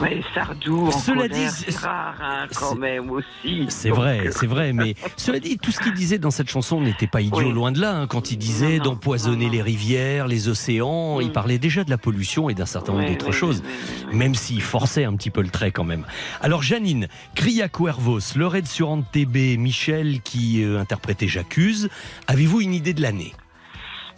Ouais, 0.00 0.22
Sardou 0.32 0.86
en 0.86 0.90
Cela 0.92 1.22
colère, 1.22 1.50
dit, 1.52 1.64
c'est 1.68 1.76
rare 1.78 2.14
hein, 2.22 2.46
quand 2.54 2.76
même 2.76 3.10
aussi. 3.10 3.66
C'est 3.70 3.90
vrai, 3.90 4.28
euh, 4.28 4.30
c'est 4.32 4.46
vrai, 4.46 4.72
mais 4.72 4.94
cela 5.16 5.40
dit, 5.40 5.58
tout 5.58 5.72
ce 5.72 5.80
qu'il 5.80 5.94
disait 5.94 6.18
dans 6.18 6.30
cette 6.30 6.48
chanson 6.48 6.80
n'était 6.80 7.08
pas 7.08 7.20
idiot, 7.22 7.38
Oui. 7.48 7.52
loin 7.52 7.72
de 7.72 7.80
là. 7.80 7.96
hein. 7.96 8.06
Quand 8.06 8.30
il 8.30 8.36
disait 8.38 8.78
d'empoisonner 8.78 9.50
les 9.50 9.62
rivières, 9.62 10.28
les 10.28 10.46
océans, 10.48 11.18
il 11.20 11.28
Mm. 11.30 11.32
parlait 11.32 11.58
déjà 11.58 11.82
de 11.82 11.90
la 11.90 11.98
pollution 11.98 12.48
et 12.48 12.54
d'un 12.54 12.66
certain 12.66 12.92
nombre 12.92 13.08
d'autres 13.08 13.32
choses. 13.32 13.64
même 14.12 14.36
s'il 14.36 14.62
forçait 14.62 15.04
un 15.04 15.14
petit 15.16 15.30
peu 15.30 15.42
le 15.42 15.50
trait 15.50 15.72
quand 15.72 15.84
même. 15.84 16.04
Alors 16.40 16.62
Janine, 16.62 17.08
Cria 17.34 17.68
Cuervos, 17.68 18.20
le 18.36 18.46
raid 18.46 18.66
sur 18.68 18.90
Antebé, 18.90 19.56
Michel 19.56 20.20
qui 20.22 20.62
euh, 20.62 20.78
interprétait 20.80 21.26
J'accuse, 21.28 21.88
avez-vous 22.28 22.60
une 22.60 22.74
idée 22.74 22.94
de 22.94 23.02
l'année? 23.02 23.32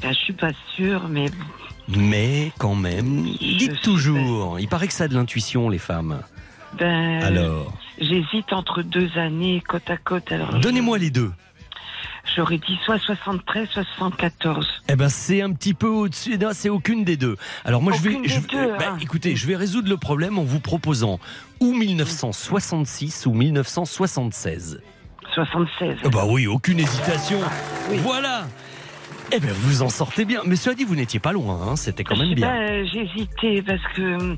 Ben, 0.03 0.13
je 0.13 0.19
suis 0.19 0.33
pas 0.33 0.51
sûre, 0.75 1.09
mais 1.09 1.27
Mais 1.89 2.53
quand 2.59 2.75
même, 2.75 3.27
Je 3.41 3.57
dites 3.57 3.81
toujours, 3.83 4.59
il 4.61 4.69
paraît 4.69 4.87
que 4.89 4.93
ça 4.95 5.05
a 5.05 5.09
de 5.09 5.15
l'intuition 5.15 5.69
les 5.69 5.79
femmes. 5.79 6.21
ben, 6.79 7.23
Alors, 7.23 7.73
j'hésite 8.01 8.53
entre 8.53 8.83
deux 8.83 9.11
années 9.19 9.63
côte 9.67 9.89
à 9.91 9.97
côte. 9.97 10.31
Alors, 10.33 10.59
donnez-moi 10.59 10.99
les 10.99 11.11
deux. 11.11 11.33
J'aurais 12.37 12.59
dit 12.59 12.79
soit 12.85 12.99
73, 12.99 13.69
soit 13.69 13.85
74. 13.97 14.67
Eh 14.89 14.95
ben 14.95 15.09
c'est 15.09 15.43
un 15.43 15.53
petit 15.53 15.75
peu 15.75 15.89
au-dessus, 15.89 16.39
non, 16.39 16.51
c'est 16.53 16.69
aucune 16.69 17.03
des 17.03 17.17
deux. 17.17 17.37
Alors 17.65 17.83
moi 17.83 17.93
je 17.93 18.03
vais, 18.03 18.17
je, 18.25 18.39
deux, 18.41 18.77
ben, 18.79 18.93
hein. 18.93 18.99
écoutez, 19.01 19.35
je 19.35 19.47
vais 19.49 19.57
résoudre 19.57 19.89
le 19.89 19.97
problème 19.97 20.39
en 20.39 20.45
vous 20.45 20.61
proposant 20.61 21.19
ou 21.59 21.75
1966 21.75 23.27
ou 23.27 23.33
1976. 23.33 24.81
76. 25.35 25.97
Eh 26.05 26.09
bah 26.09 26.25
oui, 26.29 26.47
aucune 26.47 26.79
hésitation. 26.79 27.41
Oui. 27.91 27.97
Voilà. 27.99 28.47
Eh 29.33 29.39
ben 29.39 29.53
vous 29.53 29.83
en 29.83 29.89
sortez 29.89 30.25
bien. 30.25 30.43
Mais 30.45 30.57
cela 30.57 30.75
dit, 30.75 30.85
vous 30.85 30.97
n'étiez 30.97 31.21
pas 31.21 31.33
loin, 31.33 31.59
hein, 31.69 31.77
c'était 31.77 32.05
quand 32.05 32.17
même 32.17 32.35
bien. 32.35 32.49
Ben, 32.51 32.87
J'hésitais 32.87 33.63
parce 33.63 33.83
que 33.95 34.37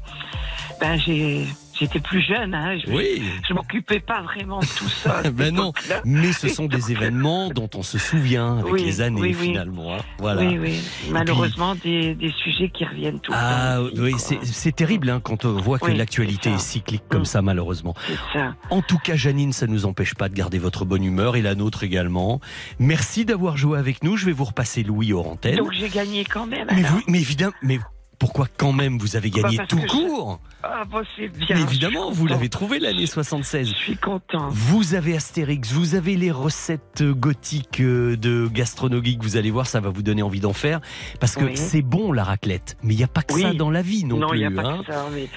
ben, 0.80 0.98
j'ai- 0.98 1.46
j'étais 1.82 2.00
plus 2.00 2.20
jeune. 2.22 2.54
Hein, 2.54 2.78
je 2.84 2.90
Oui. 2.92 3.22
je 3.48 3.52
m'occupais 3.54 4.00
pas 4.00 4.22
vraiment 4.22 4.60
de 4.60 4.66
tout 4.66 4.88
ça. 4.88 5.22
Ben 5.32 5.54
non, 5.54 5.72
mais 6.04 6.32
ce 6.32 6.48
sont 6.48 6.66
des 6.66 6.92
événements 6.92 7.48
dont 7.50 7.68
on 7.74 7.82
se 7.82 7.98
souvient 7.98 8.58
avec 8.58 8.72
Oui, 8.72 8.84
les 8.84 9.00
années 9.00 9.20
oui, 9.20 9.34
finalement. 9.34 9.94
hein. 9.94 9.98
Voilà. 10.18 10.42
Oui, 10.42 10.58
oui. 10.58 10.80
Malheureusement, 11.10 11.74
des, 11.74 12.14
des 12.14 12.30
sujets 12.42 12.68
qui 12.70 12.84
reviennent 12.84 13.20
tout 13.20 13.32
le 13.32 13.38
Ah 13.40 13.78
temps. 13.78 14.02
oui, 14.02 14.14
c'est 14.42 14.74
terrible 14.74 15.10
hein, 15.10 15.20
quand 15.22 15.44
on 15.44 15.52
voit 15.60 15.78
que 15.78 15.90
l'actualité 15.90 16.50
est 16.50 16.58
cyclique 16.58 17.02
comme 17.08 17.22
Mm. 17.22 17.26
ça 17.26 17.42
malheureusement. 17.42 17.94
Ça. 18.32 18.54
En 18.70 18.82
tout 18.82 18.98
cas, 18.98 19.16
Janine, 19.16 19.52
ça 19.52 19.66
ne 19.66 19.72
nous 19.72 19.86
empêche 19.86 20.14
pas 20.14 20.28
de 20.28 20.34
garder 20.34 20.58
votre 20.58 20.84
bonne 20.84 21.04
humeur 21.04 21.36
et 21.36 21.42
la 21.42 21.54
nôtre 21.54 21.82
également. 21.84 22.40
Merci 22.78 23.24
d'avoir 23.24 23.56
joué 23.56 23.78
avec 23.78 24.02
nous. 24.04 24.16
Je 24.16 24.26
vais 24.26 24.32
vous 24.32 24.44
repasser 24.44 24.82
Louis 24.82 25.12
hors 25.12 25.28
antenne. 25.28 25.56
Donc 25.56 25.72
j'ai 25.72 25.88
gagné 25.88 26.24
quand 26.24 26.46
même. 26.46 26.66
Mais, 26.74 26.82
vous, 26.82 27.00
mais 27.08 27.20
évidemment, 27.20 27.52
mais 27.62 27.78
pourquoi 28.22 28.46
quand 28.56 28.72
même 28.72 28.98
vous 28.98 29.16
avez 29.16 29.30
gagné 29.30 29.56
Bah, 29.56 29.64
parce 29.66 29.68
tout 29.68 29.80
je- 29.82 29.86
court 30.06 30.38
Ah, 30.62 30.84
bon, 30.88 31.02
c'est 31.16 31.26
bien. 31.26 31.56
Mais 31.56 31.62
évidemment, 31.62 32.12
je 32.12 32.16
vous 32.16 32.28
l'avez 32.28 32.48
trouvé 32.48 32.78
l'année 32.78 33.06
76. 33.06 33.68
Je 33.68 33.74
suis 33.74 33.96
content. 33.96 34.46
Vous 34.50 34.94
avez 34.94 35.16
Astérix, 35.16 35.72
vous 35.72 35.96
avez 35.96 36.14
les 36.14 36.30
recettes 36.30 37.02
gothiques 37.02 37.80
euh, 37.80 38.16
de 38.16 38.46
gastronomie 38.46 39.18
que 39.18 39.24
vous 39.24 39.36
allez 39.36 39.50
voir, 39.50 39.66
ça 39.66 39.80
va 39.80 39.90
vous 39.90 40.02
donner 40.04 40.22
envie 40.22 40.38
d'en 40.38 40.52
faire. 40.52 40.80
Parce 41.18 41.34
que 41.34 41.46
Oui. 41.46 41.56
c'est 41.56 41.82
bon 41.82 42.12
la 42.12 42.22
raclette, 42.22 42.76
mais 42.84 42.94
il 42.94 42.98
n'y 42.98 43.02
a 43.02 43.08
pas 43.08 43.22
que 43.22 43.34
ça 43.40 43.54
dans 43.54 43.70
la 43.70 43.82
vie 43.82 44.04
non, 44.04 44.18
Non, 44.18 44.28
il 44.28 44.30
plus. 44.30 44.38
n'y 44.38 44.44
a 44.58 44.62
pas 44.62 44.68
hein. 44.68 44.78
que 44.86 44.92
ça, 44.92 45.06
mais 45.12 45.28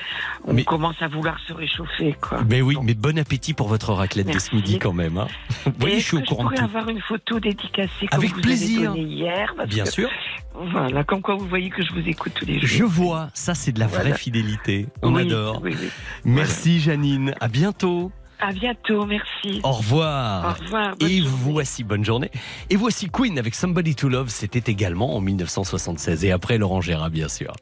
on 0.44 0.54
Mais- 0.54 0.64
commence 0.64 1.02
à 1.02 1.08
vouloir 1.08 1.40
se 1.48 1.54
réchauffer, 1.54 2.16
quoi. 2.22 2.42
Mais 2.48 2.62
oui, 2.62 2.78
mais 2.84 2.94
bon 2.94 3.18
appétit 3.18 3.56
pour 3.56 3.68
votre 3.68 3.94
raclette 3.94 4.28
Merci. 4.28 4.46
de 4.46 4.52
ce 4.52 4.56
midi 4.58 4.78
quand 4.78 4.94
même. 4.94 5.18
hein. 5.18 5.28
Oui, 5.82 5.94
Et 5.94 6.00
je 6.00 6.06
suis 6.06 6.18
au 6.18 6.22
courant 6.22 6.44
de 6.44 6.50
pourrais 6.50 6.58
tout. 6.60 6.66
avoir 6.66 6.88
une 6.90 7.02
photo 7.02 7.40
dédicacée 7.40 8.06
comme 8.12 8.20
Avec 8.20 8.32
vous 8.36 8.42
plaisir. 8.42 8.92
avez 8.92 9.02
donnée 9.02 9.14
hier 9.16 9.54
parce 9.58 9.70
Bien 9.70 9.86
que- 9.86 9.92
sûr. 9.92 10.10
Voilà, 10.72 11.04
comme 11.04 11.22
quoi 11.22 11.36
vous 11.36 11.48
voyez 11.50 11.70
que 11.70 11.84
je 11.84 11.92
vous 11.92 12.08
écoute 12.08 12.32
tous 12.34 12.46
les 12.46 12.60
jours. 12.62 12.70
Je 12.76 12.84
vois, 12.84 13.30
ça 13.34 13.54
c'est 13.56 13.72
de 13.72 13.80
la 13.80 13.88
vraie 13.88 14.02
Voilà. 14.02 14.16
fidélité. 14.18 14.88
On 15.02 15.16
Oui, 15.16 15.22
adore. 15.24 15.62
oui, 15.64 15.76
oui. 15.80 15.88
Merci 16.26 16.80
Janine, 16.80 17.34
à 17.40 17.48
bientôt. 17.48 18.12
À 18.40 18.52
bientôt, 18.52 19.06
merci. 19.06 19.62
Au 19.64 19.72
revoir. 19.72 20.58
Au 20.60 20.64
revoir, 20.64 20.96
Et 21.00 21.22
journée. 21.22 21.30
voici, 21.44 21.84
bonne 21.86 22.04
journée. 22.04 22.30
Et 22.70 22.76
voici 22.76 23.10
Queen 23.10 23.40
avec 23.40 23.56
Somebody 23.56 23.96
to 23.96 24.10
Love, 24.10 24.28
c'était 24.30 24.70
également 24.72 25.16
en 25.16 25.22
1976. 25.22 26.26
Et 26.26 26.32
après 26.32 26.58
Laurent 26.58 26.82
Gérard, 26.82 27.10
bien 27.12 27.30
sûr. 27.30 27.54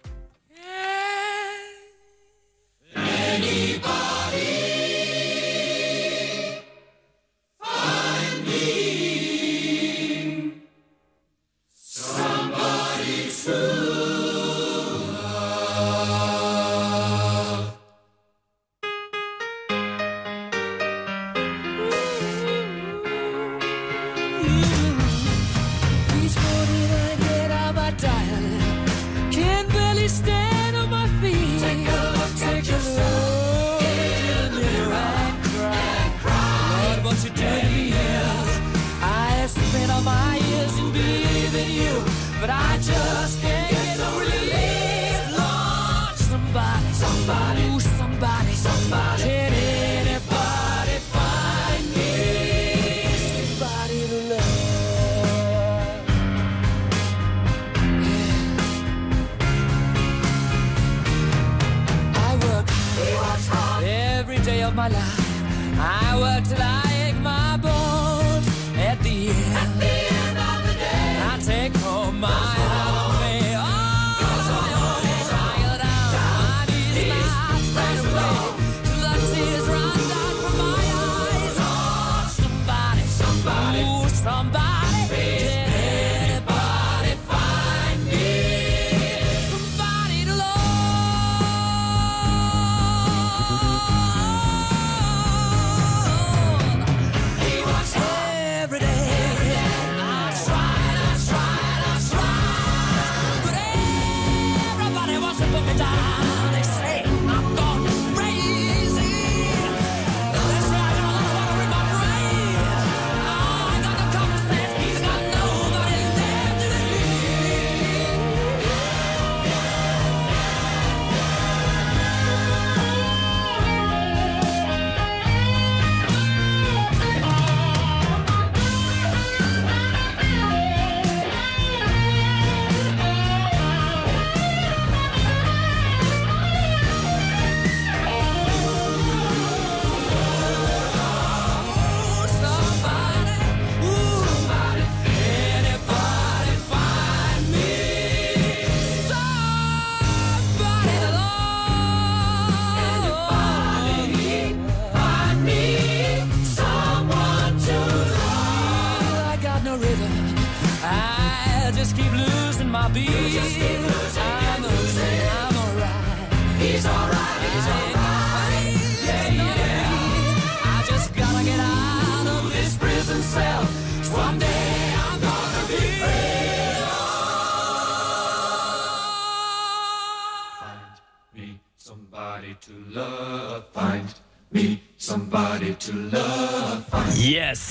Somebody, 84.24 84.63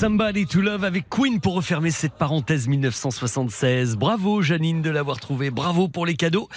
Somebody 0.03 0.47
to 0.47 0.61
Love 0.61 0.83
avec 0.83 1.09
Queen 1.09 1.39
pour 1.39 1.55
refermer 1.55 1.93
cette 1.93 2.15
parenthèse 2.15 2.67
1976. 2.67 3.95
Bravo 3.95 4.43
Janine 4.43 4.83
de 4.83 4.91
l'avoir 4.91 5.21
trouvé, 5.21 5.51
bravo 5.51 5.87
pour 5.87 6.07
les 6.07 6.17
cadeaux. 6.17 6.49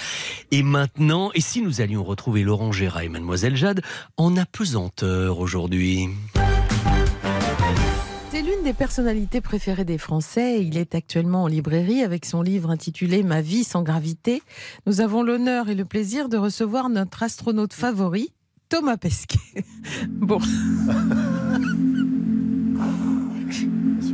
Et 0.49 0.63
maintenant, 0.63 1.29
et 1.35 1.41
si 1.41 1.61
nous 1.61 1.79
allions 1.79 2.03
retrouver 2.03 2.41
Laurent 2.41 2.71
Gérard 2.71 3.03
et 3.03 3.09
Mademoiselle 3.09 3.55
Jade 3.55 3.83
en 4.17 4.35
apesanteur 4.35 5.37
aujourd'hui? 5.37 6.09
C'est 8.31 8.41
l'une 8.41 8.63
des 8.63 8.73
personnalités 8.73 9.41
préférées 9.41 9.85
des 9.85 9.99
Français. 9.99 10.65
Il 10.65 10.75
est 10.75 10.95
actuellement 10.95 11.43
en 11.43 11.47
librairie 11.47 12.01
avec 12.01 12.25
son 12.25 12.41
livre 12.41 12.71
intitulé 12.71 13.21
Ma 13.21 13.41
vie 13.41 13.63
sans 13.63 13.83
gravité. 13.83 14.41
Nous 14.87 15.01
avons 15.01 15.21
l'honneur 15.21 15.69
et 15.69 15.75
le 15.75 15.85
plaisir 15.85 16.29
de 16.29 16.37
recevoir 16.37 16.89
notre 16.89 17.21
astronaute 17.21 17.73
favori, 17.73 18.33
Thomas 18.69 18.97
Pesquet. 18.97 19.37
Bon. 20.09 20.39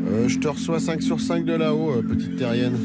Euh, 0.08 0.28
je 0.28 0.40
te 0.40 0.48
reçois 0.48 0.80
5 0.80 1.02
sur 1.02 1.20
5 1.20 1.46
de 1.46 1.54
là-haut, 1.54 1.92
euh, 1.92 2.02
petite 2.02 2.38
terrienne. 2.38 2.78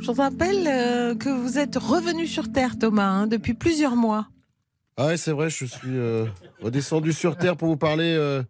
Je 0.00 0.06
vous 0.06 0.22
rappelle 0.22 0.66
euh, 0.66 1.14
que 1.14 1.28
vous 1.28 1.58
êtes 1.58 1.76
revenu 1.76 2.26
sur 2.26 2.50
Terre, 2.52 2.78
Thomas, 2.78 3.08
hein, 3.08 3.26
depuis 3.26 3.54
plusieurs 3.54 3.96
mois. 3.96 4.28
Ah 4.96 5.06
ouais, 5.06 5.16
c'est 5.16 5.32
vrai, 5.32 5.50
je 5.50 5.64
suis 5.64 5.78
euh, 5.86 6.26
redescendu 6.60 7.12
sur 7.12 7.36
Terre 7.36 7.56
pour 7.56 7.68
vous 7.68 7.76
parler 7.76 8.14
euh, 8.16 8.42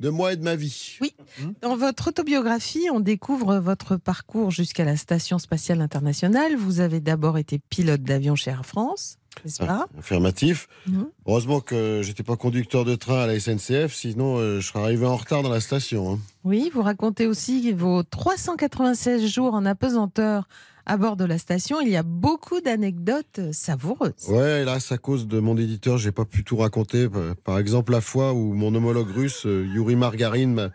de 0.00 0.10
moi 0.10 0.32
et 0.32 0.36
de 0.36 0.42
ma 0.42 0.54
vie. 0.56 0.98
Oui. 1.00 1.14
Dans 1.62 1.76
votre 1.76 2.08
autobiographie, 2.08 2.88
on 2.92 3.00
découvre 3.00 3.56
votre 3.56 3.96
parcours 3.96 4.50
jusqu'à 4.50 4.84
la 4.84 4.96
Station 4.96 5.38
spatiale 5.38 5.80
internationale. 5.80 6.56
Vous 6.56 6.80
avez 6.80 7.00
d'abord 7.00 7.38
été 7.38 7.58
pilote 7.58 8.02
d'avion 8.02 8.34
chez 8.34 8.50
Air 8.50 8.66
France, 8.66 9.16
n'est-ce 9.44 9.58
pas 9.58 9.86
Affirmatif. 9.98 10.68
Mhm. 10.86 11.06
Heureusement 11.26 11.60
que 11.60 12.00
j'étais 12.02 12.22
pas 12.22 12.36
conducteur 12.36 12.84
de 12.84 12.94
train 12.94 13.20
à 13.22 13.26
la 13.26 13.38
SNCF, 13.40 13.94
sinon 13.94 14.36
euh, 14.38 14.60
je 14.60 14.66
serais 14.68 14.80
arrivé 14.82 15.06
en 15.06 15.16
retard 15.16 15.42
dans 15.42 15.50
la 15.50 15.60
station. 15.60 16.12
hein. 16.14 16.18
Oui, 16.44 16.70
vous 16.74 16.82
racontez 16.82 17.26
aussi 17.26 17.72
vos 17.72 18.02
396 18.02 19.26
jours 19.26 19.54
en 19.54 19.64
apesanteur 19.66 20.46
À 20.86 20.96
bord 20.98 21.16
de 21.16 21.24
la 21.24 21.38
station, 21.38 21.80
il 21.80 21.88
y 21.88 21.96
a 21.96 22.02
beaucoup 22.02 22.60
d'anecdotes 22.60 23.40
savoureuses. 23.52 24.12
Ouais, 24.28 24.62
hélas, 24.62 24.92
à 24.92 24.98
cause 24.98 25.26
de 25.26 25.40
mon 25.40 25.56
éditeur, 25.56 25.96
j'ai 25.96 26.12
pas 26.12 26.26
pu 26.26 26.44
tout 26.44 26.58
raconter. 26.58 27.08
Par 27.44 27.58
exemple, 27.58 27.92
la 27.92 28.02
fois 28.02 28.34
où 28.34 28.52
mon 28.52 28.74
homologue 28.74 29.10
russe, 29.10 29.46
euh, 29.46 29.66
Yuri 29.74 29.96
Margarine, 29.96 30.52
m'a 30.52 30.68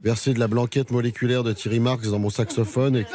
versé 0.00 0.32
de 0.32 0.38
la 0.38 0.46
blanquette 0.48 0.92
moléculaire 0.92 1.42
de 1.44 1.52
Thierry 1.52 1.80
Marx 1.80 2.08
dans 2.08 2.18
mon 2.20 2.30
saxophone 2.30 2.96
et 2.96 3.04
que 3.04 3.10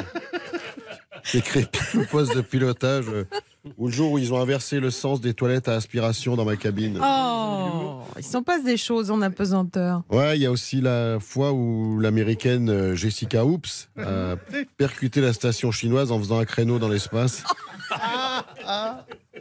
j'ai 1.24 1.42
créé 1.42 1.66
le 1.94 2.06
poste 2.06 2.36
de 2.36 2.42
pilotage. 2.42 3.06
Ou 3.78 3.88
le 3.88 3.92
jour 3.94 4.12
où 4.12 4.18
ils 4.20 4.34
ont 4.34 4.40
inversé 4.40 4.80
le 4.80 4.92
sens 4.92 5.22
des 5.22 5.34
toilettes 5.34 5.68
à 5.68 5.74
aspiration 5.74 6.36
dans 6.36 6.46
ma 6.46 6.56
cabine. 6.56 7.00
Oh, 7.04 8.02
il 8.18 8.24
s'en 8.24 8.44
passe 8.44 8.64
des 8.64 8.78
choses 8.78 9.10
en 9.12 9.22
apesanteur. 9.22 10.04
Ouais, 10.10 10.38
il 10.38 10.42
y 10.42 10.46
a 10.46 10.52
aussi 10.52 10.82
la 10.82 11.18
fois 11.20 11.52
où 11.52 12.00
l'américaine 12.00 12.70
euh, 12.70 12.96
Jessica 12.96 13.44
Oops 13.46 13.90
a 13.98 14.36
percuté 14.78 15.20
la 15.22 15.34
station 15.34 15.72
chinoise 15.72 16.12
en 16.12 16.20
faisant 16.20 16.40
un 16.40 16.46
créneau 16.46 16.78
dans 16.80 16.90
l'espace. 16.90 17.44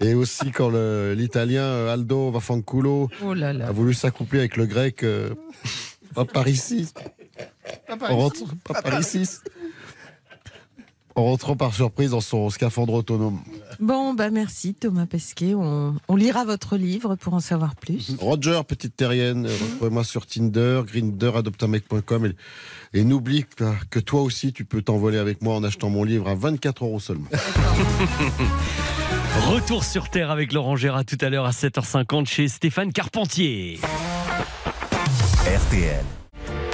Et 0.00 0.14
aussi 0.14 0.50
quand 0.50 0.70
l'italien 0.70 1.62
euh, 1.62 1.92
Aldo 1.92 2.30
Vafanculo 2.30 3.08
Oh 3.24 3.34
là 3.34 3.52
là. 3.52 3.68
a 3.68 3.72
voulu 3.72 3.94
s'accoupler 3.94 4.40
avec 4.40 4.56
le 4.56 4.66
grec 4.66 5.02
euh, 5.04 5.30
Paparicis. 6.14 6.88
En 7.90 8.16
rentrant, 8.16 8.46
Paparicis. 8.64 9.28
En 11.16 11.24
rentrant 11.24 11.54
par 11.54 11.72
surprise 11.72 12.10
dans 12.10 12.20
son 12.20 12.50
scaphandre 12.50 12.94
autonome. 12.94 13.38
Bon, 13.78 14.14
bah 14.14 14.30
merci 14.30 14.74
Thomas 14.74 15.06
Pesquet. 15.06 15.54
On, 15.54 15.94
on 16.08 16.16
lira 16.16 16.44
votre 16.44 16.76
livre 16.76 17.14
pour 17.14 17.34
en 17.34 17.40
savoir 17.40 17.76
plus. 17.76 18.16
Roger, 18.20 18.60
petite 18.66 18.96
terrienne, 18.96 19.46
euh, 19.46 19.50
retrouvez-moi 19.50 20.02
sur 20.02 20.26
Tinder, 20.26 20.82
Grinder, 20.84 21.30
adoptamec.com. 21.36 22.26
Et, 22.26 22.34
et 22.98 23.04
n'oublie 23.04 23.44
que, 23.44 23.64
que 23.90 24.00
toi 24.00 24.22
aussi, 24.22 24.52
tu 24.52 24.64
peux 24.64 24.82
t'envoler 24.82 25.18
avec 25.18 25.40
moi 25.40 25.54
en 25.54 25.62
achetant 25.62 25.88
mon 25.88 26.02
livre 26.02 26.28
à 26.28 26.34
24 26.34 26.84
euros 26.84 26.98
seulement. 27.00 27.28
Retour 29.48 29.84
sur 29.84 30.08
Terre 30.10 30.30
avec 30.30 30.52
Laurent 30.52 30.76
Gérard 30.76 31.04
tout 31.04 31.18
à 31.20 31.28
l'heure 31.28 31.44
à 31.46 31.50
7h50 31.50 32.26
chez 32.26 32.48
Stéphane 32.48 32.92
Carpentier. 32.92 33.78
RTL. 35.44 36.04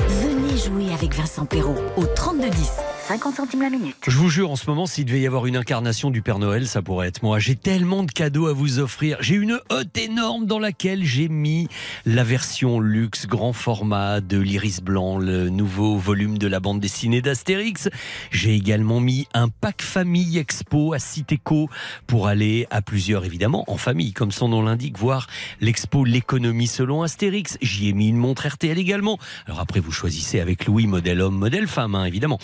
Venez 0.08 0.58
jouer 0.58 0.92
avec 0.94 1.14
Vincent 1.14 1.46
Perrault 1.46 1.76
au 1.96 2.04
3210. 2.04 2.70
50 3.10 3.34
centimes 3.34 3.62
la 3.62 3.70
minute. 3.70 3.96
Je 4.06 4.16
vous 4.16 4.28
jure, 4.28 4.52
en 4.52 4.54
ce 4.54 4.70
moment, 4.70 4.86
s'il 4.86 5.04
devait 5.04 5.20
y 5.20 5.26
avoir 5.26 5.46
une 5.46 5.56
incarnation 5.56 6.12
du 6.12 6.22
Père 6.22 6.38
Noël, 6.38 6.68
ça 6.68 6.80
pourrait 6.80 7.08
être 7.08 7.24
moi. 7.24 7.40
J'ai 7.40 7.56
tellement 7.56 8.04
de 8.04 8.12
cadeaux 8.12 8.46
à 8.46 8.52
vous 8.52 8.78
offrir. 8.78 9.16
J'ai 9.18 9.34
une 9.34 9.58
hotte 9.68 9.98
énorme 9.98 10.46
dans 10.46 10.60
laquelle 10.60 11.02
j'ai 11.02 11.28
mis 11.28 11.66
la 12.06 12.22
version 12.22 12.78
luxe 12.78 13.26
grand 13.26 13.52
format 13.52 14.20
de 14.20 14.38
l'Iris 14.38 14.80
Blanc, 14.80 15.18
le 15.18 15.48
nouveau 15.48 15.96
volume 15.96 16.38
de 16.38 16.46
la 16.46 16.60
bande 16.60 16.78
dessinée 16.78 17.20
d'Astérix. 17.20 17.88
J'ai 18.30 18.54
également 18.54 19.00
mis 19.00 19.26
un 19.34 19.48
pack 19.48 19.82
famille 19.82 20.38
expo 20.38 20.92
à 20.92 21.00
Citéco 21.00 21.68
pour 22.06 22.28
aller 22.28 22.68
à 22.70 22.80
plusieurs, 22.80 23.24
évidemment, 23.24 23.64
en 23.66 23.76
famille, 23.76 24.12
comme 24.12 24.30
son 24.30 24.46
nom 24.46 24.62
l'indique, 24.62 24.96
voir 24.96 25.26
l'expo 25.60 26.04
L'économie 26.04 26.68
selon 26.68 27.02
Astérix. 27.02 27.58
J'y 27.60 27.88
ai 27.88 27.92
mis 27.92 28.10
une 28.10 28.18
montre 28.18 28.46
RTL 28.46 28.78
également. 28.78 29.18
Alors 29.46 29.58
après, 29.58 29.80
vous 29.80 29.90
choisissez 29.90 30.38
avec 30.38 30.66
Louis, 30.66 30.86
modèle 30.86 31.20
homme, 31.20 31.36
modèle 31.36 31.66
femme, 31.66 31.96
hein, 31.96 32.04
évidemment. 32.04 32.38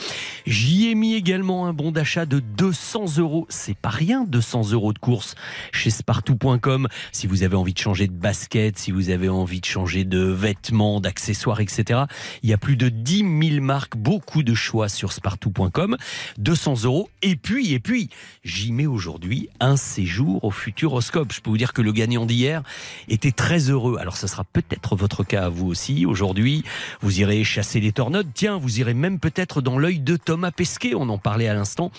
J'y 0.59 0.89
ai 0.89 0.95
mis 0.95 1.13
également 1.13 1.67
un 1.67 1.75
bon 1.75 1.93
d'achat 1.93 2.25
de 2.25 2.41
200 2.41 3.19
euros. 3.19 3.47
C'est 3.51 3.77
pas 3.77 3.91
rien, 3.91 4.25
200 4.25 4.71
euros 4.71 4.95
de 4.95 4.99
course 4.99 5.35
chez 5.71 5.91
spartou.com. 5.91 6.89
Si 7.13 7.27
vous 7.27 7.43
avez 7.43 7.57
envie 7.57 7.75
de 7.75 7.79
changer 7.79 8.07
de 8.07 8.15
basket, 8.15 8.79
si 8.79 8.91
vous 8.91 9.11
avez 9.11 9.29
envie 9.29 9.61
de 9.61 9.67
changer 9.67 10.05
de 10.05 10.19
vêtements, 10.19 11.03
d'accessoires, 11.03 11.61
etc. 11.61 12.05
Il 12.43 12.49
y 12.49 12.55
a 12.55 12.57
plus 12.57 12.77
de 12.79 12.89
10 12.89 13.51
000 13.51 13.63
marques, 13.63 13.99
beaucoup 13.99 14.43
de 14.43 14.55
choix 14.55 14.89
sur 14.89 15.13
spartou.com. 15.13 15.99
200 16.39 16.85
euros. 16.85 17.11
Et 17.21 17.37
puis, 17.37 17.75
et 17.75 17.79
puis, 17.79 18.09
j'y 18.43 18.73
mets 18.73 18.87
aujourd'hui 18.87 19.51
un 19.61 19.77
séjour 19.77 20.43
au 20.43 20.51
Futuroscope. 20.51 21.35
Je 21.35 21.43
peux 21.43 21.51
vous 21.51 21.59
dire 21.59 21.75
que 21.75 21.83
le 21.83 21.93
gagnant 21.93 22.25
d'hier 22.25 22.63
était 23.09 23.31
très 23.31 23.69
heureux. 23.69 23.99
Alors, 24.01 24.17
ça 24.17 24.27
sera 24.27 24.45
peut-être 24.45 24.97
votre 24.97 25.23
cas 25.23 25.45
à 25.45 25.49
vous 25.51 25.67
aussi. 25.67 26.07
Aujourd'hui, 26.07 26.65
vous 27.03 27.21
irez 27.21 27.45
chasser 27.45 27.79
les 27.79 27.93
tornades. 27.93 28.29
Tiens, 28.33 28.57
vous 28.57 28.81
irez 28.81 28.95
même 28.95 29.21
peut-être 29.21 29.61
dans 29.61 29.79
l'œil 29.79 30.01
de 30.01 30.17
Thomas 30.17 30.46
Pesquet. 30.51 30.95
On 30.95 31.09
en 31.09 31.19
parlait 31.19 31.49
à 31.49 31.55
l'instant. 31.55 31.91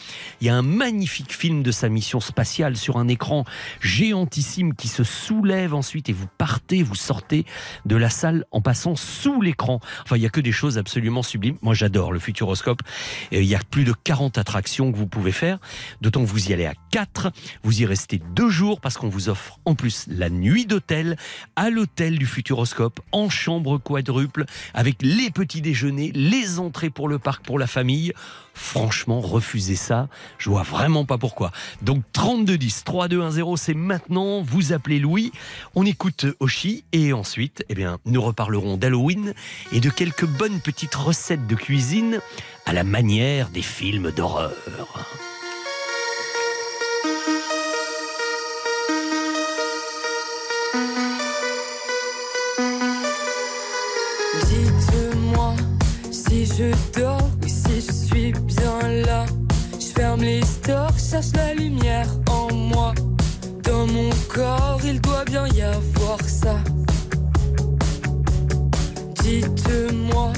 Il 0.42 0.48
y 0.48 0.50
a 0.50 0.56
un 0.56 0.62
magnifique 0.62 1.34
film 1.34 1.64
de 1.64 1.72
sa 1.72 1.90
mission 1.90 2.20
spatiale 2.20 2.78
sur 2.78 2.98
un 2.98 3.08
écran 3.08 3.46
géantissime 3.82 4.74
qui 4.74 4.88
se 4.88 5.04
soulève 5.04 5.74
ensuite 5.74 6.10
et 6.10 6.14
vous 6.14 6.28
partez, 6.38 6.84
vous 6.84 6.96
sortez 6.96 7.46
de 7.86 7.96
la 7.96 8.10
salle 8.10 8.46
en 8.52 8.62
passant 8.62 8.96
sous 8.96 9.42
l'écran. 9.42 9.80
Enfin, 10.04 10.18
il 10.18 10.24
y 10.24 10.26
a 10.26 10.30
que 10.30 10.42
des 10.42 10.52
choses 10.52 10.78
absolument 10.78 11.24
sublimes. 11.24 11.58
Moi, 11.62 11.74
j'adore 11.74 12.12
le 12.12 12.20
Futuroscope. 12.20 12.82
Et 13.32 13.42
il 13.42 13.48
y 13.48 13.56
a 13.56 13.60
plus 13.70 13.84
de 13.84 13.94
40 13.94 14.38
attractions 14.38 14.92
que 14.92 14.98
vous 14.98 15.08
pouvez 15.08 15.32
faire. 15.32 15.60
D'autant 16.02 16.22
que 16.22 16.30
vous 16.30 16.50
y 16.50 16.54
allez 16.54 16.66
à 16.66 16.74
4. 16.92 17.32
Vous 17.64 17.82
y 17.82 17.86
restez 17.86 18.22
deux 18.36 18.50
jours 18.50 18.82
parce 18.82 18.98
qu'on 18.98 19.10
vous 19.10 19.30
offre 19.30 19.60
en 19.66 19.76
plus 19.76 20.06
la 20.08 20.30
nuit 20.30 20.66
d'hôtel 20.66 21.18
à 21.56 21.70
l'hôtel 21.70 22.18
du 22.18 22.26
Futuroscope 22.26 23.00
en 23.12 23.30
chambre 23.30 23.78
quadruple 23.78 24.46
avec 24.74 24.98
les 25.02 25.32
petits 25.32 25.62
déjeuners, 25.62 26.12
les 26.14 26.60
entrées 26.60 26.90
pour 26.90 27.10
le 27.10 27.20
parc 27.20 27.46
pour 27.46 27.60
la 27.60 27.68
famille. 27.68 28.14
Franchement, 28.58 29.22
refusez 29.22 29.76
ça. 29.76 30.10
Je 30.40 30.50
vois 30.50 30.64
vraiment 30.64 31.06
pas 31.06 31.20
pourquoi. 31.20 31.52
Donc 31.84 32.04
3210 32.12 32.84
3210, 32.86 33.56
c'est 33.56 33.74
maintenant. 33.76 34.42
Vous 34.42 34.74
appelez 34.74 35.00
Louis. 35.00 35.32
On 35.76 35.86
écoute 35.86 36.26
Oshi 36.40 36.84
et 36.92 37.14
ensuite, 37.14 37.64
eh 37.70 37.76
bien, 37.76 38.00
nous 38.06 38.22
reparlerons 38.22 38.76
d'Halloween 38.76 39.34
et 39.72 39.80
de 39.80 39.90
quelques 39.92 40.26
bonnes 40.26 40.60
petites 40.60 40.96
recettes 40.96 41.46
de 41.46 41.56
cuisine 41.56 42.20
à 42.66 42.74
la 42.74 42.84
manière 42.84 43.50
des 43.50 43.62
films 43.62 44.12
d'horreur. 44.12 44.54
Dites-moi 54.50 55.56
si 56.12 56.46
je 56.46 57.00
dors 57.00 57.07
cherche 61.10 61.34
la 61.36 61.54
lumière 61.54 62.08
en 62.30 62.54
moi. 62.54 62.94
Dans 63.64 63.88
mon 63.88 64.10
corps, 64.28 64.80
il 64.84 65.00
doit 65.02 65.24
bien 65.26 65.48
y 65.48 65.62
avoir 65.62 66.20
ça. 66.22 66.56
Dites-moi 69.24 70.34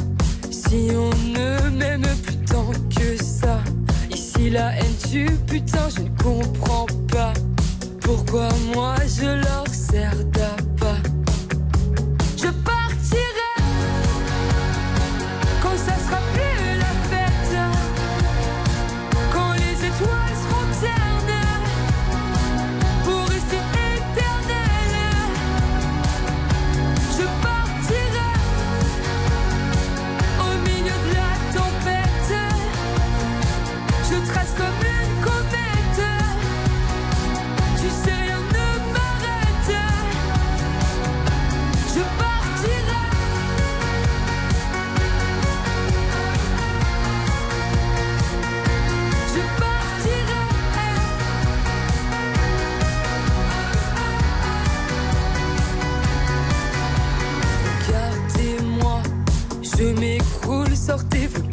si 0.51 0.89
on 0.93 1.09
ne 1.29 1.69
m'aime 1.69 2.07
plus 2.23 2.37
tant 2.45 2.71
que 2.95 3.21
ça. 3.23 3.59
Ici 4.11 4.49
la 4.49 4.75
haine 4.77 4.97
tue, 5.09 5.37
putain, 5.47 5.89
je 5.95 6.01
ne 6.03 6.09
comprends 6.23 6.87
pas. 7.11 7.33
Pourquoi 8.01 8.49
moi 8.73 8.95
je 9.07 9.25
leur 9.25 9.67
sers 9.67 10.23
d'appât. 10.25 10.68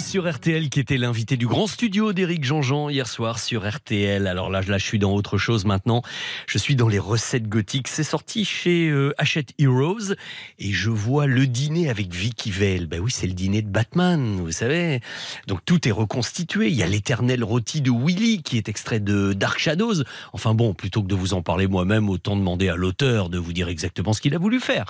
Sur 0.00 0.30
RTL 0.30 0.70
qui 0.70 0.80
était 0.80 0.96
l'invité 0.96 1.36
du 1.36 1.46
grand 1.46 1.66
studio 1.66 2.12
d'Éric 2.12 2.44
Jean-Jean 2.44 2.88
hier 2.88 3.06
soir 3.08 3.38
sur 3.38 3.68
RTL. 3.68 4.26
Alors 4.26 4.50
là, 4.50 4.60
là, 4.60 4.78
je 4.78 4.84
suis 4.84 4.98
dans 4.98 5.12
autre 5.12 5.38
chose 5.38 5.64
maintenant. 5.64 6.02
Je 6.46 6.58
suis 6.58 6.76
dans 6.76 6.88
les 6.88 6.98
recettes 6.98 7.48
gothiques. 7.48 7.88
C'est 7.88 8.04
sorti 8.04 8.44
chez 8.44 8.88
euh, 8.88 9.12
Hachette 9.18 9.54
Heroes 9.58 10.14
et 10.58 10.72
je 10.72 10.90
vois 10.90 11.26
le 11.26 11.46
dîner 11.46 11.88
avec 11.90 12.12
Vicky 12.12 12.50
Vale. 12.50 12.86
Ben 12.86 13.00
oui, 13.00 13.10
c'est 13.10 13.26
le 13.26 13.32
dîner 13.32 13.62
de 13.62 13.68
Batman, 13.68 14.36
vous 14.36 14.52
savez. 14.52 15.00
Donc 15.46 15.60
tout 15.64 15.86
est 15.88 15.92
reconstitué. 15.92 16.68
Il 16.68 16.74
y 16.74 16.82
a 16.82 16.86
l'éternel 16.86 17.42
rôti 17.42 17.80
de 17.80 17.90
Willy 17.90 18.42
qui 18.42 18.56
est 18.56 18.68
extrait 18.68 19.00
de 19.00 19.32
Dark 19.32 19.58
Shadows. 19.58 20.02
Enfin 20.32 20.54
bon, 20.54 20.74
plutôt 20.74 21.02
que 21.02 21.08
de 21.08 21.14
vous 21.14 21.34
en 21.34 21.42
parler 21.42 21.66
moi-même, 21.66 22.08
autant 22.08 22.36
demander 22.36 22.68
à 22.68 22.76
l'auteur 22.76 23.30
de 23.30 23.38
vous 23.38 23.52
dire 23.52 23.68
exactement 23.68 24.12
ce 24.12 24.20
qu'il 24.20 24.34
a 24.34 24.38
voulu 24.38 24.60
faire. 24.60 24.84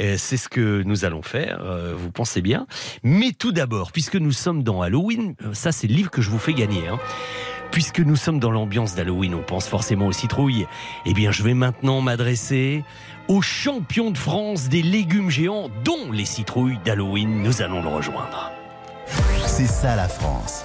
Euh, 0.00 0.16
C'est 0.18 0.36
ce 0.36 0.48
que 0.48 0.82
nous 0.84 1.04
allons 1.04 1.22
faire. 1.22 1.60
euh, 1.62 1.94
vous 1.96 2.10
pensez 2.10 2.40
bien. 2.40 2.66
Mais 3.02 3.32
tout 3.32 3.52
d'abord, 3.52 3.92
puisque 3.92 4.16
nous 4.16 4.32
sommes 4.44 4.62
dans 4.62 4.82
Halloween, 4.82 5.36
ça 5.54 5.72
c'est 5.72 5.86
le 5.86 5.94
livre 5.94 6.10
que 6.10 6.20
je 6.20 6.28
vous 6.28 6.38
fais 6.38 6.52
gagner. 6.52 6.86
hein. 6.86 6.98
Puisque 7.70 8.00
nous 8.00 8.14
sommes 8.14 8.38
dans 8.38 8.50
l'ambiance 8.50 8.94
d'Halloween, 8.94 9.34
on 9.34 9.42
pense 9.42 9.66
forcément 9.68 10.06
aux 10.06 10.12
citrouilles. 10.12 10.66
Eh 11.06 11.14
bien, 11.14 11.32
je 11.32 11.42
vais 11.42 11.54
maintenant 11.54 12.02
m'adresser 12.02 12.84
aux 13.26 13.40
champions 13.40 14.10
de 14.10 14.18
France 14.18 14.68
des 14.68 14.82
légumes 14.82 15.30
géants, 15.30 15.70
dont 15.82 16.12
les 16.12 16.26
citrouilles 16.26 16.78
d'Halloween. 16.84 17.42
Nous 17.42 17.62
allons 17.62 17.82
le 17.82 17.88
rejoindre. 17.88 18.52
C'est 19.46 19.66
ça 19.66 19.96
la 19.96 20.08
France. 20.08 20.63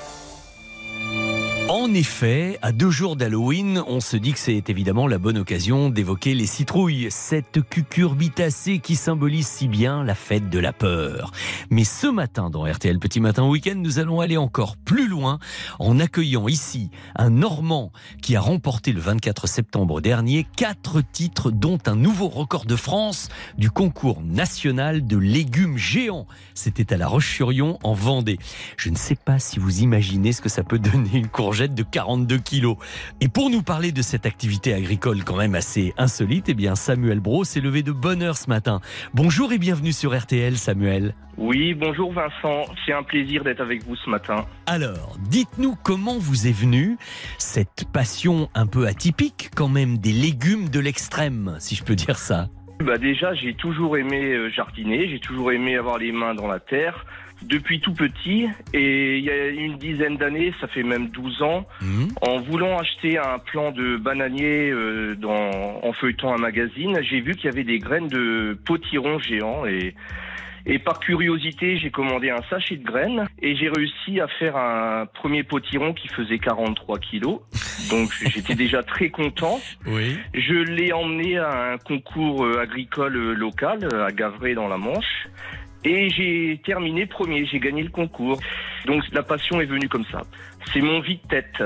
En 1.69 1.93
effet, 1.93 2.57
à 2.63 2.71
deux 2.71 2.89
jours 2.89 3.15
d'Halloween, 3.15 3.83
on 3.85 3.99
se 3.99 4.17
dit 4.17 4.33
que 4.33 4.39
c'est 4.39 4.71
évidemment 4.71 5.05
la 5.05 5.19
bonne 5.19 5.37
occasion 5.37 5.89
d'évoquer 5.89 6.33
les 6.33 6.47
citrouilles, 6.47 7.09
cette 7.11 7.61
cucurbitacée 7.61 8.79
qui 8.79 8.95
symbolise 8.95 9.45
si 9.45 9.67
bien 9.67 10.03
la 10.03 10.15
fête 10.15 10.49
de 10.49 10.57
la 10.57 10.73
peur. 10.73 11.31
Mais 11.69 11.83
ce 11.83 12.07
matin, 12.07 12.49
dans 12.49 12.63
RTL 12.63 12.97
Petit 12.97 13.19
Matin 13.19 13.47
Week-end, 13.47 13.75
nous 13.75 13.99
allons 13.99 14.19
aller 14.19 14.35
encore 14.35 14.77
plus 14.77 15.07
loin 15.07 15.37
en 15.77 15.99
accueillant 15.99 16.47
ici 16.47 16.89
un 17.15 17.29
Normand 17.29 17.91
qui 18.23 18.35
a 18.35 18.41
remporté 18.41 18.91
le 18.91 18.99
24 18.99 19.45
septembre 19.47 20.01
dernier 20.01 20.47
quatre 20.57 21.01
titres, 21.01 21.51
dont 21.51 21.77
un 21.85 21.95
nouveau 21.95 22.29
record 22.29 22.65
de 22.65 22.75
France 22.75 23.29
du 23.59 23.69
concours 23.69 24.23
national 24.23 25.05
de 25.05 25.17
légumes 25.17 25.77
géants. 25.77 26.25
C'était 26.55 26.93
à 26.93 26.97
La 26.97 27.07
Roche-sur-Yon 27.07 27.77
en 27.83 27.93
Vendée. 27.93 28.39
Je 28.75 28.89
ne 28.89 28.97
sais 28.97 29.13
pas 29.13 29.37
si 29.37 29.59
vous 29.59 29.81
imaginez 29.81 30.33
ce 30.33 30.41
que 30.41 30.49
ça 30.49 30.63
peut 30.63 30.79
donner 30.79 31.11
une 31.13 31.27
courgette 31.59 31.75
de 31.75 31.83
42 31.83 32.37
kilos. 32.37 32.77
Et 33.19 33.27
pour 33.27 33.49
nous 33.49 33.61
parler 33.61 33.91
de 33.91 34.01
cette 34.01 34.25
activité 34.25 34.73
agricole 34.73 35.25
quand 35.25 35.35
même 35.35 35.55
assez 35.55 35.93
insolite, 35.97 36.45
eh 36.47 36.53
bien 36.53 36.75
Samuel 36.75 37.19
Bro 37.19 37.43
s'est 37.43 37.59
levé 37.59 37.83
de 37.83 37.91
bonne 37.91 38.23
heure 38.23 38.37
ce 38.37 38.49
matin. 38.49 38.79
Bonjour 39.13 39.51
et 39.51 39.57
bienvenue 39.57 39.91
sur 39.91 40.17
RTL 40.17 40.55
Samuel. 40.55 41.15
Oui, 41.37 41.73
bonjour 41.73 42.13
Vincent, 42.13 42.63
c'est 42.85 42.93
un 42.93 43.03
plaisir 43.03 43.43
d'être 43.43 43.59
avec 43.59 43.83
vous 43.83 43.97
ce 43.97 44.09
matin. 44.09 44.45
Alors, 44.67 45.17
dites-nous 45.29 45.75
comment 45.83 46.17
vous 46.17 46.47
est 46.47 46.57
venue 46.57 46.97
cette 47.37 47.83
passion 47.91 48.49
un 48.55 48.65
peu 48.65 48.87
atypique 48.87 49.49
quand 49.53 49.69
même 49.69 49.97
des 49.97 50.13
légumes 50.13 50.69
de 50.69 50.79
l'extrême, 50.79 51.57
si 51.59 51.75
je 51.75 51.83
peux 51.83 51.95
dire 51.95 52.17
ça. 52.17 52.47
Bah 52.79 52.97
déjà, 52.97 53.33
j'ai 53.33 53.53
toujours 53.53 53.97
aimé 53.97 54.31
euh, 54.31 54.49
jardiner, 54.49 55.09
j'ai 55.09 55.19
toujours 55.19 55.51
aimé 55.51 55.75
avoir 55.75 55.97
les 55.97 56.13
mains 56.13 56.33
dans 56.33 56.47
la 56.47 56.61
terre 56.61 57.05
depuis 57.43 57.79
tout 57.79 57.93
petit 57.93 58.47
et 58.73 59.17
il 59.17 59.23
y 59.23 59.29
a 59.29 59.47
une 59.47 59.77
dizaine 59.77 60.17
d'années, 60.17 60.53
ça 60.59 60.67
fait 60.67 60.83
même 60.83 61.09
12 61.09 61.41
ans, 61.41 61.65
en 62.21 62.39
voulant 62.41 62.77
acheter 62.77 63.17
un 63.17 63.39
plant 63.39 63.71
de 63.71 63.97
bananier 63.97 64.69
euh, 64.69 65.15
dans, 65.15 65.79
en 65.83 65.93
feuilletant 65.93 66.33
un 66.33 66.37
magazine, 66.37 66.99
j'ai 67.01 67.21
vu 67.21 67.35
qu'il 67.35 67.45
y 67.45 67.53
avait 67.53 67.63
des 67.63 67.79
graines 67.79 68.07
de 68.07 68.57
potiron 68.65 69.19
géants 69.19 69.65
et 69.65 69.95
et 70.65 70.77
par 70.77 70.99
curiosité, 70.99 71.77
j'ai 71.77 71.89
commandé 71.89 72.29
un 72.29 72.41
sachet 72.49 72.75
de 72.75 72.83
graines 72.83 73.25
et 73.41 73.55
j'ai 73.55 73.69
réussi 73.69 74.19
à 74.19 74.27
faire 74.27 74.55
un 74.55 75.05
premier 75.07 75.43
potiron 75.43 75.93
qui 75.93 76.07
faisait 76.09 76.37
43 76.37 76.99
kilos. 76.99 77.39
Donc 77.89 78.11
j'étais 78.29 78.55
déjà 78.55 78.83
très 78.83 79.09
content. 79.09 79.59
Oui. 79.87 80.17
Je 80.33 80.53
l'ai 80.53 80.93
emmené 80.93 81.37
à 81.37 81.73
un 81.73 81.77
concours 81.77 82.45
euh, 82.45 82.61
agricole 82.61 83.15
euh, 83.15 83.33
local 83.33 83.87
à 83.93 84.11
Gavray 84.11 84.53
dans 84.53 84.67
la 84.67 84.77
Manche. 84.77 85.27
Et 85.85 86.09
j'ai 86.09 86.61
terminé 86.65 87.05
premier, 87.05 87.45
j'ai 87.45 87.59
gagné 87.59 87.83
le 87.83 87.89
concours. 87.89 88.39
Donc 88.85 89.03
la 89.13 89.23
passion 89.23 89.61
est 89.61 89.65
venue 89.65 89.87
comme 89.87 90.05
ça. 90.11 90.21
C'est 90.73 90.81
mon 90.81 90.99
vide-tête. 90.99 91.63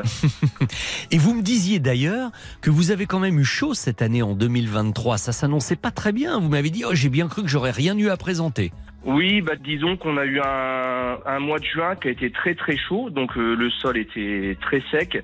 Et 1.11 1.18
vous 1.18 1.34
me 1.34 1.41
disiez 1.41 1.80
d'ailleurs 1.80 2.32
que 2.61 2.70
vous 2.70 2.91
avez 2.91 3.05
quand 3.05 3.20
même 3.20 3.39
eu 3.39 3.43
chaud 3.43 3.74
cette 3.74 4.01
année 4.01 4.22
en 4.22 4.36
2023. 4.36 5.18
Ça 5.18 5.32
s'annonçait 5.32 5.76
pas 5.76 5.91
très 5.91 6.11
bien. 6.11 6.39
Vous 6.39 6.49
m'avez 6.49 6.70
dit, 6.70 6.84
oh, 6.86 6.93
j'ai 6.93 7.09
bien 7.09 7.28
cru 7.28 7.41
que 7.41 7.49
j'aurais 7.49 7.72
rien 7.72 7.97
eu 7.97 8.09
à 8.09 8.18
présenter. 8.18 8.72
Oui, 9.05 9.41
bah 9.41 9.55
disons 9.61 9.97
qu'on 9.97 10.16
a 10.16 10.26
eu 10.26 10.39
un, 10.39 11.18
un 11.26 11.39
mois 11.39 11.59
de 11.59 11.66
juin 11.66 11.95
qui 11.95 12.07
a 12.07 12.11
été 12.11 12.32
très 12.32 12.55
très 12.55 12.78
chaud, 12.78 13.09
donc 13.09 13.36
euh, 13.36 13.53
le 13.53 13.70
sol 13.70 13.97
était 13.97 14.57
très 14.61 14.82
sec. 14.91 15.22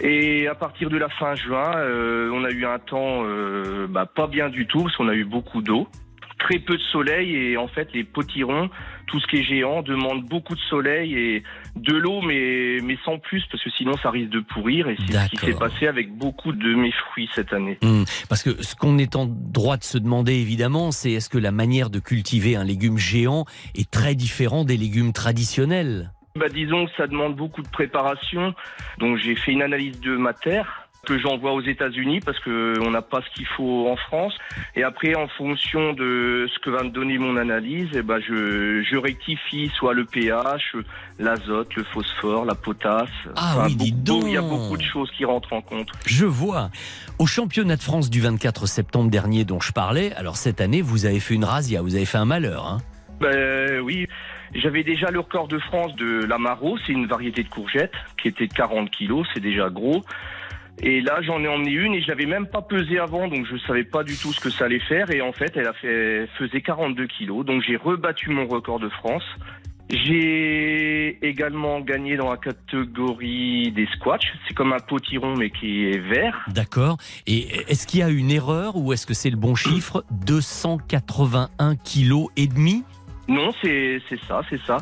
Et 0.00 0.46
à 0.46 0.54
partir 0.54 0.88
de 0.88 0.96
la 0.96 1.08
fin 1.08 1.34
juin, 1.34 1.76
euh, 1.76 2.30
on 2.32 2.44
a 2.44 2.50
eu 2.50 2.64
un 2.64 2.78
temps 2.78 3.22
euh, 3.24 3.86
bah, 3.88 4.06
pas 4.06 4.28
bien 4.28 4.48
du 4.48 4.66
tout, 4.66 4.84
parce 4.84 4.96
qu'on 4.96 5.08
a 5.08 5.14
eu 5.14 5.24
beaucoup 5.24 5.60
d'eau, 5.60 5.88
très 6.40 6.58
peu 6.58 6.76
de 6.76 6.82
soleil, 6.82 7.36
et 7.36 7.56
en 7.56 7.68
fait 7.68 7.88
les 7.94 8.02
potirons, 8.02 8.68
tout 9.06 9.20
ce 9.20 9.26
qui 9.28 9.36
est 9.38 9.42
géant, 9.44 9.82
demande 9.82 10.24
beaucoup 10.24 10.54
de 10.54 10.60
soleil 10.60 11.14
et 11.14 11.42
de 11.76 11.94
l'eau, 11.94 12.20
mais, 12.22 12.78
mais 12.82 12.98
sans 13.04 13.18
plus, 13.18 13.44
parce 13.50 13.62
que 13.62 13.70
sinon 13.70 13.92
ça 14.02 14.10
risque 14.10 14.30
de 14.30 14.40
pourrir, 14.40 14.88
et 14.88 14.96
c'est 15.06 15.12
ce 15.12 15.30
qui 15.30 15.36
s'est 15.36 15.58
passé 15.58 15.86
avec 15.86 16.12
beaucoup 16.12 16.52
de 16.52 16.74
mes 16.74 16.92
fruits 16.92 17.28
cette 17.34 17.52
année. 17.52 17.78
Hmm, 17.82 18.04
Parce 18.28 18.42
que 18.42 18.62
ce 18.62 18.74
qu'on 18.74 18.98
est 18.98 19.14
en 19.14 19.26
droit 19.26 19.76
de 19.76 19.84
se 19.84 19.98
demander 19.98 20.34
évidemment, 20.34 20.90
c'est 20.90 21.12
est-ce 21.12 21.28
que 21.28 21.38
la 21.38 21.52
manière 21.52 21.90
de 21.90 22.00
cultiver 22.00 22.56
un 22.56 22.64
légume 22.64 22.98
géant 22.98 23.44
est 23.76 23.90
très 23.90 24.14
différente 24.14 24.66
des 24.66 24.76
légumes 24.76 25.12
traditionnels? 25.12 26.10
Bah, 26.36 26.48
disons 26.48 26.86
que 26.86 26.92
ça 26.96 27.06
demande 27.06 27.34
beaucoup 27.34 27.60
de 27.62 27.68
préparation. 27.68 28.54
Donc 28.98 29.18
j'ai 29.18 29.34
fait 29.34 29.52
une 29.52 29.62
analyse 29.62 30.00
de 30.00 30.16
ma 30.16 30.32
terre 30.32 30.79
que 31.06 31.18
j'envoie 31.18 31.52
aux 31.52 31.62
États-Unis 31.62 32.20
parce 32.20 32.38
que 32.40 32.74
on 32.82 32.90
n'a 32.90 33.00
pas 33.02 33.20
ce 33.22 33.34
qu'il 33.34 33.46
faut 33.46 33.88
en 33.88 33.96
France. 33.96 34.34
Et 34.76 34.82
après, 34.82 35.14
en 35.14 35.28
fonction 35.28 35.92
de 35.94 36.46
ce 36.52 36.58
que 36.58 36.68
va 36.70 36.82
me 36.82 36.90
donner 36.90 37.16
mon 37.18 37.36
analyse, 37.36 37.88
eh 37.94 38.02
ben 38.02 38.20
je, 38.20 38.82
je 38.82 38.96
rectifie 38.96 39.70
soit 39.74 39.94
le 39.94 40.04
pH, 40.04 40.76
l'azote, 41.18 41.74
le 41.74 41.84
phosphore, 41.84 42.44
la 42.44 42.54
potasse. 42.54 43.08
Ah 43.36 43.64
oui, 43.66 43.74
dis 43.76 43.92
beaucoup- 43.92 44.26
Il 44.26 44.32
y 44.32 44.36
a 44.36 44.40
donc. 44.42 44.50
beaucoup 44.50 44.76
de 44.76 44.82
choses 44.82 45.10
qui 45.16 45.24
rentrent 45.24 45.52
en 45.54 45.62
compte. 45.62 45.88
Je 46.06 46.26
vois. 46.26 46.70
Au 47.18 47.26
championnat 47.26 47.76
de 47.76 47.82
France 47.82 48.10
du 48.10 48.20
24 48.20 48.66
septembre 48.66 49.10
dernier 49.10 49.44
dont 49.44 49.60
je 49.60 49.72
parlais, 49.72 50.12
alors 50.14 50.36
cette 50.36 50.60
année, 50.60 50.82
vous 50.82 51.06
avez 51.06 51.20
fait 51.20 51.34
une 51.34 51.44
razzia, 51.44 51.80
vous 51.82 51.96
avez 51.96 52.04
fait 52.06 52.18
un 52.18 52.24
malheur. 52.26 52.66
Hein 52.66 52.78
Ben 53.20 53.80
oui, 53.80 54.06
j'avais 54.54 54.82
déjà 54.84 55.10
le 55.10 55.20
record 55.20 55.48
de 55.48 55.58
France 55.58 55.94
de 55.96 56.24
l'amaro, 56.24 56.76
c'est 56.86 56.92
une 56.92 57.06
variété 57.06 57.42
de 57.42 57.48
courgettes 57.48 57.92
qui 58.20 58.28
était 58.28 58.46
de 58.46 58.52
40 58.52 58.90
kilos, 58.90 59.26
c'est 59.32 59.40
déjà 59.40 59.70
gros. 59.70 60.04
Et 60.82 61.00
là, 61.02 61.20
j'en 61.22 61.42
ai 61.42 61.48
emmené 61.48 61.72
une 61.72 61.94
et 61.94 62.02
je 62.02 62.08
l'avais 62.08 62.26
même 62.26 62.46
pas 62.46 62.62
pesée 62.62 62.98
avant, 62.98 63.28
donc 63.28 63.46
je 63.50 63.56
savais 63.66 63.84
pas 63.84 64.02
du 64.02 64.16
tout 64.16 64.32
ce 64.32 64.40
que 64.40 64.50
ça 64.50 64.64
allait 64.64 64.80
faire. 64.80 65.10
Et 65.10 65.20
en 65.20 65.32
fait, 65.32 65.56
elle 65.56 66.28
faisait 66.38 66.62
42 66.62 67.06
kilos, 67.06 67.44
donc 67.44 67.62
j'ai 67.66 67.76
rebattu 67.76 68.30
mon 68.30 68.46
record 68.46 68.80
de 68.80 68.88
France. 68.88 69.24
J'ai 69.92 71.18
également 71.26 71.80
gagné 71.80 72.16
dans 72.16 72.30
la 72.30 72.36
catégorie 72.36 73.72
des 73.72 73.86
squatchs. 73.96 74.32
C'est 74.46 74.54
comme 74.54 74.72
un 74.72 74.78
potiron 74.78 75.34
mais 75.36 75.50
qui 75.50 75.86
est 75.86 75.98
vert. 75.98 76.46
D'accord. 76.48 76.96
Et 77.26 77.48
est-ce 77.68 77.88
qu'il 77.88 77.98
y 77.98 78.02
a 78.04 78.08
une 78.08 78.30
erreur 78.30 78.76
ou 78.76 78.92
est-ce 78.92 79.04
que 79.04 79.14
c'est 79.14 79.30
le 79.30 79.36
bon 79.36 79.56
chiffre? 79.56 80.04
281 80.26 81.74
kilos 81.74 82.28
et 82.36 82.46
demi 82.46 82.84
Non, 83.30 83.52
c'est 83.62 84.02
c'est 84.08 84.18
ça, 84.26 84.42
c'est 84.50 84.60
ça. 84.62 84.78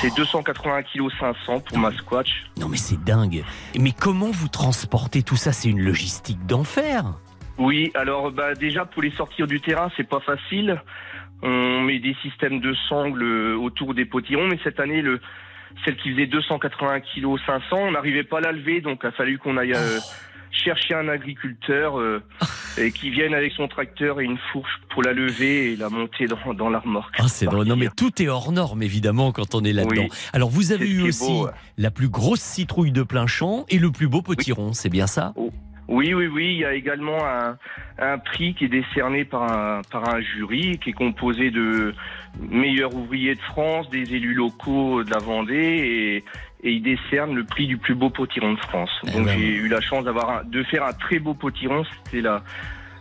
C'est 0.00 0.14
281 0.16 0.82
kg 0.82 1.10
500 1.20 1.60
pour 1.60 1.78
ma 1.78 1.92
squatch. 1.92 2.46
Non 2.58 2.68
mais 2.68 2.78
c'est 2.78 2.98
dingue. 3.04 3.44
Mais 3.78 3.92
comment 3.92 4.30
vous 4.30 4.48
transportez 4.48 5.22
tout 5.22 5.36
ça? 5.36 5.52
C'est 5.52 5.68
une 5.68 5.82
logistique 5.82 6.44
d'enfer. 6.46 7.04
Oui, 7.58 7.92
alors 7.94 8.32
bah, 8.32 8.54
déjà 8.54 8.86
pour 8.86 9.02
les 9.02 9.10
sortir 9.10 9.46
du 9.46 9.60
terrain, 9.60 9.90
c'est 9.94 10.08
pas 10.08 10.20
facile. 10.20 10.80
On 11.42 11.82
met 11.82 11.98
des 11.98 12.16
systèmes 12.22 12.60
de 12.60 12.72
sangles 12.88 13.22
euh, 13.22 13.56
autour 13.56 13.92
des 13.92 14.06
potirons, 14.06 14.46
mais 14.46 14.58
cette 14.64 14.80
année, 14.80 15.02
le, 15.02 15.20
celle 15.84 15.96
qui 15.96 16.12
faisait 16.12 16.26
280 16.26 17.00
kg 17.00 17.36
500, 17.44 17.76
on 17.76 17.90
n'arrivait 17.90 18.24
pas 18.24 18.38
à 18.38 18.40
la 18.40 18.52
lever, 18.52 18.80
donc 18.80 19.00
il 19.02 19.08
a 19.08 19.12
fallu 19.12 19.38
qu'on 19.38 19.58
aille 19.58 19.74
euh, 19.74 19.98
chercher 20.52 20.94
un 20.94 21.08
agriculteur 21.08 21.98
euh, 21.98 22.22
et 22.78 22.92
qui 22.92 23.10
vienne 23.10 23.34
avec 23.34 23.52
son 23.52 23.68
tracteur 23.68 24.20
et 24.20 24.24
une 24.24 24.38
fourche 24.52 24.80
pour 24.90 25.02
la 25.02 25.12
lever 25.12 25.72
et 25.72 25.76
la 25.76 25.88
monter 25.88 26.26
dans, 26.26 26.54
dans 26.54 26.68
la 26.68 26.78
remorque. 26.78 27.16
Ah, 27.18 27.28
c'est 27.28 27.46
drôle. 27.46 27.66
Non, 27.66 27.76
mais 27.76 27.88
tout 27.96 28.22
est 28.22 28.28
hors 28.28 28.52
norme, 28.52 28.82
évidemment, 28.82 29.32
quand 29.32 29.54
on 29.54 29.64
est 29.64 29.72
là-dedans. 29.72 30.06
Oui. 30.10 30.16
Alors, 30.32 30.50
vous 30.50 30.72
avez 30.72 30.88
eu 30.88 31.02
aussi 31.02 31.26
beau, 31.26 31.46
ouais. 31.46 31.52
la 31.78 31.90
plus 31.90 32.08
grosse 32.08 32.40
citrouille 32.40 32.92
de 32.92 33.02
plein 33.02 33.26
champ 33.26 33.64
et 33.68 33.78
le 33.78 33.90
plus 33.90 34.08
beau 34.08 34.22
potiron, 34.22 34.72
c'est 34.72 34.90
bien 34.90 35.06
ça? 35.06 35.34
Oui, 35.92 36.14
oui, 36.14 36.26
oui. 36.26 36.54
Il 36.54 36.60
y 36.60 36.64
a 36.64 36.72
également 36.72 37.18
un, 37.22 37.58
un 37.98 38.16
prix 38.16 38.54
qui 38.54 38.64
est 38.64 38.68
décerné 38.68 39.26
par 39.26 39.42
un, 39.42 39.82
par 39.90 40.08
un 40.08 40.22
jury 40.22 40.78
qui 40.82 40.90
est 40.90 40.94
composé 40.94 41.50
de 41.50 41.94
meilleurs 42.40 42.94
ouvriers 42.94 43.34
de 43.34 43.42
France, 43.42 43.90
des 43.90 44.14
élus 44.14 44.32
locaux 44.32 45.04
de 45.04 45.10
la 45.10 45.18
Vendée 45.18 45.54
et, 45.54 46.24
et 46.66 46.72
il 46.72 46.82
décerne 46.82 47.34
le 47.34 47.44
prix 47.44 47.66
du 47.66 47.76
plus 47.76 47.94
beau 47.94 48.08
potiron 48.08 48.54
de 48.54 48.60
France. 48.60 48.90
Donc 49.12 49.26
ben 49.26 49.38
j'ai 49.38 49.54
eu 49.54 49.68
la 49.68 49.82
chance 49.82 50.04
d'avoir 50.04 50.46
de 50.46 50.62
faire 50.62 50.84
un 50.84 50.94
très 50.94 51.18
beau 51.18 51.34
potiron. 51.34 51.84
C'était 52.04 52.22
la 52.22 52.42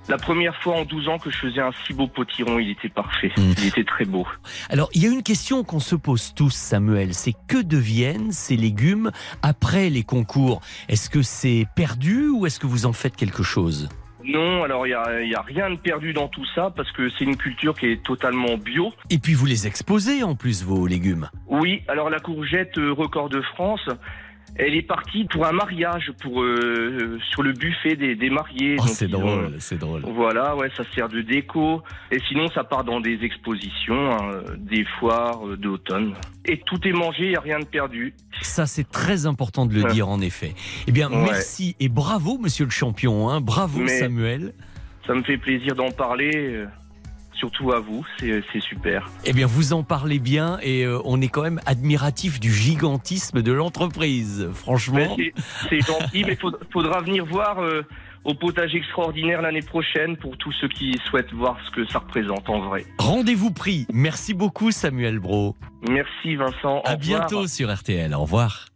la 0.10 0.18
première 0.18 0.56
fois 0.62 0.76
en 0.76 0.86
12 0.86 1.08
ans 1.08 1.20
que 1.20 1.30
je 1.30 1.38
faisais 1.38 1.62
un 1.62 1.72
si 1.86 1.94
beau 1.94 2.08
potiron, 2.08 2.60
il 2.60 2.72
était 2.72 2.90
parfait. 2.90 3.32
Il 3.38 3.68
était 3.68 3.84
très 3.84 4.06
beau. 4.06 4.28
Alors, 4.70 4.90
il 4.94 5.04
y 5.04 5.08
a 5.08 5.10
une 5.10 5.24
question 5.24 5.64
qu'on 5.64 5.80
se 5.80 5.96
pose 5.96 6.34
tous, 6.34 6.54
Samuel, 6.54 7.14
c'est 7.14 7.34
que 7.48 7.62
deviennent 7.62 8.32
ces 8.32 8.58
légumes 8.58 9.12
après 9.42 9.90
les 9.90 10.04
concours? 10.04 10.62
Est-ce 10.90 11.10
que 11.10 11.22
c'est 11.22 11.66
perdu 11.76 12.28
ou 12.28 12.46
est-ce 12.46 12.60
que 12.60 12.68
vous 12.68 12.86
en 12.86 12.94
faites 12.94 13.16
quelque 13.16 13.44
chose? 13.44 13.90
Non, 14.24 14.64
alors 14.64 14.86
il 14.86 14.96
n'y 15.28 15.36
a 15.36 15.42
rien 15.42 15.70
de 15.72 15.78
perdu 15.78 16.14
dans 16.14 16.28
tout 16.28 16.46
ça 16.54 16.72
parce 16.76 16.92
que 16.92 17.10
c'est 17.10 17.24
une 17.24 17.38
culture 17.38 17.78
qui 17.78 17.88
est 17.88 18.04
totalement 18.04 18.58
bio. 18.58 18.94
Et 19.10 19.18
puis 19.18 19.34
vous 19.34 19.46
les 19.46 19.68
exposez 19.68 20.24
en 20.24 20.36
plus, 20.36 20.64
vos 20.64 20.86
légumes? 20.88 21.30
Oui, 21.48 21.82
alors 21.88 22.10
la 22.10 22.20
courgette 22.20 22.78
euh, 22.78 22.92
record 22.92 23.30
de 23.30 23.42
France, 23.42 23.90
elle 24.56 24.76
est 24.76 24.82
partie 24.82 25.26
pour 25.26 25.46
un 25.46 25.52
mariage, 25.54 26.12
pour 26.22 26.42
euh, 26.44 27.18
sur 27.32 27.42
le 27.42 27.54
buffet 27.54 27.96
des, 27.96 28.16
des 28.16 28.30
mariés. 28.30 28.76
Oh, 28.80 28.84
c'est 28.88 29.08
ont- 29.16 29.20
drôle, 29.20 29.56
c'est 29.60 29.78
drôle. 29.78 30.02
Voilà, 30.06 30.56
ouais, 30.56 30.70
ça 30.76 30.84
sert 30.94 31.10
de 31.10 31.22
déco. 31.22 31.82
Et 32.12 32.20
sinon, 32.28 32.48
ça 32.50 32.64
part 32.64 32.84
dans 32.84 33.00
des 33.00 33.20
expositions, 33.24 34.12
hein, 34.12 34.44
des 34.58 34.86
foires 35.00 35.48
euh, 35.48 35.58
d'automne. 35.58 36.14
Et 36.46 36.58
tout 36.66 36.86
est 36.88 36.92
mangé, 36.94 37.26
il 37.26 37.30
n'y 37.30 37.36
a 37.36 37.42
rien 37.42 37.60
de 37.60 37.66
perdu. 37.66 38.14
Ça, 38.42 38.66
c'est 38.66 38.90
très 38.90 39.26
important 39.26 39.66
de 39.66 39.74
le 39.74 39.84
Ouais. 39.84 39.92
dire, 39.92 40.10
en 40.10 40.22
effet. 40.22 40.54
Eh 40.88 40.92
bien, 40.92 41.10
Ouais. 41.10 41.24
merci 41.24 41.76
et 41.80 41.90
bravo, 41.90 42.38
monsieur 42.38 42.66
le 42.66 42.72
champion. 42.72 43.30
hein. 43.30 43.42
Bravo, 43.42 43.80
Mais- 43.80 44.00
Samuel. 44.00 44.54
Ça 45.08 45.16
me 45.16 45.24
fait 45.24 45.38
plaisir 45.38 45.74
d'en 45.76 45.90
parler, 45.90 46.32
euh, 46.36 46.66
surtout 47.42 47.72
à 47.74 47.80
vous, 47.80 48.06
c'est 48.20 48.44
c'est 48.54 48.62
super. 48.62 49.10
Eh 49.26 49.34
bien, 49.34 49.48
vous 49.48 49.74
en 49.74 49.82
parlez 49.84 50.20
bien 50.20 50.60
et 50.62 50.84
euh, 50.86 51.00
on 51.06 51.20
est 51.22 51.28
quand 51.28 51.42
même 51.42 51.60
admiratif 51.66 52.40
du 52.40 52.54
gigantisme 52.54 53.42
de 53.42 53.52
l'entreprise. 53.52 54.48
Franchement. 54.54 55.16
Mais 55.18 55.34
c'est- 55.70 55.82
gentil, 55.82 56.24
mais 56.24 56.38
il 56.42 56.56
faudra 56.72 57.02
venir 57.02 57.26
voir 57.26 57.60
euh, 57.60 57.82
au 58.24 58.36
potage 58.36 58.76
extraordinaire 58.76 59.42
l'année 59.42 59.64
prochaine 59.64 60.16
pour 60.18 60.38
tous 60.38 60.52
ceux 60.62 60.68
qui 60.68 60.96
souhaitent 61.10 61.34
voir 61.34 61.58
ce 61.66 61.72
que 61.72 61.84
ça 61.88 62.00
représente 62.00 62.48
en 62.50 62.60
vrai. 62.62 62.86
Rendez-vous 63.00 63.50
pris. 63.52 63.88
Merci 63.92 64.36
beaucoup, 64.36 64.70
Samuel 64.72 65.18
Bro. 65.20 65.56
Merci 65.90 66.36
Vincent. 66.36 66.82
À 66.86 66.96
bientôt 66.96 67.48
sur 67.48 67.74
RTL. 67.74 68.14
Au 68.14 68.22
revoir. 68.22 68.71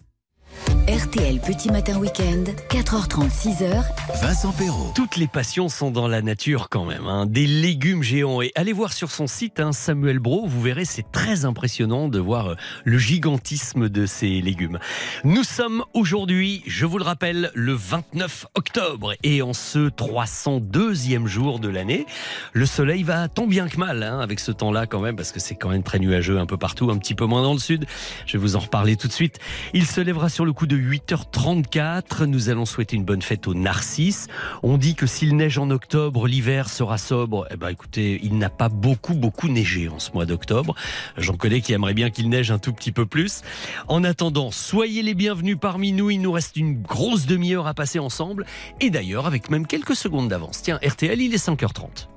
RTL 0.87 1.39
Petit 1.39 1.71
Matin 1.71 1.97
Week-end, 1.97 2.43
4h30, 2.69 3.29
6h. 3.31 3.83
Vincent 4.21 4.51
Perrault. 4.51 4.91
Toutes 4.93 5.15
les 5.17 5.27
passions 5.27 5.67
sont 5.67 5.89
dans 5.89 6.07
la 6.07 6.21
nature 6.21 6.69
quand 6.69 6.85
même. 6.85 7.07
hein. 7.07 7.25
Des 7.25 7.47
légumes 7.47 8.03
géants. 8.03 8.41
Et 8.43 8.51
allez 8.55 8.71
voir 8.71 8.93
sur 8.93 9.09
son 9.09 9.25
site, 9.25 9.59
hein, 9.59 9.71
Samuel 9.71 10.19
Bro, 10.19 10.45
vous 10.47 10.61
verrez, 10.61 10.85
c'est 10.85 11.11
très 11.11 11.43
impressionnant 11.45 12.07
de 12.07 12.19
voir 12.19 12.51
euh, 12.51 12.55
le 12.83 12.99
gigantisme 12.99 13.89
de 13.89 14.05
ces 14.05 14.41
légumes. 14.41 14.77
Nous 15.23 15.43
sommes 15.43 15.83
aujourd'hui, 15.95 16.61
je 16.67 16.85
vous 16.85 16.99
le 16.99 17.03
rappelle, 17.03 17.51
le 17.55 17.73
29 17.73 18.45
octobre. 18.53 19.13
Et 19.23 19.41
en 19.41 19.53
ce 19.53 19.89
302e 19.89 21.25
jour 21.25 21.59
de 21.59 21.67
l'année, 21.67 22.05
le 22.53 22.65
soleil 22.67 23.01
va 23.01 23.27
tant 23.27 23.47
bien 23.47 23.67
que 23.67 23.77
mal 23.77 24.03
hein, 24.03 24.19
avec 24.19 24.39
ce 24.39 24.51
temps-là 24.51 24.85
quand 24.85 24.99
même, 25.01 25.15
parce 25.15 25.31
que 25.31 25.39
c'est 25.39 25.55
quand 25.55 25.69
même 25.69 25.83
très 25.83 25.97
nuageux 25.97 26.37
un 26.37 26.45
peu 26.45 26.57
partout, 26.57 26.91
un 26.91 26.97
petit 26.97 27.15
peu 27.15 27.25
moins 27.25 27.41
dans 27.41 27.53
le 27.53 27.59
sud. 27.59 27.85
Je 28.27 28.33
vais 28.33 28.41
vous 28.41 28.55
en 28.55 28.59
reparler 28.59 28.95
tout 28.97 29.07
de 29.07 29.13
suite. 29.13 29.39
Il 29.73 29.87
se 29.87 29.99
lèvera 29.99 30.29
sur 30.29 30.44
le 30.45 30.53
coup 30.53 30.67
de 30.67 30.77
8h34. 30.77 32.25
Nous 32.25 32.49
allons 32.49 32.65
souhaiter 32.65 32.95
une 32.95 33.03
bonne 33.03 33.21
fête 33.21 33.47
aux 33.47 33.53
narcisses. 33.53 34.27
On 34.63 34.77
dit 34.77 34.95
que 34.95 35.07
s'il 35.07 35.35
neige 35.35 35.57
en 35.57 35.69
octobre, 35.71 36.27
l'hiver 36.27 36.69
sera 36.69 36.97
sobre. 36.97 37.47
Eh 37.51 37.57
ben, 37.57 37.69
écoutez, 37.69 38.19
il 38.23 38.37
n'a 38.37 38.49
pas 38.49 38.69
beaucoup, 38.69 39.15
beaucoup 39.15 39.49
neigé 39.49 39.89
en 39.89 39.99
ce 39.99 40.11
mois 40.13 40.25
d'octobre. 40.25 40.75
J'en 41.17 41.35
connais 41.35 41.61
qui 41.61 41.73
aimeraient 41.73 41.95
bien 41.95 42.11
qu'il 42.11 42.29
neige 42.29 42.51
un 42.51 42.59
tout 42.59 42.73
petit 42.73 42.91
peu 42.91 43.05
plus. 43.05 43.41
En 43.87 44.03
attendant, 44.03 44.51
soyez 44.51 45.01
les 45.01 45.15
bienvenus 45.15 45.57
parmi 45.59 45.91
nous. 45.91 46.11
Il 46.11 46.21
nous 46.21 46.31
reste 46.31 46.55
une 46.55 46.81
grosse 46.81 47.25
demi-heure 47.25 47.67
à 47.67 47.73
passer 47.73 47.99
ensemble. 47.99 48.45
Et 48.79 48.91
d'ailleurs, 48.91 49.25
avec 49.25 49.49
même 49.49 49.65
quelques 49.65 49.95
secondes 49.95 50.29
d'avance. 50.29 50.61
Tiens, 50.61 50.79
RTL, 50.83 51.19
il 51.19 51.33
est 51.33 51.43
5h30. 51.43 52.07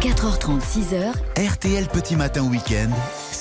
4h30, 0.00 0.60
6h. 0.60 1.52
RTL 1.52 1.88
Petit 1.88 2.16
Matin 2.16 2.42
Week-end, 2.42 2.90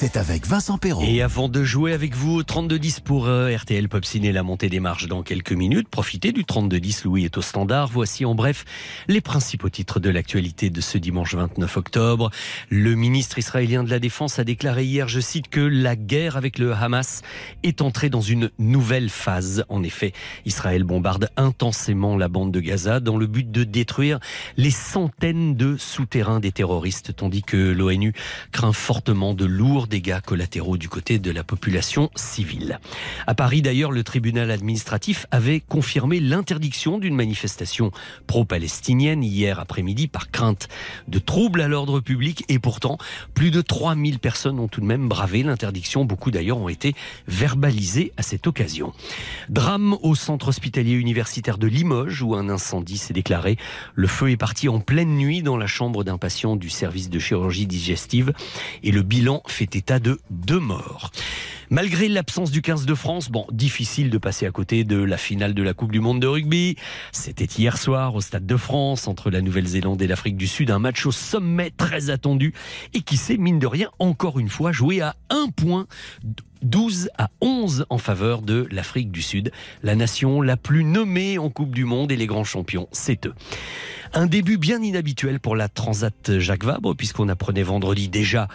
c'est 0.03 0.17
avec 0.17 0.45
Vincent 0.45 0.77
Perrault. 0.77 1.01
Et 1.07 1.21
avant 1.21 1.47
de 1.47 1.63
jouer 1.63 1.93
avec 1.93 2.13
vous 2.13 2.33
au 2.33 2.43
32-10 2.43 2.99
pour 3.03 3.27
euh, 3.27 3.55
RTL 3.55 3.87
Pop 3.87 4.03
Ciné, 4.03 4.33
la 4.33 4.43
montée 4.43 4.67
des 4.67 4.81
marches 4.81 5.07
dans 5.07 5.23
quelques 5.23 5.53
minutes, 5.53 5.87
profitez 5.87 6.33
du 6.33 6.43
32-10, 6.43 7.05
Louis 7.05 7.23
est 7.23 7.37
au 7.37 7.41
standard. 7.41 7.87
Voici 7.87 8.25
en 8.25 8.35
bref 8.35 8.65
les 9.07 9.21
principaux 9.21 9.69
titres 9.69 10.01
de 10.01 10.09
l'actualité 10.09 10.69
de 10.69 10.81
ce 10.81 10.97
dimanche 10.97 11.35
29 11.35 11.77
octobre. 11.77 12.31
Le 12.69 12.95
ministre 12.95 13.37
israélien 13.39 13.81
de 13.85 13.89
la 13.89 13.99
Défense 13.99 14.39
a 14.39 14.43
déclaré 14.43 14.83
hier, 14.83 15.07
je 15.07 15.21
cite, 15.21 15.47
que 15.47 15.61
la 15.61 15.95
guerre 15.95 16.35
avec 16.35 16.59
le 16.59 16.73
Hamas 16.73 17.21
est 17.63 17.81
entrée 17.81 18.09
dans 18.09 18.19
une 18.19 18.51
nouvelle 18.59 19.09
phase. 19.09 19.63
En 19.69 19.83
effet, 19.83 20.11
Israël 20.45 20.83
bombarde 20.83 21.29
intensément 21.37 22.17
la 22.17 22.27
bande 22.27 22.51
de 22.51 22.59
Gaza 22.59 22.99
dans 22.99 23.15
le 23.15 23.27
but 23.27 23.49
de 23.49 23.63
détruire 23.63 24.19
les 24.57 24.71
centaines 24.71 25.55
de 25.55 25.77
souterrains 25.77 26.41
des 26.41 26.51
terroristes, 26.51 27.15
tandis 27.15 27.41
que 27.41 27.71
l'ONU 27.71 28.11
craint 28.51 28.73
fortement 28.73 29.33
de 29.33 29.45
lourds 29.45 29.87
dégâts 29.93 30.21
collatéraux 30.25 30.77
du 30.77 30.89
côté 30.89 31.19
de 31.19 31.29
la 31.29 31.43
population 31.43 32.09
civile. 32.15 32.79
À 33.27 33.35
Paris, 33.35 33.61
d'ailleurs, 33.61 33.91
le 33.91 34.03
tribunal 34.03 34.49
administratif 34.49 35.27
avait 35.29 35.59
confirmé 35.59 36.19
l'interdiction 36.19 36.97
d'une 36.97 37.13
manifestation 37.13 37.91
pro-palestinienne 38.25 39.23
hier 39.23 39.59
après-midi 39.59 40.07
par 40.07 40.31
crainte 40.31 40.67
de 41.07 41.19
troubles 41.19 41.61
à 41.61 41.67
l'ordre 41.67 41.99
public 41.99 42.43
et 42.49 42.57
pourtant, 42.57 42.97
plus 43.35 43.51
de 43.51 43.61
3000 43.61 44.17
personnes 44.17 44.57
ont 44.59 44.67
tout 44.67 44.81
de 44.81 44.87
même 44.87 45.07
bravé 45.07 45.43
l'interdiction. 45.43 46.05
Beaucoup 46.05 46.31
d'ailleurs 46.31 46.57
ont 46.57 46.69
été 46.69 46.95
verbalisées 47.27 48.13
à 48.17 48.23
cette 48.23 48.47
occasion. 48.47 48.93
Drame 49.49 49.95
au 50.01 50.15
centre 50.15 50.47
hospitalier 50.47 50.93
universitaire 50.93 51.59
de 51.59 51.67
Limoges 51.67 52.23
où 52.23 52.33
un 52.33 52.49
incendie 52.49 52.97
s'est 52.97 53.13
déclaré. 53.13 53.57
Le 53.93 54.07
feu 54.07 54.31
est 54.31 54.37
parti 54.37 54.69
en 54.69 54.79
pleine 54.79 55.17
nuit 55.17 55.43
dans 55.43 55.57
la 55.57 55.67
chambre 55.67 56.03
d'un 56.03 56.17
patient 56.17 56.55
du 56.55 56.71
service 56.71 57.11
de 57.11 57.19
chirurgie 57.19 57.67
digestive 57.67 58.33
et 58.81 58.89
le 58.89 59.03
bilan 59.03 59.43
fait 59.45 59.75
état 59.75 59.82
de 59.91 60.19
deux 60.29 60.59
morts. 60.59 61.11
Malgré 61.69 62.07
l'absence 62.07 62.51
du 62.51 62.61
15 62.61 62.85
de 62.85 62.93
France, 62.93 63.29
bon, 63.29 63.45
difficile 63.51 64.09
de 64.09 64.17
passer 64.17 64.45
à 64.45 64.51
côté 64.51 64.83
de 64.83 64.97
la 64.97 65.17
finale 65.17 65.53
de 65.53 65.63
la 65.63 65.73
Coupe 65.73 65.91
du 65.91 65.99
Monde 65.99 66.21
de 66.21 66.27
rugby. 66.27 66.77
C'était 67.11 67.45
hier 67.45 67.77
soir 67.77 68.15
au 68.15 68.21
Stade 68.21 68.45
de 68.45 68.57
France 68.57 69.07
entre 69.07 69.29
la 69.29 69.41
Nouvelle-Zélande 69.41 70.01
et 70.01 70.07
l'Afrique 70.07 70.37
du 70.37 70.47
Sud, 70.47 70.71
un 70.71 70.79
match 70.79 71.05
au 71.05 71.11
sommet 71.11 71.71
très 71.71 72.09
attendu 72.09 72.53
et 72.93 73.01
qui 73.01 73.17
s'est, 73.17 73.37
mine 73.37 73.59
de 73.59 73.67
rien, 73.67 73.89
encore 73.99 74.39
une 74.39 74.49
fois 74.49 74.71
joué 74.71 75.01
à 75.01 75.15
un 75.29 75.49
point. 75.49 75.87
12 76.61 77.09
à 77.17 77.29
11 77.41 77.85
en 77.89 77.97
faveur 77.97 78.41
de 78.41 78.67
l'Afrique 78.71 79.11
du 79.11 79.21
Sud, 79.21 79.51
la 79.83 79.95
nation 79.95 80.41
la 80.41 80.55
plus 80.55 80.85
nommée 80.85 81.37
en 81.37 81.49
Coupe 81.49 81.75
du 81.75 81.83
Monde 81.83 82.11
et 82.11 82.15
les 82.15 82.27
grands 82.27 82.45
champions, 82.45 82.87
c'est 82.93 83.27
eux. 83.27 83.33
Un 84.15 84.27
début 84.27 84.59
bien 84.59 84.79
inhabituel 84.83 85.39
pour 85.39 85.55
la 85.55 85.69
Transat 85.69 86.37
Jacques 86.37 86.65
Vabre, 86.65 86.95
puisqu'on 86.95 87.29
apprenait 87.29 87.63
vendredi 87.63 88.09
déjà 88.09 88.47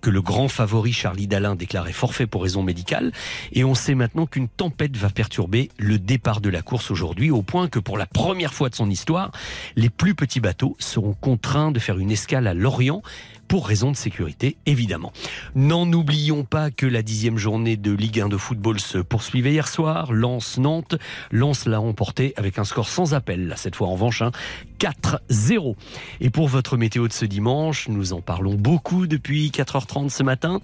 que 0.00 0.10
le 0.10 0.20
grand 0.20 0.48
favori 0.48 0.92
Charlie 0.92 1.28
Dalin 1.28 1.54
déclarait 1.54 1.92
forfait 1.92 2.26
pour 2.26 2.42
raison 2.42 2.64
médicale. 2.64 3.12
Et 3.52 3.62
on 3.62 3.76
sait 3.76 3.94
maintenant 3.94 4.26
qu'une 4.26 4.48
tempête 4.48 4.96
va 4.96 5.08
perturber 5.08 5.70
le 5.78 6.00
départ 6.00 6.40
de 6.40 6.48
la 6.48 6.60
course 6.60 6.90
aujourd'hui, 6.90 7.30
au 7.30 7.42
point 7.42 7.68
que 7.68 7.78
pour 7.78 7.98
la 7.98 8.06
première 8.06 8.52
fois 8.52 8.68
de 8.68 8.74
son 8.74 8.90
histoire, 8.90 9.30
les 9.76 9.90
plus 9.90 10.16
petits 10.16 10.40
bateaux 10.40 10.76
seront 10.80 11.14
contraints 11.14 11.70
de 11.70 11.78
faire 11.78 11.98
une 11.98 12.10
escale 12.10 12.48
à 12.48 12.54
Lorient 12.54 13.02
pour 13.48 13.66
raison 13.66 13.90
de 13.90 13.96
sécurité, 13.96 14.56
évidemment. 14.66 15.12
N'en 15.54 15.90
oublions 15.92 16.44
pas 16.44 16.70
que 16.70 16.86
la 16.86 17.02
dixième 17.02 17.38
journée 17.38 17.76
de 17.76 17.92
Ligue 17.92 18.20
1 18.20 18.28
de 18.28 18.36
football 18.36 18.80
se 18.80 18.98
poursuivait 18.98 19.52
hier 19.52 19.68
soir. 19.68 20.12
Lens-Nantes. 20.12 20.96
Lens 21.30 21.66
l'a 21.66 21.78
remporté 21.78 22.34
avec 22.36 22.58
un 22.58 22.64
score 22.64 22.88
sans 22.88 23.14
appel, 23.14 23.48
là, 23.48 23.56
cette 23.56 23.76
fois 23.76 23.88
en 23.88 23.92
revanche, 23.92 24.22
hein, 24.22 24.32
4-0. 24.78 25.76
Et 26.20 26.30
pour 26.30 26.48
votre 26.48 26.76
météo 26.76 27.08
de 27.08 27.12
ce 27.12 27.24
dimanche, 27.24 27.88
nous 27.88 28.12
en 28.12 28.20
parlons 28.20 28.54
beaucoup 28.54 29.06
depuis 29.06 29.50
4h30 29.50 30.10
ce 30.10 30.22
matin. 30.22 30.60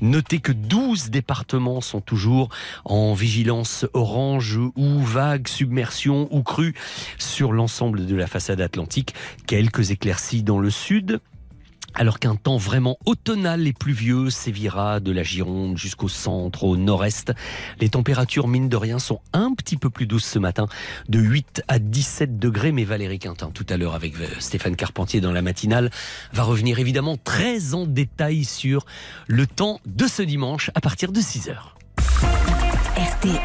Notez 0.00 0.40
que 0.40 0.52
12 0.52 1.10
départements 1.10 1.80
sont 1.80 2.00
toujours 2.00 2.48
en 2.84 3.14
vigilance 3.14 3.86
orange 3.94 4.58
ou 4.76 5.00
vague, 5.00 5.48
submersion 5.48 6.28
ou 6.30 6.42
crue 6.42 6.74
sur 7.18 7.52
l'ensemble 7.52 8.06
de 8.06 8.16
la 8.16 8.26
façade 8.26 8.60
atlantique. 8.60 9.14
Quelques 9.46 9.90
éclaircies 9.90 10.42
dans 10.42 10.58
le 10.58 10.70
sud. 10.70 11.20
Alors 11.98 12.18
qu'un 12.18 12.36
temps 12.36 12.58
vraiment 12.58 12.98
automnal 13.06 13.66
et 13.66 13.72
pluvieux 13.72 14.28
sévira 14.28 15.00
de 15.00 15.12
la 15.12 15.22
Gironde 15.22 15.78
jusqu'au 15.78 16.08
centre, 16.08 16.64
au 16.64 16.76
nord-est. 16.76 17.32
Les 17.80 17.88
températures, 17.88 18.48
mine 18.48 18.68
de 18.68 18.76
rien, 18.76 18.98
sont 18.98 19.20
un 19.32 19.54
petit 19.54 19.78
peu 19.78 19.88
plus 19.88 20.06
douces 20.06 20.26
ce 20.26 20.38
matin, 20.38 20.66
de 21.08 21.18
8 21.18 21.62
à 21.68 21.78
17 21.78 22.38
degrés. 22.38 22.70
Mais 22.70 22.84
Valérie 22.84 23.18
Quintin, 23.18 23.50
tout 23.50 23.64
à 23.70 23.78
l'heure 23.78 23.94
avec 23.94 24.14
euh, 24.20 24.26
Stéphane 24.40 24.76
Carpentier 24.76 25.22
dans 25.22 25.32
la 25.32 25.40
matinale, 25.40 25.90
va 26.34 26.42
revenir 26.42 26.78
évidemment 26.78 27.16
très 27.16 27.72
en 27.72 27.86
détail 27.86 28.44
sur 28.44 28.84
le 29.26 29.46
temps 29.46 29.80
de 29.86 30.06
ce 30.06 30.20
dimanche 30.20 30.70
à 30.74 30.82
partir 30.82 31.12
de 31.12 31.20
6 31.20 31.48
heures. 31.48 31.78
RTL. 32.98 33.40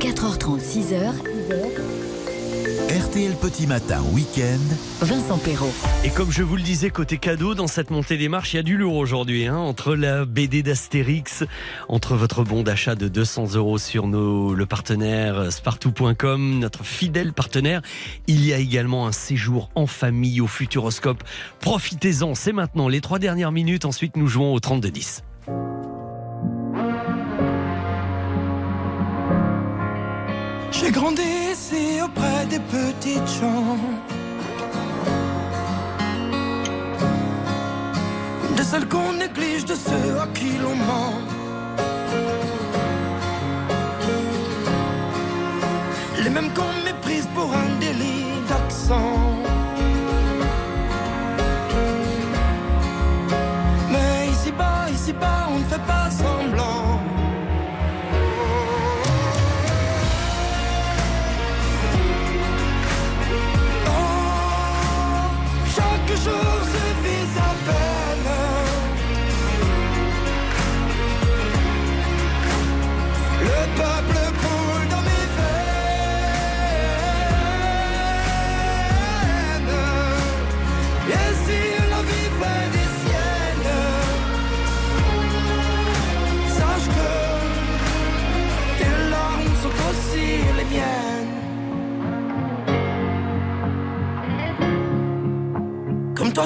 4h30, 0.00 0.60
6h. 0.60 1.33
RTL 3.14 3.36
Petit 3.36 3.68
Matin 3.68 4.02
Week-end. 4.12 4.58
Vincent 5.00 5.38
Perrault. 5.38 5.72
Et 6.02 6.10
comme 6.10 6.32
je 6.32 6.42
vous 6.42 6.56
le 6.56 6.62
disais, 6.62 6.90
côté 6.90 7.16
cadeau, 7.18 7.54
dans 7.54 7.68
cette 7.68 7.92
montée 7.92 8.16
des 8.16 8.28
marches, 8.28 8.54
il 8.54 8.56
y 8.56 8.58
a 8.58 8.64
du 8.64 8.76
lourd 8.76 8.96
aujourd'hui. 8.96 9.46
hein, 9.46 9.56
entre 9.56 9.94
la 9.94 10.24
BD 10.24 10.64
d'Astérix, 10.64 11.44
entre 11.88 12.16
votre 12.16 12.42
bon 12.42 12.64
d'achat 12.64 12.96
de 12.96 13.06
200 13.06 13.54
euros 13.54 13.78
sur 13.78 14.08
nos, 14.08 14.52
le 14.52 14.66
partenaire 14.66 15.52
spartou.com, 15.52 16.58
notre 16.58 16.82
fidèle 16.82 17.32
partenaire, 17.32 17.82
il 18.26 18.44
y 18.44 18.52
a 18.52 18.58
également 18.58 19.06
un 19.06 19.12
séjour 19.12 19.70
en 19.76 19.86
famille 19.86 20.40
au 20.40 20.48
Futuroscope. 20.48 21.22
Profitez-en, 21.60 22.34
c'est 22.34 22.52
maintenant 22.52 22.88
les 22.88 23.00
trois 23.00 23.20
dernières 23.20 23.52
minutes. 23.52 23.84
Ensuite, 23.84 24.16
nous 24.16 24.26
jouons 24.26 24.52
au 24.52 24.58
32-10. 24.58 25.22
J'ai 30.72 30.90
grandi 30.90 31.43
auprès 32.02 32.46
des 32.46 32.60
petites 32.60 33.28
gens. 33.40 33.78
De 38.56 38.62
celles 38.62 38.88
qu'on 38.88 39.12
néglige, 39.12 39.64
de 39.64 39.74
ceux 39.74 40.18
à 40.24 40.26
qui 40.36 40.50
l'on 40.62 40.74
ment. 40.74 41.14
Les 46.22 46.30
mêmes 46.30 46.50
qu'on 46.56 46.72
méprise 46.84 47.28
pour 47.34 47.50
un 47.52 47.70
délit 47.80 48.26
d'accent. 48.48 49.20
Mais 53.92 54.28
ici-bas, 54.32 54.90
ici-bas, 54.92 55.48
on 55.54 55.58
ne 55.58 55.64
fait 55.64 55.86
pas 55.86 56.10
semblant. 56.10 56.33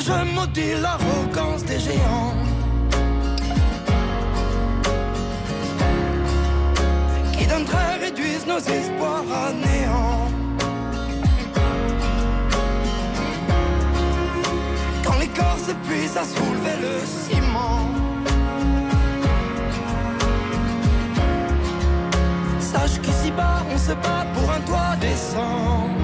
Je 0.01 0.13
maudis 0.13 0.75
l'arrogance 0.81 1.65
des 1.65 1.81
géants. 1.81 2.35
Qui 7.33 7.47
d'un 7.47 7.65
trait 7.65 7.97
réduisent 8.01 8.47
nos 8.47 8.59
espoirs 8.59 9.25
à 9.45 9.53
néant. 9.53 10.29
Quand 15.05 15.19
les 15.19 15.29
corps 15.29 15.59
s'épuisent 15.67 16.17
à 16.17 16.25
soulever 16.25 16.77
le 16.81 16.95
ciment. 17.05 17.89
Sache 22.61 23.01
qu'ici-bas, 23.03 23.65
on 23.75 23.79
se 23.79 23.93
bat 23.95 24.27
pour 24.33 24.49
un 24.53 24.61
toit 24.61 24.97
décent. 25.01 25.98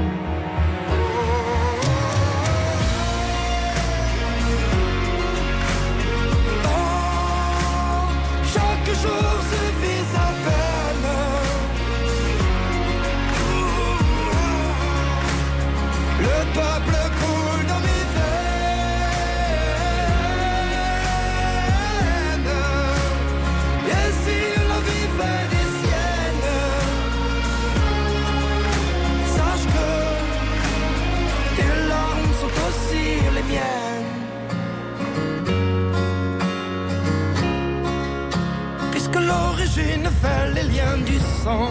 Sang. 41.44 41.68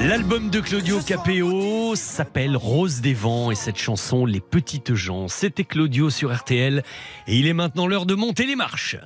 L'album 0.00 0.48
de 0.48 0.60
Claudio 0.60 1.00
Capéo 1.00 1.94
s'appelle 1.94 2.56
Rose 2.56 3.02
des 3.02 3.12
Vents 3.12 3.50
et 3.50 3.54
cette 3.54 3.76
chanson 3.76 4.24
Les 4.24 4.40
Petites 4.40 4.94
gens. 4.94 5.28
C'était 5.28 5.64
Claudio 5.64 6.08
sur 6.08 6.34
RTL 6.34 6.82
et 7.26 7.36
il 7.36 7.46
est 7.46 7.52
maintenant 7.52 7.86
l'heure 7.86 8.06
de 8.06 8.14
monter 8.14 8.46
les 8.46 8.56
marches. 8.56 8.96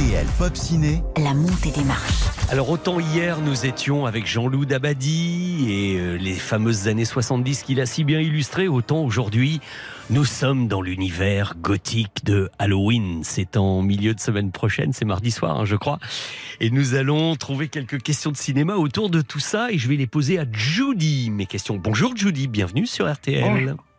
RTL 0.00 0.26
Pop 0.38 0.56
Ciné. 0.56 1.02
La 1.18 1.34
montée 1.34 1.70
des 1.72 1.84
marches. 1.84 2.24
Alors 2.48 2.70
autant 2.70 3.00
hier 3.00 3.38
nous 3.42 3.66
étions 3.66 4.06
avec 4.06 4.26
Jean-Loup 4.26 4.64
Dabadi 4.64 5.66
et 5.68 5.98
euh, 5.98 6.16
les 6.16 6.32
fameuses 6.32 6.88
années 6.88 7.04
70 7.04 7.64
qu'il 7.64 7.80
a 7.82 7.86
si 7.86 8.04
bien 8.04 8.18
illustrées, 8.18 8.66
autant 8.66 9.02
aujourd'hui 9.02 9.60
nous 10.08 10.24
sommes 10.24 10.68
dans 10.68 10.80
l'univers 10.80 11.54
gothique 11.60 12.24
de 12.24 12.48
Halloween. 12.58 13.20
C'est 13.24 13.58
en 13.58 13.82
milieu 13.82 14.14
de 14.14 14.20
semaine 14.20 14.52
prochaine, 14.52 14.94
c'est 14.94 15.04
mardi 15.04 15.30
soir 15.30 15.60
hein, 15.60 15.64
je 15.66 15.76
crois. 15.76 15.98
Et 16.60 16.70
nous 16.70 16.94
allons 16.94 17.36
trouver 17.36 17.68
quelques 17.68 18.00
questions 18.00 18.30
de 18.30 18.38
cinéma 18.38 18.76
autour 18.76 19.10
de 19.10 19.20
tout 19.20 19.40
ça 19.40 19.70
et 19.70 19.76
je 19.76 19.86
vais 19.86 19.96
les 19.96 20.06
poser 20.06 20.38
à 20.38 20.46
Judy. 20.50 21.30
Mes 21.30 21.46
questions. 21.46 21.76
Bonjour 21.76 22.16
Judy, 22.16 22.48
bienvenue 22.48 22.86
sur 22.86 23.10
RTL. 23.10 23.42
Bonjour. 23.42 23.89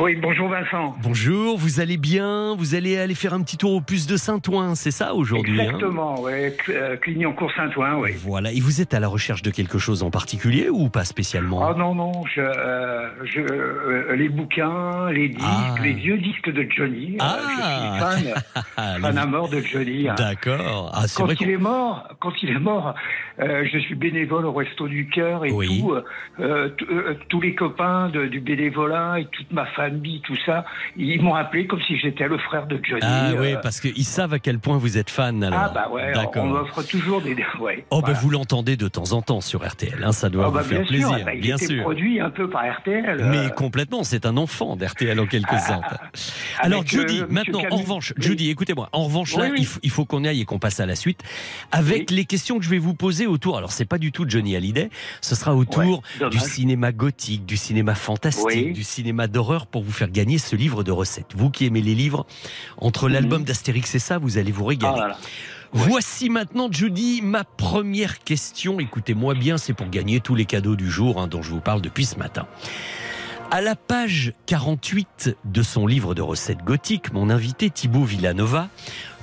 Oui, 0.00 0.16
bonjour 0.16 0.48
Vincent. 0.48 0.96
Bonjour, 1.02 1.58
vous 1.58 1.78
allez 1.80 1.98
bien? 1.98 2.56
Vous 2.56 2.74
allez 2.74 2.98
aller 2.98 3.14
faire 3.14 3.34
un 3.34 3.42
petit 3.42 3.58
tour 3.58 3.72
au 3.74 3.80
puce 3.82 4.06
de 4.06 4.16
Saint-Ouen, 4.16 4.74
c'est 4.74 4.90
ça 4.90 5.14
aujourd'hui 5.14 5.60
hein? 5.60 5.64
Exactement, 5.64 6.14
Cl- 6.26 6.54
euh, 6.70 6.96
Clignancourt 6.96 7.52
Saint-Ouen, 7.54 7.96
oui. 8.00 8.12
Voilà, 8.16 8.50
et 8.52 8.58
vous 8.60 8.80
êtes 8.80 8.94
à 8.94 9.00
la 9.00 9.06
recherche 9.06 9.42
de 9.42 9.50
quelque 9.50 9.78
chose 9.78 10.02
en 10.02 10.10
particulier 10.10 10.70
ou 10.70 10.88
pas 10.88 11.04
spécialement? 11.04 11.62
Ah 11.68 11.74
non, 11.78 11.94
non, 11.94 12.10
je, 12.34 12.40
euh, 12.40 13.06
je, 13.24 13.40
euh, 13.40 14.16
les 14.16 14.30
bouquins, 14.30 15.10
les 15.10 15.28
disques, 15.28 15.44
Ah. 15.46 15.74
les 15.82 15.92
vieux 15.92 16.16
disques 16.18 16.50
de 16.50 16.66
Johnny. 16.74 17.12
euh, 17.20 17.24
Ah. 17.24 18.16
je 18.16 18.22
suis 18.22 18.32
fan, 18.32 18.98
fan 19.02 19.18
à 19.18 19.26
mort 19.26 19.50
de 19.50 19.60
Johnny. 19.60 20.08
hein. 20.08 20.14
D'accord. 20.16 20.90
Ah, 20.94 21.06
c'est 21.06 21.22
quand 21.22 21.40
il 21.40 21.50
est 21.50 21.56
mort, 21.58 22.08
quand 22.18 22.32
il 22.42 22.48
est 22.50 22.58
mort, 22.58 22.94
euh, 23.42 23.66
je 23.72 23.78
suis 23.78 23.94
bénévole 23.94 24.46
au 24.46 24.52
Resto 24.52 24.88
du 24.88 25.08
Cœur 25.08 25.44
et 25.44 25.50
tout. 25.50 25.92
euh, 25.92 26.02
euh, 26.40 27.14
tous 27.28 27.40
les 27.40 27.54
copains 27.54 28.08
de- 28.08 28.26
du 28.26 28.40
bénévolat 28.40 29.20
et 29.20 29.26
toute 29.32 29.50
ma 29.52 29.66
famille, 29.66 30.20
tout 30.22 30.36
ça, 30.46 30.64
ils 30.96 31.20
m'ont 31.20 31.34
appelé 31.34 31.66
comme 31.66 31.80
si 31.82 31.98
j'étais 31.98 32.28
le 32.28 32.38
frère 32.38 32.66
de 32.66 32.78
Johnny. 32.82 33.00
Ah 33.02 33.30
oui, 33.38 33.54
parce 33.62 33.80
qu'ils 33.80 34.04
savent 34.04 34.32
à 34.34 34.38
quel 34.38 34.58
point 34.58 34.78
vous 34.78 34.96
êtes 34.98 35.10
fan 35.10 35.42
alors. 35.42 35.58
ah 35.62 35.72
bah 35.74 35.88
ouais, 35.92 36.12
D'accord. 36.12 36.44
on 36.44 36.48
m'offre 36.48 36.82
toujours 36.82 37.20
des... 37.20 37.36
Ouais, 37.60 37.84
Oh 37.90 37.98
voilà. 38.00 38.14
bah 38.14 38.20
vous 38.22 38.30
l'entendez 38.30 38.76
de 38.76 38.88
temps 38.88 39.12
en 39.12 39.20
temps 39.22 39.40
sur 39.40 39.66
RTL, 39.66 40.02
hein, 40.02 40.12
ça 40.12 40.28
doit 40.30 40.44
Ah 40.46 40.48
vous 40.48 40.54
bah, 40.54 40.62
faire 40.62 40.78
bien 40.80 40.86
plaisir, 40.86 41.08
sûr, 41.16 41.24
bah, 41.24 41.34
il 41.34 41.40
bien 41.40 41.56
sûr. 41.58 41.82
produit 41.82 42.20
un 42.20 42.30
peu 42.30 42.48
par 42.48 42.62
RTL. 42.78 43.24
Mais 43.30 43.50
complètement, 43.56 44.04
c'est 44.04 44.26
un 44.26 44.36
enfant 44.36 44.76
d'RTL 44.76 45.18
en 45.20 45.26
quelque 45.26 45.58
sorte. 45.58 45.84
Alors 46.60 46.86
Judy, 46.86 47.22
maintenant, 47.28 47.62
en 47.70 47.76
revanche. 47.76 48.12
Judy, 48.16 48.50
écoutez-moi, 48.50 48.88
en 48.92 49.04
revanche 49.04 49.36
là, 49.36 49.48
Oui, 49.50 49.56
il 49.58 49.66
faut, 49.66 49.80
il 49.82 49.90
faut 49.90 50.04
qu'on 50.04 50.24
aille 50.24 50.40
et 50.40 50.44
qu'on 50.44 50.58
passe 50.58 50.80
à 50.80 50.86
la 50.86 50.94
suite 50.96 51.22
avec 51.72 52.10
les 52.10 52.24
questions 52.24 52.58
que 52.58 52.64
je 52.64 52.70
vais 52.70 52.78
vous 52.78 52.94
poser 52.94 53.26
autour. 53.32 53.58
Alors 53.58 53.72
c'est 53.72 53.84
pas 53.84 53.98
du 53.98 54.12
tout 54.12 54.24
Johnny 54.28 54.54
Hallyday, 54.54 54.90
ce 55.20 55.34
sera 55.34 55.54
autour 55.54 56.02
Ouais, 56.20 56.30
du 56.30 56.38
cinéma 56.38 56.92
gothique, 56.92 57.44
du 57.46 57.56
cinéma 57.56 57.94
fantastique, 57.94 58.44
Oui. 58.46 58.72
du 58.72 58.84
cinéma 58.84 59.26
d'horreur 59.26 59.66
pour 59.66 59.82
vous 59.82 59.92
faire 59.92 60.10
gagner 60.10 60.38
ce 60.38 60.54
livre 60.54 60.84
de 60.84 60.92
recettes. 60.92 61.32
Vous 61.34 61.50
qui 61.50 61.66
aimez 61.66 61.82
les 61.82 61.94
livres, 61.94 62.26
entre 62.76 63.08
l'album 63.08 63.44
d'Astérix 63.44 63.94
et 63.94 63.98
ça, 63.98 64.18
vous 64.18 64.38
allez 64.38 64.52
vous 64.52 64.64
régaler. 64.64 64.92
Mhm. 64.92 65.02
Ah 65.02 65.08
là 65.08 65.14
là. 65.14 65.18
Voici 65.74 66.28
maintenant, 66.28 66.68
Judy, 66.70 67.22
ma 67.22 67.44
première 67.44 68.18
question. 68.24 68.78
Écoutez-moi 68.78 69.32
bien, 69.34 69.56
c'est 69.56 69.72
pour 69.72 69.88
gagner 69.88 70.20
tous 70.20 70.34
les 70.34 70.44
cadeaux 70.44 70.76
du 70.76 70.90
jour 70.90 71.18
hein, 71.18 71.28
dont 71.28 71.40
je 71.40 71.48
vous 71.50 71.60
parle 71.62 71.80
depuis 71.80 72.04
ce 72.04 72.16
matin. 72.18 72.46
À 73.50 73.60
la 73.60 73.74
page 73.76 74.32
48 74.46 75.36
de 75.44 75.62
son 75.62 75.86
livre 75.86 76.14
de 76.14 76.22
recettes 76.22 76.62
gothiques, 76.64 77.12
mon 77.12 77.28
invité 77.30 77.68
Thibaut 77.70 78.04
Villanova 78.04 78.68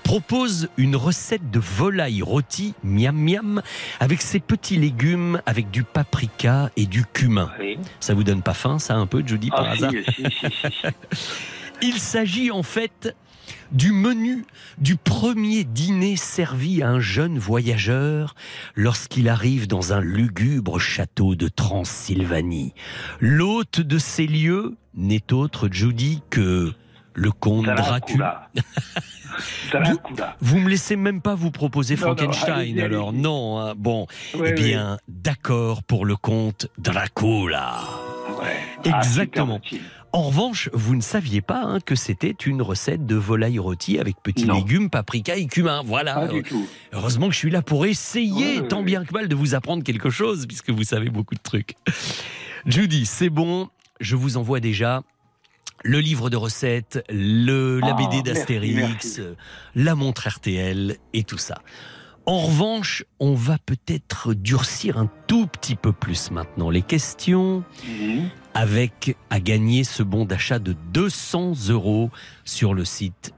propose 0.09 0.69
une 0.77 0.95
recette 0.95 1.51
de 1.51 1.59
volaille 1.59 2.23
rôtie 2.23 2.73
miam 2.83 3.15
miam 3.15 3.61
avec 3.99 4.23
ses 4.23 4.39
petits 4.39 4.75
légumes 4.75 5.39
avec 5.45 5.69
du 5.69 5.83
paprika 5.83 6.71
et 6.75 6.87
du 6.87 7.05
cumin. 7.05 7.51
Ça 7.99 8.15
vous 8.15 8.23
donne 8.23 8.41
pas 8.41 8.55
faim 8.55 8.79
ça 8.79 8.95
un 8.95 9.05
peu 9.05 9.21
Judy 9.23 9.51
par 9.51 9.65
Ah, 9.65 9.73
hasard 9.73 9.91
si, 9.91 10.23
si, 10.23 10.23
si, 10.31 10.67
si. 10.71 10.87
Il 11.83 11.99
s'agit 11.99 12.49
en 12.49 12.63
fait 12.63 13.15
du 13.71 13.91
menu 13.91 14.45
du 14.79 14.95
premier 14.95 15.63
dîner 15.63 16.15
servi 16.15 16.81
à 16.81 16.89
un 16.89 16.99
jeune 16.99 17.37
voyageur 17.37 18.33
lorsqu'il 18.73 19.29
arrive 19.29 19.67
dans 19.67 19.93
un 19.93 20.01
lugubre 20.01 20.79
château 20.79 21.35
de 21.35 21.47
Transylvanie. 21.47 22.73
L'hôte 23.19 23.79
de 23.79 23.99
ces 23.99 24.25
lieux 24.25 24.75
n'est 24.95 25.31
autre, 25.33 25.69
Judy, 25.71 26.23
que 26.31 26.73
le 27.19 27.31
comte 27.31 27.65
Dracula. 27.65 28.49
vous, 29.73 29.99
vous 30.39 30.57
me 30.59 30.69
laissez 30.69 30.95
même 30.95 31.21
pas 31.21 31.35
vous 31.35 31.51
proposer 31.51 31.95
Non, 31.95 32.01
Frankenstein 32.01 32.79
alors. 32.79 33.11
non 33.11 33.59
hein. 33.59 33.73
bon 33.77 34.07
Oui, 34.35 34.39
eh 34.39 34.49
oui. 34.49 34.53
bien 34.53 34.97
d'accord 35.09 35.83
pour 35.83 36.05
le 36.05 36.15
comte 36.15 36.67
Dracula. 36.77 37.79
Ah, 38.41 38.99
exactement. 39.01 39.59
En 40.13 40.23
revanche 40.23 40.69
vous 40.73 40.95
ne 40.95 41.01
saviez 41.01 41.41
pas 41.41 41.61
hein, 41.61 41.79
que 41.81 41.95
c'était 41.95 42.31
une 42.31 42.61
recette 42.61 43.05
de 43.05 43.15
volaille 43.15 43.59
rôtie 43.59 43.99
avec 43.99 44.15
petits 44.23 44.45
légumes 44.45 44.89
paprika 44.89 45.35
et 45.35 45.45
cumin. 45.45 45.81
Voilà. 45.85 46.13
Pas 46.15 46.27
du 46.29 46.41
tout. 46.41 46.65
heureusement 46.93 47.27
que 47.27 47.33
je 47.33 47.39
suis 47.39 47.51
là 47.51 47.61
pour 47.61 47.85
essayer 47.85 48.61
Ouais, 48.61 48.67
tant 48.67 48.79
ouais, 48.79 48.85
bien 48.85 49.03
que 49.03 49.13
mal 49.13 49.27
de 49.27 49.35
vous 49.35 49.55
apprendre 49.55 49.83
quelque 49.83 50.09
chose 50.09 50.47
puisque 50.47 50.69
vous 50.69 50.83
savez 50.83 51.09
beaucoup 51.09 51.35
de 51.35 51.41
trucs. 51.41 51.75
Judy 52.65 53.05
c'est 53.05 53.29
bon. 53.29 53.67
Je 53.99 54.15
vous 54.15 54.37
envoie 54.37 54.61
déjà 54.61 55.03
le 55.83 55.99
livre 55.99 56.29
de 56.29 56.37
recettes, 56.37 57.03
le, 57.09 57.79
la 57.79 57.89
Ah, 57.89 57.93
BD 57.93 58.07
merci, 58.17 58.23
d'Astérix, 58.23 59.19
euh, 59.19 59.35
la 59.75 59.95
montre 59.95 60.27
RTL 60.27 60.97
et 61.13 61.23
tout 61.23 61.37
ça. 61.37 61.61
En 62.25 62.37
revanche, 62.41 63.03
on 63.19 63.33
va 63.33 63.57
peut-être 63.65 64.33
durcir 64.33 64.97
un 64.99 65.09
tout 65.27 65.47
petit 65.47 65.75
peu 65.75 65.91
plus 65.93 66.29
maintenant 66.31 66.69
les 66.69 66.81
questions 66.83 67.63
Mhm. 67.87 68.29
avec 68.53 69.15
à 69.29 69.39
gagner 69.39 69.83
ce 69.83 70.03
bon 70.03 70.25
d'achat 70.25 70.59
de 70.59 70.73
200 70.93 71.53
euros 71.69 72.11
sur 72.45 72.73
le 72.75 72.85
site 72.85 73.33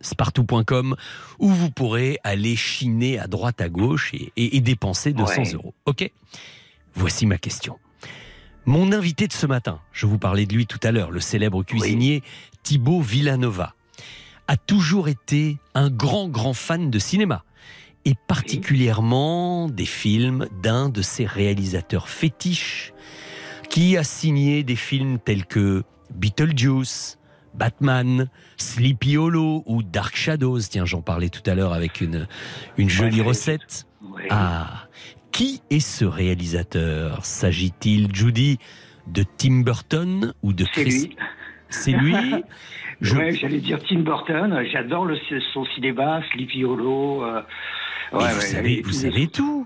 spartou.com 0.00 0.94
où 1.40 1.48
vous 1.48 1.70
pourrez 1.70 2.18
aller 2.22 2.54
chiner 2.54 3.18
à 3.18 3.26
droite 3.26 3.60
à 3.60 3.68
gauche 3.68 4.14
et, 4.14 4.32
et- 4.36 4.56
et 4.56 4.60
dépenser 4.60 5.12
200 5.12 5.42
Ouais. 5.42 5.52
euros. 5.54 5.74
Ok? 5.86 6.08
Voici 6.94 7.26
ma 7.26 7.38
question. 7.38 7.76
Mon 8.68 8.92
invité 8.92 9.26
de 9.26 9.32
ce 9.32 9.46
matin, 9.46 9.80
je 9.92 10.04
vous 10.04 10.18
parlais 10.18 10.44
de 10.44 10.52
lui 10.52 10.66
tout 10.66 10.78
à 10.82 10.92
l'heure, 10.92 11.10
le 11.10 11.20
célèbre 11.20 11.62
cuisinier 11.62 12.22
Thibaut 12.62 13.00
Villanova, 13.00 13.74
a 14.46 14.58
toujours 14.58 15.08
été 15.08 15.56
un 15.72 15.88
grand, 15.88 16.28
grand 16.28 16.52
fan 16.52 16.90
de 16.90 16.98
cinéma 16.98 17.44
et 18.04 18.12
particulièrement 18.26 19.70
des 19.70 19.86
films 19.86 20.48
d'un 20.62 20.90
de 20.90 21.00
ses 21.00 21.24
réalisateurs 21.24 22.10
fétiches 22.10 22.92
qui 23.70 23.96
a 23.96 24.04
signé 24.04 24.64
des 24.64 24.76
films 24.76 25.18
tels 25.18 25.46
que 25.46 25.82
Beetlejuice, 26.14 27.18
Batman, 27.54 28.28
Sleepy 28.58 29.16
Hollow 29.16 29.62
ou 29.64 29.82
Dark 29.82 30.14
Shadows. 30.14 30.60
Tiens, 30.60 30.84
j'en 30.84 31.00
parlais 31.00 31.30
tout 31.30 31.48
à 31.50 31.54
l'heure 31.54 31.72
avec 31.72 32.02
une, 32.02 32.28
une 32.76 32.90
jolie 32.90 33.22
recette. 33.22 33.86
Ah, 34.28 34.88
qui 35.38 35.62
est 35.70 35.78
ce 35.78 36.04
réalisateur? 36.04 37.24
S'agit-il, 37.24 38.12
Judy, 38.12 38.58
de 39.06 39.22
Tim 39.36 39.60
Burton 39.60 40.34
ou 40.42 40.52
de 40.52 40.64
C'est 40.74 40.82
Chris 40.82 40.90
lui. 41.06 41.16
C'est 41.70 41.92
lui 41.92 42.12
Je- 43.00 43.14
Ouais, 43.16 43.32
j'allais 43.32 43.60
dire 43.60 43.78
Tim 43.88 44.00
Burton. 44.00 44.64
J'adore 44.72 45.04
le, 45.04 45.16
son 45.54 45.64
cinéma, 45.76 46.22
Sleepy 46.32 46.64
Hollow. 46.64 47.22
euh, 47.22 47.36
ouais, 47.36 47.44
vous 48.12 48.18
ouais, 48.18 48.30
savez, 48.32 48.68
les- 48.76 48.82
vous 48.82 48.90
savez 48.90 49.28
tout. 49.28 49.64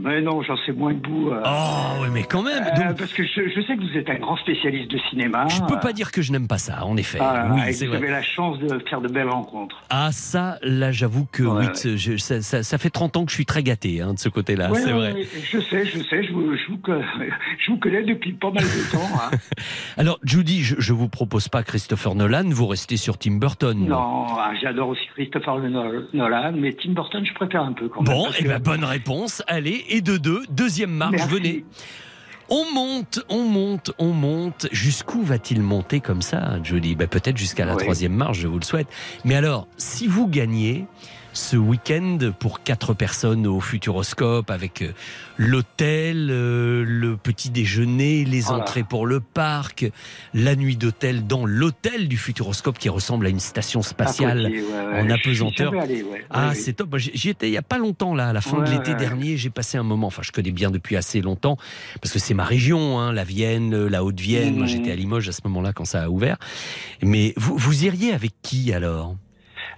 Mais 0.00 0.20
non, 0.20 0.42
j'en 0.42 0.56
sais 0.64 0.70
moins 0.72 0.94
de 0.94 1.00
bout. 1.00 1.30
euh. 1.30 1.42
Oh, 1.44 2.02
ouais, 2.02 2.08
mais 2.12 2.22
quand 2.22 2.42
même. 2.42 2.62
Euh, 2.62 2.92
parce 2.96 3.12
que 3.12 3.24
je, 3.24 3.48
je 3.54 3.60
sais 3.62 3.76
que 3.76 3.80
vous 3.80 3.98
êtes 3.98 4.08
un 4.08 4.18
grand 4.18 4.36
spécialiste 4.36 4.90
de 4.92 4.98
cinéma. 5.10 5.48
Je 5.48 5.60
peux 5.62 5.80
pas 5.80 5.92
dire 5.92 6.12
que 6.12 6.22
je 6.22 6.30
n'aime 6.30 6.46
pas 6.46 6.58
ça, 6.58 6.84
en 6.84 6.96
effet. 6.96 7.18
Ah, 7.20 7.48
oui, 7.52 7.60
vous 7.72 7.86
vrai. 7.88 7.96
avez 7.96 8.10
la 8.10 8.22
chance 8.22 8.58
de 8.60 8.78
faire 8.88 9.00
de 9.00 9.08
belles 9.08 9.28
rencontres. 9.28 9.82
Ah 9.90 10.10
ça, 10.12 10.58
là 10.62 10.92
j'avoue 10.92 11.26
que 11.30 11.42
oui, 11.42 11.66
je- 11.96 12.16
ça, 12.16 12.40
ça- 12.42 12.62
ça 12.62 12.78
fait 12.78 12.90
30 12.90 13.16
ans 13.16 13.24
que 13.24 13.30
je 13.30 13.34
suis 13.36 13.46
très 13.46 13.62
gâté 13.64 14.00
hein, 14.00 14.14
de 14.14 14.18
ce 14.18 14.28
côté-là, 14.28 14.70
Ouais, 14.70 14.80
c'est 14.80 14.92
vrai. 14.92 15.14
je 15.50 15.58
sais, 15.60 15.84
je 15.84 15.98
sais, 16.04 16.22
je 16.24 16.32
vous, 16.32 16.54
je 16.54 16.68
vous 16.72 16.78
je 17.58 17.70
vous 17.72 17.78
connais 17.78 18.02
depuis 18.04 18.32
pas 18.34 18.50
mal 18.50 18.62
de 18.64 18.92
temps. 18.92 19.08
hein. 19.20 19.36
Alors 19.96 20.18
Judy, 20.22 20.62
je, 20.62 20.76
je 20.78 20.92
vous 20.92 21.08
propose 21.08 21.48
pas 21.48 21.62
Christopher 21.64 22.14
Nolan, 22.14 22.44
vous 22.50 22.66
restez 22.66 22.96
sur 22.96 23.18
Tim 23.18 23.32
Burton. 23.38 23.76
Non, 23.88 24.26
ah, 24.38 24.52
j'adore 24.62 24.90
aussi 24.90 25.02
Christopher 25.14 25.58
Nolan, 26.12 26.52
mais 26.56 26.72
Tim 26.74 26.92
Burton, 26.92 27.24
je 27.26 27.34
préfère 27.34 27.62
un 27.62 27.72
peu 27.72 27.88
quand 27.88 28.02
même. 28.02 28.14
Bon, 28.14 28.28
et 28.38 28.44
que- 28.44 28.48
ben 28.48 28.58
bonne 28.60 28.84
réponse. 28.84 29.42
Allez, 29.48 29.84
et 29.88 30.00
de 30.00 30.16
deux, 30.16 30.42
deuxième 30.50 30.90
marche, 30.90 31.12
Merci. 31.16 31.30
venez. 31.30 31.64
On 32.50 32.64
monte, 32.72 33.20
on 33.28 33.42
monte, 33.42 33.90
on 33.98 34.12
monte. 34.12 34.68
Jusqu'où 34.72 35.22
va-t-il 35.22 35.60
monter 35.60 36.00
comme 36.00 36.22
ça, 36.22 36.58
Judy 36.62 36.94
ben, 36.94 37.06
Peut-être 37.06 37.36
jusqu'à 37.36 37.66
la 37.66 37.74
Oui. 37.76 37.82
troisième 37.82 38.14
marche, 38.14 38.38
je 38.38 38.48
vous 38.48 38.58
le 38.58 38.64
souhaite. 38.64 38.86
Mais 39.26 39.34
alors, 39.34 39.68
si 39.76 40.06
vous 40.06 40.26
gagnez 40.26 40.86
ce 41.38 41.56
week-end 41.56 42.18
pour 42.40 42.62
quatre 42.64 42.94
personnes 42.94 43.46
au 43.46 43.60
Futuroscope 43.60 44.50
avec 44.50 44.82
euh, 44.82 44.92
l'hôtel, 45.38 46.28
euh, 46.30 46.84
le 46.84 47.16
petit 47.16 47.48
déjeuner, 47.50 48.24
les 48.24 48.40
Voilà. 48.40 48.62
entrées 48.64 48.82
pour 48.82 49.06
le 49.06 49.20
parc, 49.20 49.88
la 50.34 50.56
nuit 50.56 50.76
d'hôtel 50.76 51.26
dans 51.26 51.46
l'hôtel 51.46 52.08
du 52.08 52.16
Futuroscope 52.16 52.76
qui 52.78 52.88
ressemble 52.88 53.26
à 53.26 53.28
une 53.28 53.38
station 53.40 53.82
spatiale 53.82 54.46
ouais, 54.46 54.60
ouais. 54.62 55.00
en 55.00 55.10
apesanteur. 55.10 55.72
ouais. 55.72 56.04
Ah, 56.30 56.54
c'est 56.54 56.72
top. 56.74 56.96
J'y 56.96 57.30
étais 57.30 57.48
il 57.48 57.52
y 57.52 57.56
a 57.56 57.62
pas 57.62 57.78
longtemps 57.78 58.14
là, 58.14 58.28
à 58.30 58.32
la 58.32 58.40
fin 58.40 58.60
de 58.62 58.70
l'été 58.70 58.94
dernier. 58.96 59.36
J'ai 59.36 59.50
passé 59.50 59.78
un 59.78 59.84
moment. 59.84 60.08
Enfin, 60.08 60.22
je 60.24 60.32
connais 60.32 60.50
bien 60.50 60.70
depuis 60.72 60.96
assez 60.96 61.20
longtemps 61.20 61.56
parce 62.02 62.12
que 62.12 62.18
c'est 62.18 62.34
ma 62.34 62.44
région, 62.44 62.98
hein, 62.98 63.12
la 63.12 63.24
Vienne, 63.24 63.86
la 63.86 64.02
Haute-Vienne. 64.04 64.54
Moi, 64.56 64.64
Mhm. 64.66 64.70
j'étais 64.72 64.90
à 64.90 64.96
Limoges 64.96 65.28
à 65.28 65.32
ce 65.32 65.40
moment-là 65.44 65.72
quand 65.72 65.84
ça 65.84 66.02
a 66.02 66.08
ouvert. 66.08 66.36
Mais 67.00 67.32
vous, 67.36 67.56
vous 67.56 67.84
iriez 67.84 68.12
avec 68.12 68.32
qui 68.42 68.72
alors? 68.72 69.14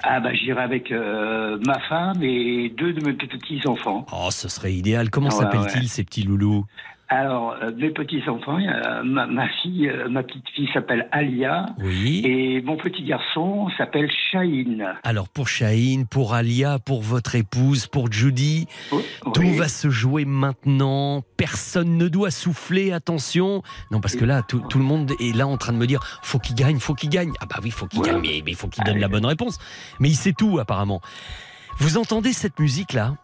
Ah 0.02 0.20
bah 0.20 0.32
j'irai 0.34 0.62
avec 0.62 0.90
euh, 0.92 1.58
ma 1.66 1.78
femme 1.80 2.22
et 2.22 2.70
deux 2.70 2.92
de 2.92 3.04
mes 3.04 3.12
petits 3.12 3.60
enfants. 3.66 4.06
Oh, 4.12 4.28
ce 4.30 4.48
serait 4.48 4.72
idéal. 4.72 5.10
Comment 5.10 5.28
Ouais, 5.28 5.34
s'appellent-ils 5.34 5.82
ouais. 5.82 5.86
ces 5.86 6.04
petits 6.04 6.22
loulous? 6.22 6.64
Alors 7.12 7.56
euh, 7.60 7.72
mes 7.76 7.90
petits 7.90 8.22
enfants, 8.28 8.56
il 8.58 8.66
y 8.66 8.68
a 8.68 9.02
ma, 9.02 9.26
ma 9.26 9.48
fille, 9.48 9.88
euh, 9.88 10.08
ma 10.08 10.22
petite 10.22 10.48
fille 10.54 10.68
s'appelle 10.72 11.08
Alia 11.10 11.66
Oui. 11.80 12.22
et 12.24 12.62
mon 12.62 12.76
petit 12.76 13.02
garçon 13.02 13.68
s'appelle 13.76 14.08
Shaheen. 14.30 14.94
Alors 15.02 15.28
pour 15.28 15.48
Shaheen, 15.48 16.06
pour 16.06 16.34
Alia, 16.34 16.78
pour 16.78 17.02
votre 17.02 17.34
épouse, 17.34 17.88
pour 17.88 18.12
Judy, 18.12 18.68
tout 19.34 19.40
oui. 19.40 19.56
va 19.56 19.66
se 19.66 19.90
jouer 19.90 20.24
maintenant. 20.24 21.22
Personne 21.36 21.96
ne 21.98 22.06
doit 22.06 22.30
souffler, 22.30 22.92
attention. 22.92 23.62
Non, 23.90 24.00
parce 24.00 24.14
que 24.14 24.24
là, 24.24 24.42
tout, 24.42 24.60
tout 24.70 24.78
le 24.78 24.84
monde 24.84 25.10
est 25.18 25.34
là 25.36 25.48
en 25.48 25.56
train 25.56 25.72
de 25.72 25.78
me 25.78 25.88
dire 25.88 26.20
faut 26.22 26.38
qu'il 26.38 26.54
gagne, 26.54 26.78
faut 26.78 26.94
qu'il 26.94 27.10
gagne. 27.10 27.32
Ah 27.40 27.46
bah 27.46 27.56
oui, 27.60 27.72
faut 27.72 27.86
qu'il 27.88 28.02
gagne, 28.02 28.20
mais 28.22 28.40
il 28.46 28.54
faut 28.54 28.68
qu'il 28.68 28.84
donne 28.84 28.98
la 29.00 29.08
bonne 29.08 29.26
réponse. 29.26 29.58
Mais 29.98 30.08
il 30.10 30.14
sait 30.16 30.32
tout 30.32 30.60
apparemment. 30.60 31.00
Vous 31.78 31.98
entendez 31.98 32.32
cette 32.32 32.60
musique-là? 32.60 33.14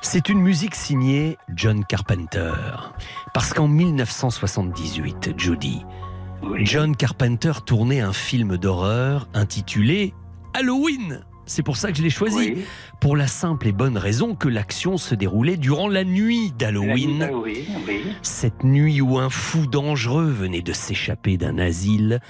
C'est 0.00 0.28
une 0.28 0.40
musique 0.40 0.74
signée 0.74 1.36
John 1.54 1.84
Carpenter. 1.84 2.52
Parce 3.34 3.52
qu'en 3.52 3.68
1978, 3.68 5.34
Judy, 5.36 5.84
John 6.62 6.96
Carpenter 6.96 7.52
tournait 7.64 8.00
un 8.00 8.12
film 8.12 8.56
d'horreur 8.56 9.28
intitulé 9.34 10.14
Halloween. 10.54 11.20
C'est 11.46 11.62
pour 11.62 11.76
ça 11.76 11.90
que 11.90 11.98
je 11.98 12.02
l'ai 12.02 12.10
choisi. 12.10 12.54
Pour 13.00 13.16
la 13.16 13.26
simple 13.26 13.66
et 13.66 13.72
bonne 13.72 13.98
raison 13.98 14.36
que 14.36 14.48
l'action 14.48 14.96
se 14.96 15.14
déroulait 15.14 15.56
durant 15.56 15.88
la 15.88 16.04
nuit 16.04 16.52
d'Halloween. 16.52 17.28
Oui, 17.32 17.66
oui. 17.88 18.02
Cette 18.22 18.62
nuit 18.62 19.00
où 19.00 19.18
un 19.18 19.30
fou 19.30 19.66
dangereux 19.66 20.30
venait 20.30 20.62
de 20.62 20.72
s'échapper 20.72 21.36
d'un 21.36 21.58
asile 21.58 22.20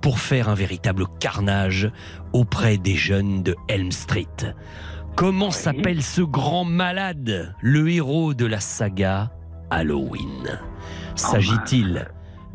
pour 0.00 0.20
faire 0.20 0.48
un 0.48 0.54
véritable 0.54 1.06
carnage 1.18 1.90
auprès 2.32 2.78
des 2.78 2.94
jeunes 2.94 3.42
de 3.42 3.56
Elm 3.66 3.90
Street. 3.90 4.54
Comment 5.18 5.50
s'appelle 5.50 6.00
ce 6.00 6.22
grand 6.22 6.64
malade, 6.64 7.52
le 7.60 7.90
héros 7.90 8.34
de 8.34 8.46
la 8.46 8.60
saga 8.60 9.32
Halloween? 9.68 10.60
S'agit-il 11.16 12.06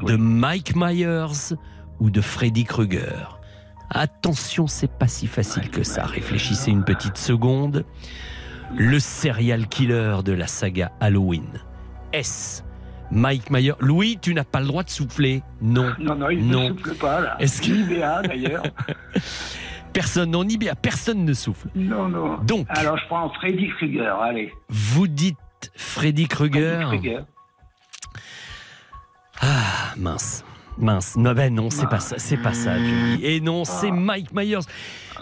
de 0.02 0.16
Mike 0.16 0.74
Myers 0.74 1.58
ou 2.00 2.10
de 2.10 2.22
Freddy 2.22 2.64
Krueger? 2.64 3.42
Attention, 3.90 4.68
c'est 4.68 4.90
pas 4.90 5.10
si 5.10 5.28
facile 5.28 5.72
que 5.72 5.84
ça. 5.84 6.06
Réfléchissez 6.06 6.72
une 6.72 6.86
petite 6.86 7.18
seconde. 7.18 7.84
Le 8.78 8.98
serial 8.98 9.68
killer 9.68 10.20
de 10.24 10.32
la 10.32 10.48
saga 10.48 10.94
Halloween. 11.02 11.60
Est-ce 12.14 12.64
Mike 13.12 13.50
Myers 13.52 13.76
Louis, 13.82 14.20
tu 14.22 14.34
n'as 14.34 14.46
pas 14.46 14.62
le 14.62 14.68
droit 14.68 14.84
de 14.84 14.90
souffler. 14.90 15.44
Non. 15.62 15.92
Non, 16.00 16.16
non, 16.16 16.30
il 16.30 16.48
ne 16.48 16.70
souffle 16.70 16.96
pas 16.96 17.20
là. 17.20 17.36
Est-ce 17.40 17.62
que 17.62 18.26
d'ailleurs. 18.26 18.64
personne 19.94 20.32
non 20.32 20.44
Ibéa, 20.44 20.76
personne 20.76 21.24
ne 21.24 21.34
souffle. 21.34 21.68
Non, 21.76 22.08
non. 22.10 22.38
Donc, 22.40 22.66
Alors 22.70 22.98
je 22.98 23.06
prends 23.08 23.30
Freddy 23.34 23.70
Krueger, 23.78 24.20
allez. 24.22 24.52
vous 24.70 25.08
dites 25.08 25.38
Freddy 25.76 26.28
Krueger. 26.28 26.88
Krueger. 26.88 27.24
Ah 29.42 29.94
mince. 29.98 30.44
Mince, 30.78 31.16
non, 31.18 31.34
ben 31.34 31.54
non, 31.54 31.70
c'est 31.70 31.88
pas 31.88 32.00
ça, 32.00 32.16
c'est 32.18 32.38
pas 32.38 32.54
ça, 32.54 32.80
Julie. 32.80 33.24
Et 33.24 33.40
non, 33.40 33.64
c'est 33.64 33.92
Mike 33.92 34.34
Myers. 34.34 34.58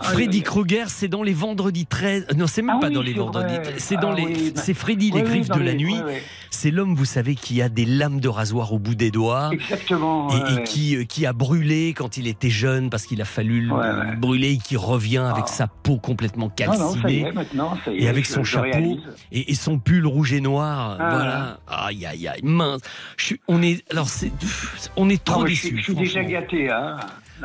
Freddy 0.01 0.41
Krueger, 0.43 0.89
c'est 0.89 1.07
dans 1.07 1.23
les 1.23 1.33
vendredis 1.33 1.85
13. 1.85 2.27
Non, 2.37 2.47
c'est 2.47 2.61
même 2.61 2.75
Ah 2.77 2.81
pas 2.81 2.87
oui, 2.87 2.93
dans 2.93 3.01
les 3.01 3.13
vendredis. 3.13 3.55
C'est 3.77 3.95
dans 3.97 4.11
Ah 4.11 4.15
les. 4.15 4.25
oui, 4.25 4.51
bah- 4.55 4.61
C'est 4.63 4.73
Freddy, 4.73 5.11
Oui, 5.13 5.19
les 5.21 5.23
griffes 5.27 5.49
de 5.49 5.59
la 5.59 5.73
nuit. 5.73 5.95
C'est 6.49 6.69
l'homme, 6.71 6.95
vous 6.95 7.05
savez, 7.05 7.35
qui 7.35 7.61
a 7.61 7.69
des 7.69 7.85
lames 7.85 8.19
de 8.19 8.27
rasoir 8.27 8.73
au 8.73 8.79
bout 8.79 8.93
des 8.95 9.09
doigts. 9.09 9.49
Exactement. 9.53 10.29
Et, 10.49 10.63
qui, 10.63 10.95
euh, 10.97 11.03
qui 11.05 11.25
a 11.25 11.33
brûlé 11.33 11.93
quand 11.93 12.17
il 12.17 12.27
était 12.27 12.49
jeune 12.49 12.89
parce 12.89 13.05
qu'il 13.05 13.21
a 13.21 13.25
fallu 13.25 13.61
le 13.61 14.15
brûler 14.17 14.51
et 14.53 14.57
qui 14.57 14.75
revient 14.75 15.17
avec 15.31 15.45
Ah. 15.47 15.51
sa 15.51 15.67
peau 15.67 15.97
complètement 15.97 16.51
Non, 16.59 16.77
non, 16.77 16.93
calcinée. 16.93 17.31
Et 17.95 18.07
avec 18.09 18.25
son 18.25 18.43
chapeau 18.43 18.97
et, 19.31 19.51
et 19.51 19.55
son 19.55 19.79
pull 19.79 20.05
rouge 20.05 20.33
et 20.33 20.41
noir, 20.41 20.97
Ah. 20.99 21.09
voilà. 21.09 21.59
Aïe 21.87 22.05
aïe 22.05 22.27
aïe, 22.27 22.41
mince. 22.43 22.81
Je 23.17 23.25
suis- 23.25 23.41
on 23.47 23.61
est 23.61 23.83
alors 23.91 24.09
c'est, 24.09 24.31
on 24.97 25.09
est 25.09 25.23
trop 25.23 25.39
Non, 25.39 25.45
mais 25.45 25.51
je 25.51 25.61
déçus. 25.61 25.67
suis- 25.67 25.77
Je 25.77 25.83
suis 25.83 25.95
déjà 25.95 26.23
gâté. 26.23 26.69
Hein. 26.69 26.97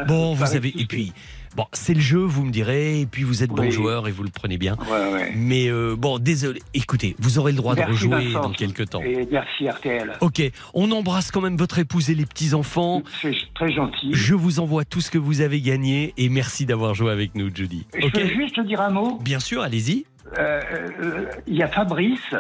Bon, 0.07 0.35
vous 0.35 0.55
avez 0.55 0.69
et 0.79 0.85
puis 0.85 1.13
bon, 1.57 1.65
c'est 1.73 1.95
le 1.95 2.01
jeu, 2.01 2.19
vous 2.21 2.45
me 2.45 2.51
direz, 2.51 3.01
et 3.01 3.07
puis 3.07 3.23
vous 3.23 3.43
êtes 3.43 3.51
bon 3.51 3.71
joueur 3.71 4.07
et 4.07 4.13
vous 4.13 4.23
le 4.23 4.29
prenez 4.31 4.59
bien. 4.59 4.77
Ouais, 4.91 5.13
ouais. 5.13 5.33
Mais 5.35 5.69
euh, 5.69 5.97
bon, 5.97 6.19
désolé. 6.19 6.61
Écoutez, 6.75 7.17
vous 7.19 7.39
aurez 7.39 7.53
le 7.53 7.57
droit 7.57 7.75
de 7.75 7.83
rejouer 7.83 8.33
dans 8.33 8.51
quelques 8.53 8.91
temps. 8.91 9.01
Et 9.03 9.27
merci 9.31 9.69
RTL. 9.69 10.13
Ok, 10.21 10.43
on 10.75 10.91
embrasse 10.93 11.31
quand 11.31 11.41
même 11.41 11.57
votre 11.57 11.79
épouse 11.79 12.11
et 12.11 12.15
les 12.15 12.27
petits 12.27 12.55
enfants. 12.55 13.03
C'est 13.23 13.35
très 13.55 13.73
gentil. 13.73 14.11
Je 14.13 14.35
vous 14.35 14.61
envoie 14.61 14.85
tout 14.85 15.01
ce 15.01 15.11
que 15.11 15.19
vous 15.19 15.41
avez 15.41 15.61
gagné 15.61 16.13
et 16.17 16.29
merci 16.29 16.67
d'avoir 16.67 16.95
joué 16.95 17.11
avec 17.11 17.35
nous, 17.35 17.51
Judy. 17.55 17.87
Je 17.99 18.07
Ok 18.07 18.13
peux 18.13 18.27
juste 18.27 18.61
dire 18.61 18.81
un 18.81 18.91
mot 18.91 19.19
Bien 19.23 19.41
sûr, 19.41 19.63
allez-y. 19.63 20.05
Euh, 20.39 20.61
euh, 21.03 21.25
Il 21.47 21.55
y 21.57 21.63
a 21.63 21.69
Fabrice, 21.69 22.35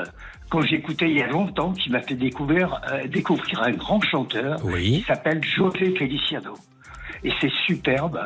quand 0.51 0.61
j'écoutais 0.61 1.09
il 1.09 1.17
y 1.17 1.23
a 1.23 1.29
longtemps, 1.29 1.73
qui 1.73 1.89
m'a 1.91 2.03
fait 2.03 2.15
découvrir, 2.15 2.81
euh, 2.93 3.07
découvrir 3.07 3.63
un 3.63 3.71
grand 3.73 4.01
chanteur 4.03 4.59
Oui. 4.65 4.99
qui 5.01 5.03
s'appelle 5.07 5.43
José 5.43 5.95
Feliciano. 5.97 6.55
Et 7.25 7.33
c'est 7.41 7.51
superbe. 7.67 8.21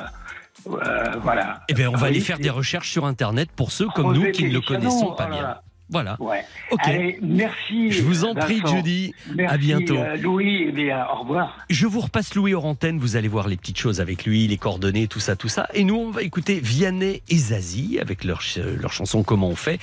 Euh, 0.66 1.16
voilà. 1.22 1.60
Eh 1.68 1.74
bien, 1.74 1.90
on 1.90 1.96
va 1.96 2.08
aller 2.08 2.18
Oui, 2.18 2.24
faire 2.24 2.38
des 2.38 2.50
recherches 2.50 2.90
sur 2.90 3.06
Internet 3.06 3.50
pour 3.52 3.72
ceux 3.72 3.88
comme 3.88 4.14
José 4.14 4.26
nous 4.26 4.32
qui 4.32 4.44
ne 4.44 4.48
le 4.52 4.60
Feliciano, 4.60 4.80
connaissons 4.80 5.14
pas 5.14 5.28
oh 5.28 5.32
bien. 5.32 5.56
Là. 5.92 6.16
Voilà. 6.16 6.16
Ouais. 6.20 6.44
Ok. 6.70 6.80
Allez, 6.84 7.18
merci. 7.22 7.90
Je 7.90 8.02
vous 8.02 8.24
en 8.24 8.34
prie. 8.34 8.60
Judy. 8.66 9.12
Merci, 9.34 9.54
À 9.54 9.58
bientôt. 9.58 9.96
euh, 9.96 10.16
Louis, 10.16 10.62
et 10.68 10.72
bien, 10.72 11.04
au 11.14 11.20
revoir. 11.20 11.58
Je 11.68 11.86
vous 11.86 12.00
repasse 12.00 12.34
Louis 12.34 12.54
hors 12.54 12.64
antenne, 12.64 12.98
vous 12.98 13.16
allez 13.16 13.28
voir 13.28 13.48
les 13.48 13.56
petites 13.56 13.78
choses 13.78 14.00
avec 14.00 14.24
lui, 14.24 14.46
les 14.46 14.56
coordonnées, 14.58 15.08
tout 15.08 15.20
ça, 15.20 15.36
tout 15.36 15.48
ça. 15.48 15.68
Et 15.74 15.84
nous, 15.84 15.96
on 15.96 16.10
va 16.10 16.22
écouter 16.22 16.60
Vianney 16.62 17.22
et 17.28 17.36
Zazie 17.36 17.98
avec 18.00 18.24
leur, 18.24 18.42
ch- 18.42 18.64
leur 18.80 18.92
chanson 18.92 19.22
Comment 19.22 19.48
on 19.48 19.56
fait, 19.56 19.78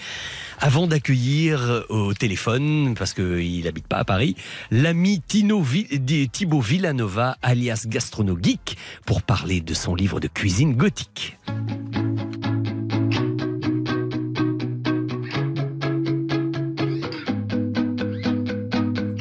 avant 0.60 0.88
d'accueillir 0.88 1.62
euh, 1.62 1.86
au 1.90 2.14
téléphone, 2.14 2.96
parce 2.98 3.14
qu'il 3.14 3.64
n'habite 3.64 3.88
pas 3.88 3.98
à 3.98 4.06
Paris, 4.06 4.36
l'ami 4.72 5.22
Vi- 5.62 6.30
Thibaut 6.32 6.62
Villanova, 6.62 7.38
alias 7.42 7.86
Gastrono 7.88 8.38
Geek, 8.42 8.78
pour 9.06 9.22
parler 9.22 9.62
de 9.62 9.74
son 9.74 9.94
livre 9.96 10.20
de 10.20 10.28
cuisine 10.28 10.74
gothique. 10.76 11.38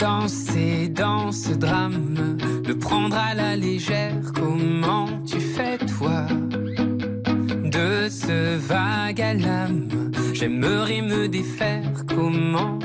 Danser 0.06 0.88
dans 0.88 1.32
ce 1.32 1.52
drame, 1.52 2.38
le 2.64 2.78
prendre 2.78 3.16
à 3.16 3.34
la 3.34 3.56
légère, 3.56 4.14
comment 4.32 5.08
tu 5.26 5.40
fais 5.40 5.78
toi 5.78 6.28
De 7.64 8.08
ce 8.08 8.56
vague 8.56 9.20
à 9.20 9.34
l'âme, 9.34 9.88
j'aimerais 10.32 11.02
me 11.02 11.26
défaire, 11.26 12.04
comment 12.06 12.78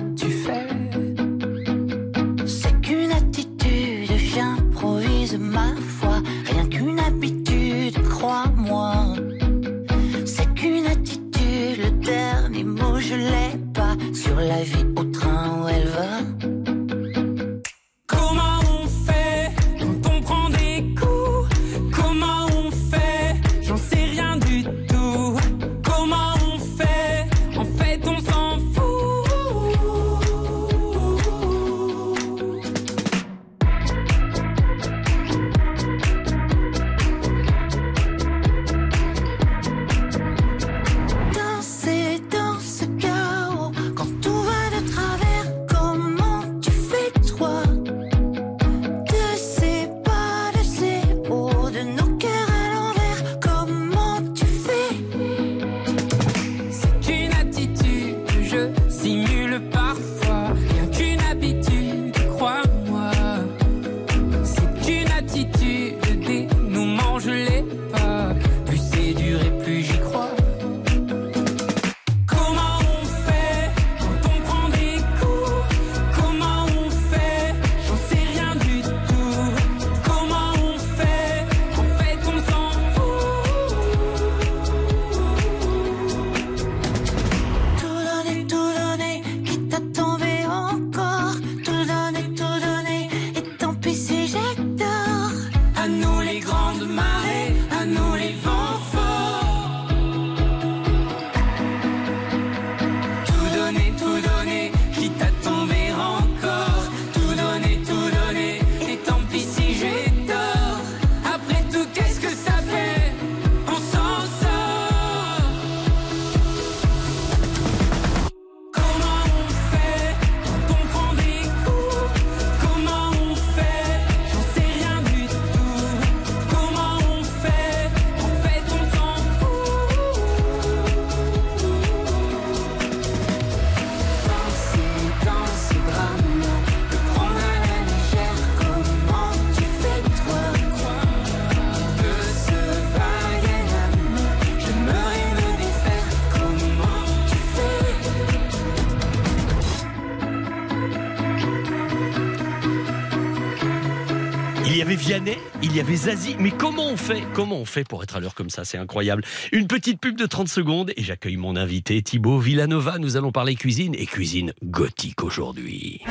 y 154.81 154.83
avait 154.83 154.95
Vianney, 154.95 155.37
il 155.61 155.75
y 155.75 155.79
avait 155.79 155.95
Zazie, 155.95 156.35
mais 156.39 156.49
comment 156.49 156.87
on 156.87 156.97
fait 156.97 157.21
Comment 157.35 157.57
on 157.57 157.65
fait 157.65 157.83
pour 157.83 158.01
être 158.01 158.15
à 158.15 158.19
l'heure 158.19 158.33
comme 158.33 158.49
ça? 158.49 158.65
C'est 158.65 158.79
incroyable. 158.79 159.23
Une 159.51 159.67
petite 159.67 160.01
pub 160.01 160.17
de 160.17 160.25
30 160.25 160.47
secondes 160.47 160.91
et 160.97 161.03
j'accueille 161.03 161.37
mon 161.37 161.55
invité 161.55 162.01
Thibaut 162.01 162.39
Villanova. 162.39 162.97
Nous 162.97 163.15
allons 163.15 163.31
parler 163.31 163.53
cuisine 163.53 163.93
et 163.93 164.07
cuisine 164.07 164.53
gothique 164.63 165.23
aujourd'hui. 165.23 166.01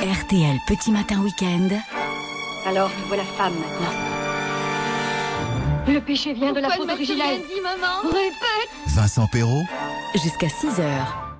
RTL 0.00 0.56
Petit 0.68 0.92
Matin 0.92 1.20
Week-end. 1.22 1.68
Alors, 2.64 2.90
te 2.90 3.08
voilà 3.08 3.24
femme 3.36 3.54
maintenant. 3.54 3.92
Le 5.92 6.00
péché 6.00 6.32
vient 6.32 6.52
de 6.52 6.60
la 6.60 6.70
faute 6.70 6.86
dit, 6.96 7.60
maman? 7.60 8.02
Répète 8.04 8.70
Vincent 8.94 9.26
Perrault, 9.32 9.64
Jusqu'à 10.22 10.48
6 10.48 10.78
heures. 10.78 11.36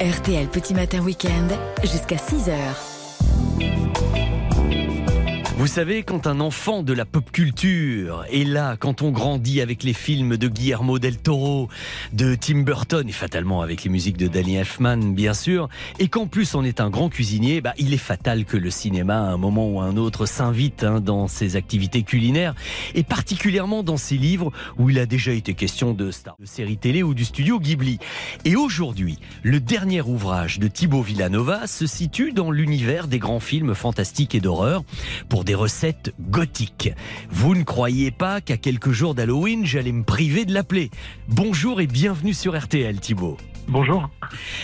RTL 0.00 0.48
Petit 0.48 0.74
Matin 0.74 1.02
Week-end. 1.02 1.46
Jusqu'à 1.82 2.18
6 2.18 2.48
heures. 2.48 2.93
Vous 5.56 5.68
savez, 5.68 6.02
quand 6.02 6.26
un 6.26 6.40
enfant 6.40 6.82
de 6.82 6.92
la 6.92 7.04
pop 7.04 7.30
culture 7.30 8.24
est 8.28 8.42
là, 8.42 8.76
quand 8.76 9.02
on 9.02 9.12
grandit 9.12 9.60
avec 9.60 9.84
les 9.84 9.92
films 9.92 10.36
de 10.36 10.48
Guillermo 10.48 10.98
del 10.98 11.16
Toro, 11.16 11.68
de 12.12 12.34
Tim 12.34 12.62
Burton, 12.62 13.08
et 13.08 13.12
fatalement 13.12 13.62
avec 13.62 13.84
les 13.84 13.90
musiques 13.90 14.16
de 14.16 14.26
Danny 14.26 14.56
Elfman, 14.56 15.14
bien 15.14 15.32
sûr, 15.32 15.68
et 16.00 16.08
qu'en 16.08 16.26
plus 16.26 16.56
on 16.56 16.64
est 16.64 16.80
un 16.80 16.90
grand 16.90 17.08
cuisinier, 17.08 17.60
bah, 17.60 17.72
il 17.78 17.94
est 17.94 17.98
fatal 17.98 18.46
que 18.46 18.56
le 18.56 18.68
cinéma, 18.68 19.14
à 19.14 19.30
un 19.30 19.36
moment 19.36 19.70
ou 19.70 19.80
à 19.80 19.84
un 19.84 19.96
autre, 19.96 20.26
s'invite 20.26 20.82
hein, 20.82 21.00
dans 21.00 21.28
ses 21.28 21.54
activités 21.54 22.02
culinaires, 22.02 22.56
et 22.96 23.04
particulièrement 23.04 23.84
dans 23.84 23.96
ses 23.96 24.16
livres 24.16 24.50
où 24.76 24.90
il 24.90 24.98
a 24.98 25.06
déjà 25.06 25.30
été 25.30 25.54
question 25.54 25.94
de 25.94 26.10
stars 26.10 26.36
de 26.40 26.46
séries 26.46 26.78
télé 26.78 27.04
ou 27.04 27.14
du 27.14 27.24
studio 27.24 27.60
Ghibli. 27.60 28.00
Et 28.44 28.56
aujourd'hui, 28.56 29.20
le 29.44 29.60
dernier 29.60 30.02
ouvrage 30.02 30.58
de 30.58 30.66
Thibaut 30.66 31.02
Villanova 31.02 31.68
se 31.68 31.86
situe 31.86 32.32
dans 32.32 32.50
l'univers 32.50 33.06
des 33.06 33.20
grands 33.20 33.40
films 33.40 33.76
fantastiques 33.76 34.34
et 34.34 34.40
d'horreur 34.40 34.82
pour 35.28 35.43
des 35.44 35.54
recettes 35.54 36.14
gothiques. 36.20 36.90
Vous 37.30 37.54
ne 37.54 37.62
croyez 37.62 38.10
pas 38.10 38.40
qu'à 38.40 38.56
quelques 38.56 38.90
jours 38.90 39.14
d'Halloween, 39.14 39.64
j'allais 39.64 39.92
me 39.92 40.02
priver 40.02 40.44
de 40.44 40.52
l'appeler. 40.52 40.90
Bonjour 41.28 41.80
et 41.80 41.86
bienvenue 41.86 42.34
sur 42.34 42.58
RTL, 42.58 42.98
Thibaut. 43.00 43.36
Bonjour. 43.68 44.10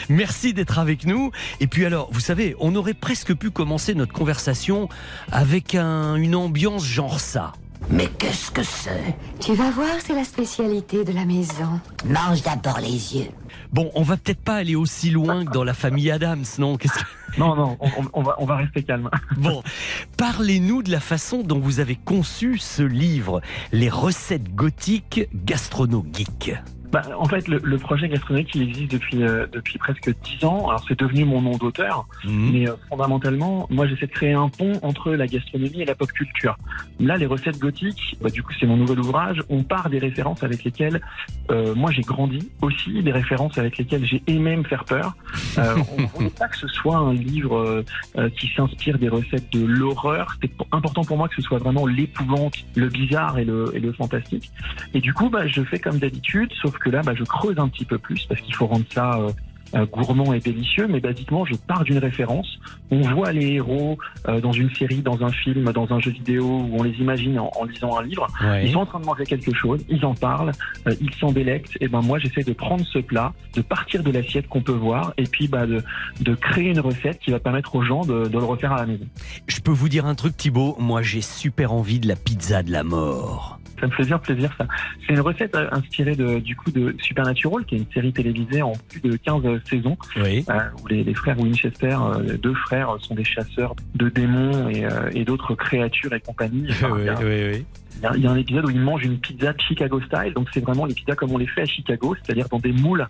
Merci 0.08 0.52
d'être 0.52 0.78
avec 0.78 1.06
nous. 1.06 1.30
Et 1.60 1.66
puis 1.66 1.86
alors, 1.86 2.08
vous 2.12 2.20
savez, 2.20 2.54
on 2.60 2.74
aurait 2.74 2.94
presque 2.94 3.34
pu 3.34 3.50
commencer 3.50 3.94
notre 3.94 4.12
conversation 4.12 4.88
avec 5.32 5.74
un- 5.74 6.16
une 6.16 6.34
ambiance 6.34 6.84
genre 6.84 7.20
ça. 7.20 7.52
Mais 7.88 8.06
qu'est-ce 8.18 8.50
que 8.50 8.62
c'est 8.62 9.16
Tu 9.40 9.54
vas 9.54 9.70
voir, 9.70 9.88
c'est 10.04 10.14
la 10.14 10.24
spécialité 10.24 11.04
de 11.04 11.12
la 11.12 11.24
maison. 11.24 11.80
Mange 12.04 12.42
d'abord 12.42 12.78
les 12.80 13.16
yeux. 13.16 13.28
Bon, 13.72 13.90
on 13.94 14.02
va 14.02 14.16
peut-être 14.16 14.40
pas 14.42 14.56
aller 14.56 14.74
aussi 14.76 15.10
loin 15.10 15.44
que 15.44 15.50
dans 15.52 15.64
la 15.64 15.74
famille 15.74 16.10
Adams, 16.10 16.44
non 16.58 16.76
que- 16.76 16.88
Non, 17.38 17.54
non, 17.56 17.76
on, 17.80 17.88
on 18.12 18.22
va, 18.22 18.34
on 18.38 18.44
va 18.44 18.56
rester 18.56 18.82
calme. 18.82 19.08
Bon, 19.36 19.62
parlez-nous 20.16 20.82
de 20.82 20.90
la 20.90 21.00
façon 21.00 21.42
dont 21.42 21.58
vous 21.60 21.80
avez 21.80 21.94
conçu 21.96 22.58
ce 22.58 22.82
livre, 22.82 23.40
Les 23.72 23.88
recettes 23.88 24.54
gothiques 24.54 25.28
gastrono-geek. 25.34 26.54
Bah, 26.92 27.02
en 27.16 27.24
fait, 27.26 27.46
le, 27.46 27.60
le 27.62 27.78
projet 27.78 28.08
gastronomique, 28.08 28.50
il 28.54 28.62
existe 28.62 28.92
depuis, 28.92 29.22
euh, 29.22 29.46
depuis 29.52 29.78
presque 29.78 30.12
dix 30.24 30.44
ans. 30.44 30.68
Alors, 30.68 30.84
c'est 30.88 30.98
devenu 30.98 31.24
mon 31.24 31.40
nom 31.40 31.56
d'auteur. 31.56 32.06
Mais 32.26 32.68
euh, 32.68 32.74
fondamentalement, 32.88 33.66
moi, 33.70 33.86
j'essaie 33.86 34.06
de 34.06 34.12
créer 34.12 34.32
un 34.32 34.48
pont 34.48 34.72
entre 34.82 35.12
la 35.12 35.26
gastronomie 35.26 35.82
et 35.82 35.84
la 35.84 35.94
pop 35.94 36.10
culture. 36.10 36.56
Là, 36.98 37.16
les 37.16 37.26
recettes 37.26 37.58
gothiques, 37.58 38.16
bah, 38.20 38.30
du 38.30 38.42
coup, 38.42 38.52
c'est 38.58 38.66
mon 38.66 38.76
nouvel 38.76 38.98
ouvrage. 39.00 39.42
On 39.48 39.62
part 39.62 39.88
des 39.88 39.98
références 39.98 40.42
avec 40.42 40.64
lesquelles 40.64 41.00
euh, 41.50 41.74
moi, 41.74 41.90
j'ai 41.90 42.02
grandi. 42.02 42.50
Aussi, 42.62 43.02
des 43.02 43.12
références 43.12 43.58
avec 43.58 43.78
lesquelles 43.78 44.04
j'ai 44.04 44.22
aimé 44.26 44.56
me 44.56 44.64
faire 44.64 44.84
peur. 44.84 45.14
Euh, 45.58 45.76
on 46.16 46.20
ne 46.20 46.24
veut 46.24 46.30
pas 46.30 46.48
que 46.48 46.56
ce 46.56 46.68
soit 46.68 46.96
un 46.96 47.14
livre 47.14 47.56
euh, 47.56 47.84
euh, 48.18 48.30
qui 48.30 48.48
s'inspire 48.54 48.98
des 48.98 49.08
recettes 49.08 49.50
de 49.52 49.64
l'horreur. 49.64 50.36
C'est 50.40 50.50
important 50.72 51.04
pour 51.04 51.16
moi 51.16 51.28
que 51.28 51.34
ce 51.36 51.42
soit 51.42 51.58
vraiment 51.58 51.86
l'épouvante, 51.86 52.54
le 52.76 52.88
bizarre 52.88 53.38
et 53.38 53.44
le, 53.44 53.70
et 53.74 53.80
le 53.80 53.92
fantastique. 53.92 54.50
Et 54.94 55.00
du 55.00 55.12
coup, 55.12 55.28
bah, 55.28 55.46
je 55.46 55.62
fais 55.62 55.78
comme 55.78 55.98
d'habitude, 55.98 56.52
sauf 56.60 56.78
que 56.80 56.90
là, 56.90 57.02
bah, 57.02 57.14
je 57.14 57.24
creuse 57.24 57.58
un 57.58 57.68
petit 57.68 57.84
peu 57.84 57.98
plus 57.98 58.26
parce 58.26 58.40
qu'il 58.40 58.54
faut 58.54 58.66
rendre 58.66 58.86
ça 58.92 59.18
euh, 59.18 59.30
euh, 59.74 59.86
gourmand 59.86 60.32
et 60.32 60.40
délicieux. 60.40 60.86
Mais 60.88 61.00
basiquement, 61.00 61.44
je 61.44 61.54
pars 61.54 61.84
d'une 61.84 61.98
référence. 61.98 62.58
On 62.90 63.00
voit 63.02 63.32
les 63.32 63.52
héros 63.52 63.98
euh, 64.28 64.40
dans 64.40 64.52
une 64.52 64.70
série, 64.74 65.00
dans 65.00 65.22
un 65.22 65.30
film, 65.30 65.72
dans 65.72 65.92
un 65.92 66.00
jeu 66.00 66.10
vidéo, 66.10 66.44
où 66.44 66.76
on 66.78 66.82
les 66.82 66.94
imagine 66.98 67.38
en, 67.38 67.50
en 67.56 67.64
lisant 67.64 67.96
un 67.96 68.02
livre. 68.02 68.26
Ouais. 68.42 68.66
Ils 68.66 68.72
sont 68.72 68.80
en 68.80 68.86
train 68.86 69.00
de 69.00 69.06
manger 69.06 69.24
quelque 69.24 69.54
chose, 69.54 69.80
ils 69.88 70.04
en 70.04 70.14
parlent, 70.14 70.52
euh, 70.86 70.94
ils 71.00 71.14
s'en 71.14 71.30
délectent. 71.30 71.76
Et 71.80 71.88
ben 71.88 72.00
moi, 72.00 72.18
j'essaie 72.18 72.42
de 72.42 72.52
prendre 72.52 72.84
ce 72.84 72.98
plat, 72.98 73.32
de 73.54 73.62
partir 73.62 74.02
de 74.02 74.10
l'assiette 74.10 74.48
qu'on 74.48 74.62
peut 74.62 74.72
voir, 74.72 75.12
et 75.16 75.24
puis 75.24 75.46
bah, 75.46 75.66
de, 75.66 75.82
de 76.20 76.34
créer 76.34 76.70
une 76.70 76.80
recette 76.80 77.20
qui 77.20 77.30
va 77.30 77.38
permettre 77.38 77.76
aux 77.76 77.82
gens 77.82 78.04
de, 78.04 78.26
de 78.26 78.38
le 78.38 78.44
refaire 78.44 78.72
à 78.72 78.78
la 78.78 78.86
maison. 78.86 79.06
Je 79.46 79.60
peux 79.60 79.72
vous 79.72 79.88
dire 79.88 80.06
un 80.06 80.14
truc, 80.16 80.36
Thibaut 80.36 80.76
Moi, 80.80 81.02
j'ai 81.02 81.20
super 81.20 81.72
envie 81.72 82.00
de 82.00 82.08
la 82.08 82.16
pizza 82.16 82.62
de 82.62 82.72
la 82.72 82.82
mort. 82.82 83.60
Ça 83.80 83.86
me 83.86 83.92
fait 83.92 84.04
bien 84.04 84.18
plaisir 84.18 84.50
ça. 84.58 84.66
C'est 85.06 85.14
une 85.14 85.20
recette 85.20 85.54
euh, 85.54 85.68
inspirée 85.72 86.14
de, 86.16 86.38
du 86.38 86.54
coup 86.56 86.70
de 86.70 86.94
Supernatural, 87.00 87.64
qui 87.64 87.76
est 87.76 87.78
une 87.78 87.90
série 87.92 88.12
télévisée 88.12 88.62
en 88.62 88.72
plus 88.90 89.00
de 89.00 89.16
15 89.16 89.42
saisons, 89.68 89.96
Oui. 90.16 90.44
euh, 90.50 90.58
où 90.82 90.86
les, 90.88 91.02
les 91.02 91.14
frères 91.14 91.38
Winchester, 91.40 91.96
euh, 92.00 92.36
deux 92.36 92.54
frères, 92.54 92.94
sont 93.00 93.14
des 93.14 93.24
chasseurs 93.24 93.74
de 93.94 94.08
démons 94.08 94.68
et, 94.68 94.84
euh, 94.84 95.10
et 95.14 95.24
d'autres 95.24 95.54
créatures 95.54 96.12
et 96.12 96.20
compagnie. 96.20 96.66
Enfin, 96.70 96.96
il 96.98 97.04
y 97.04 97.08
a- 97.08 97.18
oui. 97.20 97.64
Il 98.16 98.22
y, 98.22 98.26
a, 98.26 98.30
un 98.30 98.36
épisode 98.36 98.64
où 98.66 98.70
ils 98.70 98.80
mangent 98.80 99.04
une 99.04 99.18
pizza 99.18 99.52
Chicago 99.58 100.00
style, 100.00 100.32
donc 100.34 100.48
c'est 100.54 100.60
vraiment 100.64 100.86
les 100.86 100.94
pizzas 100.94 101.16
comme 101.16 101.32
on 101.32 101.36
les 101.38 101.46
fait 101.46 101.62
à 101.62 101.66
Chicago, 101.66 102.14
c'est-à-dire 102.22 102.48
dans 102.48 102.58
des 102.58 102.72
moules 102.72 103.06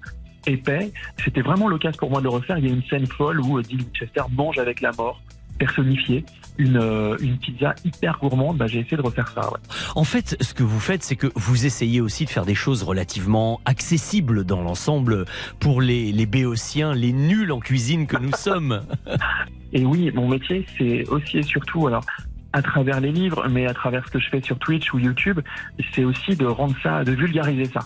épais. 0.49 0.91
C'était 1.23 1.43
vraiment 1.43 1.69
l'occasion 1.69 1.97
pour 1.99 2.11
moi 2.11 2.19
de 2.21 2.25
le 2.25 2.31
refaire. 2.31 2.59
Il 2.59 2.67
y 2.67 2.71
a 2.71 2.73
une 2.73 2.83
scène 2.85 3.07
folle 3.07 3.41
où 3.41 3.59
euh, 3.59 3.63
Dean 3.63 3.77
Winchester 3.77 4.23
mange 4.37 4.59
avec 4.59 4.81
la 4.81 4.91
mort, 4.93 5.21
personnifiée, 5.61 6.25
une, 6.59 6.79
euh, 6.79 7.17
une 7.21 7.37
pizza 7.37 7.75
hyper 7.85 8.19
gourmande. 8.19 8.57
Bah, 8.57 8.67
j'ai 8.67 8.81
essayé 8.81 8.97
de 8.97 9.03
refaire 9.03 9.29
ça. 9.29 9.43
ouais. 9.53 9.59
En 9.95 10.05
fait, 10.05 10.37
ce 10.41 10.55
que 10.55 10.65
vous 10.65 10.81
faites, 10.81 11.03
c'est 11.05 11.17
que 11.17 11.29
vous 11.37 11.67
essayez 11.67 12.01
aussi 12.01 12.25
de 12.25 12.31
faire 12.31 12.47
des 12.47 12.55
choses 12.57 12.83
relativement 12.83 13.61
accessibles 13.67 14.45
dans 14.45 14.63
l'ensemble 14.63 15.27
pour 15.61 15.83
les, 15.83 16.13
les 16.13 16.27
béotiens, 16.27 16.95
les 16.95 17.13
nuls 17.13 17.53
en 17.53 17.61
cuisine 17.61 18.07
que 18.07 18.17
nous 18.17 18.33
sommes. 18.33 18.83
Et 19.73 19.85
oui, 19.85 20.11
mon 20.13 20.27
métier, 20.27 20.67
c'est 20.77 21.07
aussi 21.11 21.39
et 21.39 21.43
surtout, 21.45 21.87
alors, 21.87 22.05
à 22.53 22.61
travers 22.61 23.01
les 23.01 23.13
livres, 23.13 23.47
mais 23.49 23.67
à 23.67 23.75
travers 23.75 24.05
ce 24.05 24.11
que 24.11 24.19
je 24.19 24.29
fais 24.29 24.41
sur 24.41 24.59
Twitch 24.59 24.93
ou 24.93 24.99
YouTube, 24.99 25.39
c'est 25.95 26.03
aussi 26.03 26.35
de 26.35 26.45
rendre 26.45 26.75
ça, 26.83 27.05
de 27.05 27.13
vulgariser 27.13 27.67
ça. 27.67 27.79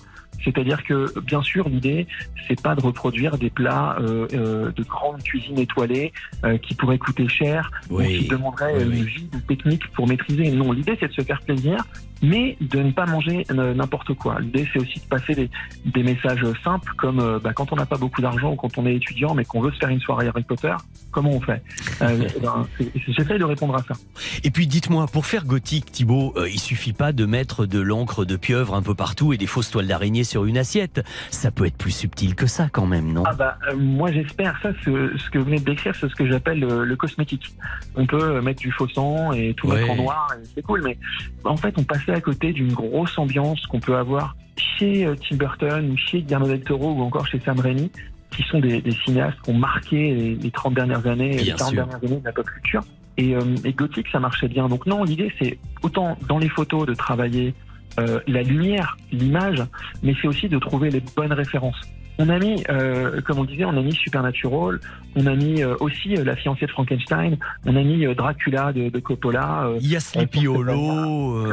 C'est-à-dire 0.45 0.85
que, 0.85 1.19
bien 1.21 1.43
sûr, 1.43 1.69
l'idée, 1.69 2.07
c'est 2.47 2.61
pas 2.61 2.75
de 2.75 2.81
reproduire 2.81 3.39
des 3.39 3.51
plats 3.51 3.97
euh, 4.01 4.27
euh, 4.33 4.73
de 4.73 4.83
grande 4.83 5.23
cuisine 5.23 5.59
étoilée 5.59 6.13
euh, 6.45 6.59
qui 6.59 6.75
pourraient 6.75 6.99
coûter 6.99 7.29
cher 7.29 7.71
ou 7.91 8.03
qui 8.03 8.29
demanderaient 8.29 8.85
Oui, 8.85 8.99
une 8.99 9.05
vie 9.05 9.29
de 9.33 9.39
technique 9.39 9.87
pour 9.93 10.07
maîtriser. 10.07 10.51
Non, 10.51 10.73
l'idée, 10.73 10.97
c'est 11.01 11.09
de 11.09 11.13
se 11.13 11.23
faire 11.23 11.41
plaisir, 11.41 11.79
mais 12.23 12.57
de 12.61 12.81
ne 12.81 12.91
pas 12.93 13.07
manger 13.07 13.45
euh, 13.51 13.75
n'importe 13.75 14.15
quoi. 14.15 14.41
L'idée, 14.41 14.69
c'est 14.73 14.79
aussi 14.79 15.01
de 15.01 15.05
passer 15.07 15.35
des, 15.35 15.51
des 15.85 16.03
messages 16.03 16.45
simples, 16.63 16.93
comme 16.97 17.21
euh, 17.21 17.39
bah, 17.39 17.53
quand 17.53 17.73
on 17.73 17.77
n'a 17.77 17.87
pas 17.87 17.99
beaucoup 17.99 18.21
d'argent 18.23 18.53
ou 18.53 18.57
quand 18.57 18.79
on 18.79 18.87
est 18.87 18.95
étudiant, 18.95 19.35
mais 19.35 19.45
qu'on 19.45 19.61
veut 19.61 19.73
se 19.73 19.79
faire 19.79 19.89
une 19.91 20.01
soirée 20.01 20.29
Harry 20.29 20.43
Potter, 20.43 20.75
comment 21.11 21.31
on 21.31 21.41
fait 21.41 21.63
Euh, 22.03 22.27
eh 22.37 22.41
ben, 22.41 22.67
J'essaye 23.09 23.39
de 23.39 23.45
répondre 23.45 23.75
à 23.75 23.83
ça. 23.83 23.95
Et 24.43 24.51
puis 24.51 24.67
dites-moi, 24.67 25.07
pour 25.07 25.27
faire 25.27 25.45
gothique, 25.45 25.91
Thibaut, 25.93 26.33
euh, 26.37 26.49
il 26.49 26.59
suffit 26.61 26.93
pas 26.93 27.13
de 27.13 27.27
mettre 27.27 27.67
de 27.67 27.81
l'encre 27.81 28.25
de 28.25 28.37
pieuvre 28.37 28.75
un 28.75 28.83
peu 28.83 28.95
partout 28.95 29.33
et 29.33 29.37
des 29.37 29.47
fausses 29.47 29.71
toiles 29.71 29.87
d'araignée 29.87 30.25
sur 30.25 30.45
une 30.45 30.57
assiette. 30.59 31.05
Ça 31.31 31.51
peut 31.51 31.67
être 31.67 31.77
plus 31.77 31.91
subtil 31.91 32.35
que 32.35 32.47
ça 32.47 32.69
quand 32.73 32.87
même, 32.87 33.13
non? 33.13 33.25
Ah 33.27 33.35
bah 33.35 33.59
euh, 33.69 33.77
moi 33.77 34.11
j'espère 34.13 34.59
ça 34.63 34.71
ce, 34.85 35.13
ce 35.19 35.31
que 35.31 35.39
vous 35.39 35.45
venez 35.45 35.59
de 35.59 35.65
décrire 35.65 35.95
c'est 35.95 36.09
ce 36.09 36.15
que 36.15 36.27
j'appelle 36.27 36.61
le, 36.61 36.85
le 36.85 36.97
cosmétique. 36.97 37.55
On 37.97 38.07
peut 38.07 38.41
mettre 38.41 38.61
du 38.61 38.71
faux 38.73 38.89
sang 38.89 39.33
et 39.33 39.55
tout 39.55 39.69
Ouais. 39.69 39.81
mettre 39.81 39.93
en 39.93 39.97
noir 39.97 40.29
c'est 40.55 40.63
cool 40.63 40.83
mais 40.85 40.99
en 41.45 41.57
fait 41.57 41.75
on 41.79 41.85
à 42.13 42.21
côté 42.21 42.53
d'une 42.53 42.73
grosse 42.73 43.19
ambiance 43.19 43.67
qu'on 43.67 43.81
peut 43.81 43.97
avoir 43.97 44.37
chez 44.57 45.07
euh, 45.07 45.15
Tim 45.29 45.37
Burton 45.37 45.91
ou 45.91 45.97
chez 45.97 46.23
Guillermo 46.23 46.47
del 46.47 46.61
Toro 46.63 46.93
ou 46.93 47.03
encore 47.03 47.27
chez 47.27 47.41
Sam 47.41 47.59
Raimi 47.61 47.91
qui 48.31 48.43
sont 48.45 48.59
des, 48.59 48.81
des 48.81 48.91
cinéastes 49.05 49.41
qui 49.43 49.51
ont 49.51 49.59
marqué 49.59 50.15
les, 50.15 50.35
les 50.35 50.51
30 50.51 50.75
dernières 50.75 51.07
années, 51.07 51.31
les 51.37 51.43
Bien 51.45 51.55
40 51.57 51.73
sûr. 51.73 51.87
dernières 51.87 52.05
années 52.05 52.21
de 52.21 52.25
la 52.25 52.33
pop 52.33 52.47
culture. 52.47 52.83
Et, 53.17 53.37
euh, 53.37 53.41
et 53.65 53.73
gothique 53.73 54.07
ça 54.11 54.19
marchait 54.19 54.49
bien. 54.49 54.69
Donc 54.69 54.87
non 54.87 55.05
l'idée 55.05 55.33
c'est 55.41 55.59
autant 55.83 56.17
dans 56.29 56.39
les 56.39 56.49
photos 56.49 56.87
de 56.87 56.95
travailler 56.95 57.55
euh, 58.01 58.21
la 58.27 58.43
lumière, 58.43 58.97
l'image, 59.13 59.63
mais 60.03 60.15
c'est 60.21 60.27
aussi 60.27 60.49
de 60.49 60.59
trouver 60.59 60.91
les 60.91 61.03
bonnes 61.17 61.33
références. 61.33 61.81
On 62.19 62.29
a 62.29 62.39
mis, 62.39 62.63
euh, 62.71 63.21
comme 63.23 63.41
on 63.41 63.45
disait, 63.45 63.65
on 63.65 63.77
a 63.77 63.83
mis 63.83 63.93
Supernatural, 63.93 64.79
on 65.17 65.27
a 65.27 65.35
mis 65.35 65.63
euh, 65.63 65.75
aussi 65.81 66.17
euh, 66.17 66.23
La 66.25 66.37
fiancée 66.37 66.67
de 66.67 66.71
Frankenstein, 66.71 67.37
on 67.67 67.75
a 67.75 67.83
mis 67.83 68.07
euh, 68.07 68.15
Dracula 68.15 68.73
de, 68.73 68.89
de 68.89 68.99
Coppola. 69.01 69.67
euh, 69.67 69.79
Il 69.81 69.91
y 69.91 69.97
a 69.97 70.01
Sleepy 70.01 70.47
Hollow. 70.47 71.45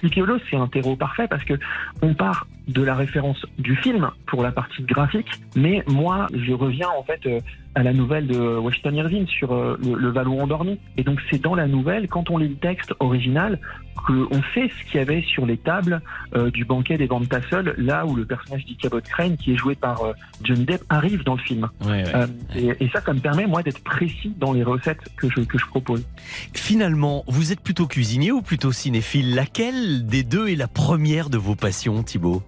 Sleepy 0.00 0.22
Hollow, 0.22 0.38
c'est 0.48 0.56
un 0.56 0.68
terreau 0.68 0.94
parfait 0.94 1.26
parce 1.28 1.42
que 1.44 1.54
on 2.02 2.14
part 2.14 2.46
de 2.68 2.82
la 2.82 2.94
référence 2.94 3.44
du 3.58 3.74
film 3.74 4.10
pour 4.26 4.44
la 4.44 4.52
partie 4.52 4.82
graphique, 4.84 5.26
mais 5.56 5.82
moi, 5.88 6.28
je 6.32 6.52
reviens 6.52 6.88
en 6.96 7.02
fait 7.02 7.20
euh, 7.26 7.40
à 7.74 7.82
la 7.82 7.92
nouvelle 7.92 8.28
de 8.28 8.38
Washington 8.38 8.94
Irving 8.94 9.26
sur 9.26 9.52
euh, 9.52 9.76
le, 9.84 9.94
le 9.96 10.08
Vallon 10.10 10.40
endormi. 10.40 10.78
Et 10.96 11.02
donc, 11.02 11.18
c'est 11.30 11.42
dans 11.42 11.56
la 11.56 11.66
nouvelle, 11.66 12.06
quand 12.06 12.30
on 12.30 12.38
lit 12.38 12.48
le 12.48 12.54
texte 12.54 12.94
original, 13.00 13.58
qu'on 14.06 14.42
sait 14.54 14.68
ce 14.68 14.90
qu'il 14.90 14.96
y 14.96 14.98
avait 14.98 15.22
sur 15.22 15.46
les 15.46 15.56
tables 15.56 16.02
euh, 16.34 16.50
du 16.50 16.64
banquet 16.64 16.98
des 16.98 17.06
Van 17.06 17.20
Tassel, 17.20 17.74
là 17.76 18.06
où 18.06 18.14
le 18.14 18.24
personnage 18.24 18.64
d'Ichabod 18.64 19.02
Crane, 19.02 19.36
qui 19.36 19.52
est 19.52 19.56
joué 19.56 19.74
par 19.74 20.02
euh, 20.02 20.12
Johnny 20.42 20.64
Depp, 20.64 20.82
arrive 20.88 21.24
dans 21.24 21.34
le 21.34 21.40
film. 21.40 21.68
Ouais, 21.84 22.04
ouais. 22.04 22.14
Euh, 22.14 22.26
et, 22.54 22.84
et 22.84 22.90
ça, 22.90 23.00
ça 23.00 23.12
me 23.12 23.20
permet, 23.20 23.46
moi, 23.46 23.62
d'être 23.62 23.82
précis 23.82 24.32
dans 24.38 24.52
les 24.52 24.62
recettes 24.62 25.00
que 25.16 25.28
je, 25.30 25.40
que 25.40 25.58
je 25.58 25.66
propose. 25.66 26.06
Finalement, 26.54 27.24
vous 27.26 27.52
êtes 27.52 27.60
plutôt 27.60 27.86
cuisinier 27.86 28.32
ou 28.32 28.42
plutôt 28.42 28.72
cinéphile? 28.72 29.34
Laquelle 29.34 30.06
des 30.06 30.22
deux 30.22 30.48
est 30.48 30.56
la 30.56 30.68
première 30.68 31.30
de 31.30 31.38
vos 31.38 31.54
passions, 31.54 32.02
Thibaut? 32.02 32.42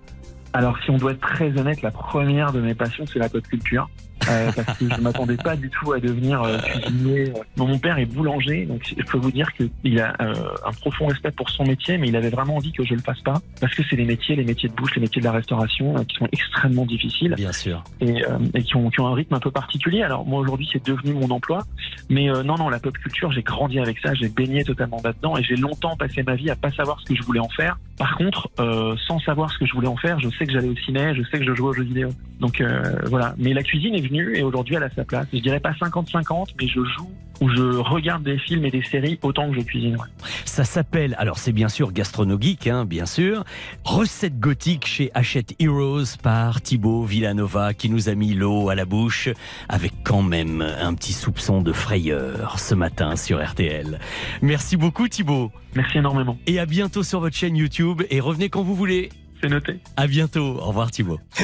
Alors, 0.55 0.77
si 0.85 0.91
on 0.91 0.99
doit 0.99 1.13
être 1.13 1.21
très 1.21 1.59
honnête, 1.59 1.81
la 1.81 1.91
première 1.91 2.53
de 2.53 2.61
mes 2.61 2.75
passions, 2.75 3.07
c'est 3.07 3.19
la 3.19 3.31
pop 3.31 3.47
culture. 3.47 3.89
Euh, 4.29 4.51
parce 4.53 4.79
que 4.79 4.89
je 4.89 5.01
m'attendais 5.01 5.37
pas 5.37 5.57
du 5.57 5.71
tout 5.71 5.93
à 5.93 6.01
devenir 6.01 6.43
euh, 6.43 6.59
cuisinier. 6.59 7.33
Bon, 7.57 7.67
mon 7.67 7.79
père 7.79 7.99
est 7.99 8.07
boulanger, 8.07 8.67
donc 8.67 8.95
je 8.97 9.05
peux 9.05 9.19
vous 9.19 9.31
dire 9.31 9.49
qu'il 9.53 10.01
a 10.01 10.15
euh, 10.21 10.35
un 10.67 10.73
profond 10.73 11.07
respect 11.07 11.31
pour 11.33 11.51
son 11.51 11.65
métier, 11.65 11.99
mais 11.99 12.09
il 12.09 12.17
avait 12.17 12.31
vraiment 12.31 12.57
envie 12.57 12.73
que 12.73 12.85
je 12.85 12.95
le 12.95 13.01
fasse 13.01 13.21
pas, 13.21 13.41
parce 13.61 13.75
que 13.75 13.83
c'est 13.89 13.97
les 13.97 14.05
métiers, 14.05 14.37
les 14.37 14.45
métiers 14.45 14.69
de 14.69 14.75
bouche, 14.75 14.95
les 14.95 15.03
métiers 15.03 15.21
de 15.21 15.27
la 15.27 15.33
restauration, 15.33 15.97
euh, 15.97 16.05
qui 16.05 16.17
sont 16.17 16.29
extrêmement 16.33 16.87
difficiles. 16.87 17.35
Bien 17.37 17.53
sûr. 17.53 17.83
Et, 18.01 18.25
euh, 18.25 18.39
et 18.55 18.63
qui, 18.63 18.77
ont, 18.77 18.91
qui 18.91 19.01
ont 19.01 19.09
un 19.09 19.15
rythme 19.15 19.35
un 19.35 19.41
peu 19.41 19.51
particulier. 19.51 20.03
Alors 20.03 20.25
moi 20.27 20.41
aujourd'hui 20.41 20.69
c'est 20.73 20.85
devenu 20.85 21.15
mon 21.15 21.31
emploi, 21.31 21.65
mais 22.11 22.31
euh, 22.31 22.43
non 22.43 22.57
non 22.57 22.69
la 22.69 22.79
pop 22.79 22.97
culture 22.99 23.33
j'ai 23.33 23.43
grandi 23.43 23.79
avec 23.79 23.99
ça, 24.01 24.15
j'ai 24.15 24.29
baigné 24.29 24.65
totalement 24.65 25.01
là-dedans 25.03 25.37
et 25.37 25.43
j'ai 25.43 25.57
longtemps 25.57 25.97
passé 25.97 26.23
ma 26.23 26.35
vie 26.35 26.51
à 26.51 26.57
pas 26.57 26.71
savoir 26.73 27.01
ce 27.01 27.07
que 27.07 27.15
je 27.15 27.23
voulais 27.23 27.41
en 27.41 27.49
faire. 27.49 27.79
Par 27.97 28.17
contre, 28.17 28.51
euh, 28.59 28.97
sans 29.07 29.19
savoir 29.21 29.51
ce 29.53 29.59
que 29.59 29.67
je 29.67 29.73
voulais 29.73 29.89
en 29.89 29.97
faire, 29.97 30.19
je 30.19 30.29
sais 30.31 30.45
que 30.45 30.53
j'allais 30.53 30.69
au 30.69 30.77
ciné, 30.77 31.15
je 31.15 31.23
sais 31.31 31.39
que 31.39 31.45
je 31.45 31.55
jouais 31.55 31.69
aux 31.69 31.73
jeux 31.73 31.85
vidéo. 31.85 32.09
Donc 32.41 32.61
euh, 32.61 32.83
voilà. 33.07 33.35
Mais 33.39 33.55
la 33.55 33.63
cuisine 33.63 33.95
est 33.95 34.01
venue 34.01 34.12
et 34.21 34.43
aujourd'hui 34.43 34.77
elle 34.77 34.83
a 34.83 34.91
sa 34.91 35.05
place. 35.05 35.27
Je 35.33 35.39
dirais 35.39 35.61
pas 35.61 35.73
50-50, 35.73 36.49
mais 36.61 36.69
je 36.69 36.81
joue 36.85 37.11
ou 37.41 37.49
je 37.49 37.77
regarde 37.79 38.23
des 38.23 38.39
films 38.39 38.65
et 38.67 38.71
des 38.71 38.83
séries 38.85 39.19
autant 39.23 39.51
que 39.51 39.57
je 39.57 39.65
cuisine. 39.65 39.97
ouais. 39.97 40.07
Ça 40.45 40.65
s'appelle, 40.65 41.17
alors 41.19 41.39
c'est 41.39 41.51
bien 41.53 41.69
sûr 41.69 41.93
Gastronogeek, 41.93 42.69
hein, 42.69 42.85
bien 42.85 43.07
sûr, 43.07 43.43
Recette 43.85 44.39
gothique 44.39 44.87
chez 44.87 45.11
Hachette 45.15 45.55
Heroes 45.61 46.17
par 46.23 46.63
Thibaut 46.63 47.03
Villanova 47.05 47.75
qui 47.75 47.89
nous 47.91 48.09
a 48.09 48.15
mis 48.15 48.35
l'eau 48.35 48.69
à 48.69 48.75
la 48.77 48.85
bouche 48.85 49.29
avec 49.69 49.93
quand 50.05 50.23
même 50.23 50.63
un 50.63 50.95
petit 50.95 51.13
soupçon 51.15 51.63
de 51.63 51.73
frayeur 51.73 52.61
ce 52.61 52.75
matin 52.77 53.17
sur 53.17 53.45
RTL. 53.45 53.99
Merci 54.41 54.77
beaucoup 54.77 55.09
Thibaut. 55.09 55.51
Merci 55.75 55.99
énormément. 55.99 56.39
Et 56.47 56.61
à 56.61 56.67
bientôt 56.67 57.03
sur 57.03 57.19
votre 57.21 57.35
chaîne 57.37 57.57
YouTube 57.57 58.03
et 58.11 58.21
revenez 58.21 58.51
quand 58.51 58.63
vous 58.63 58.75
voulez. 58.77 59.09
C'est 59.43 59.49
noté. 59.49 59.81
À 59.97 60.07
bientôt. 60.07 60.59
Au 60.61 60.67
revoir 60.67 60.93
Thibaut. 60.93 61.19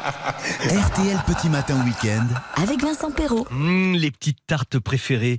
RTL 0.00 1.18
Petit 1.26 1.48
Matin 1.48 1.84
Week-end. 1.84 2.26
Avec 2.54 2.80
Vincent 2.80 3.10
Perrault. 3.10 3.46
Mmh, 3.50 3.94
les 3.94 4.10
petites 4.10 4.38
tartes 4.46 4.78
préférées 4.78 5.38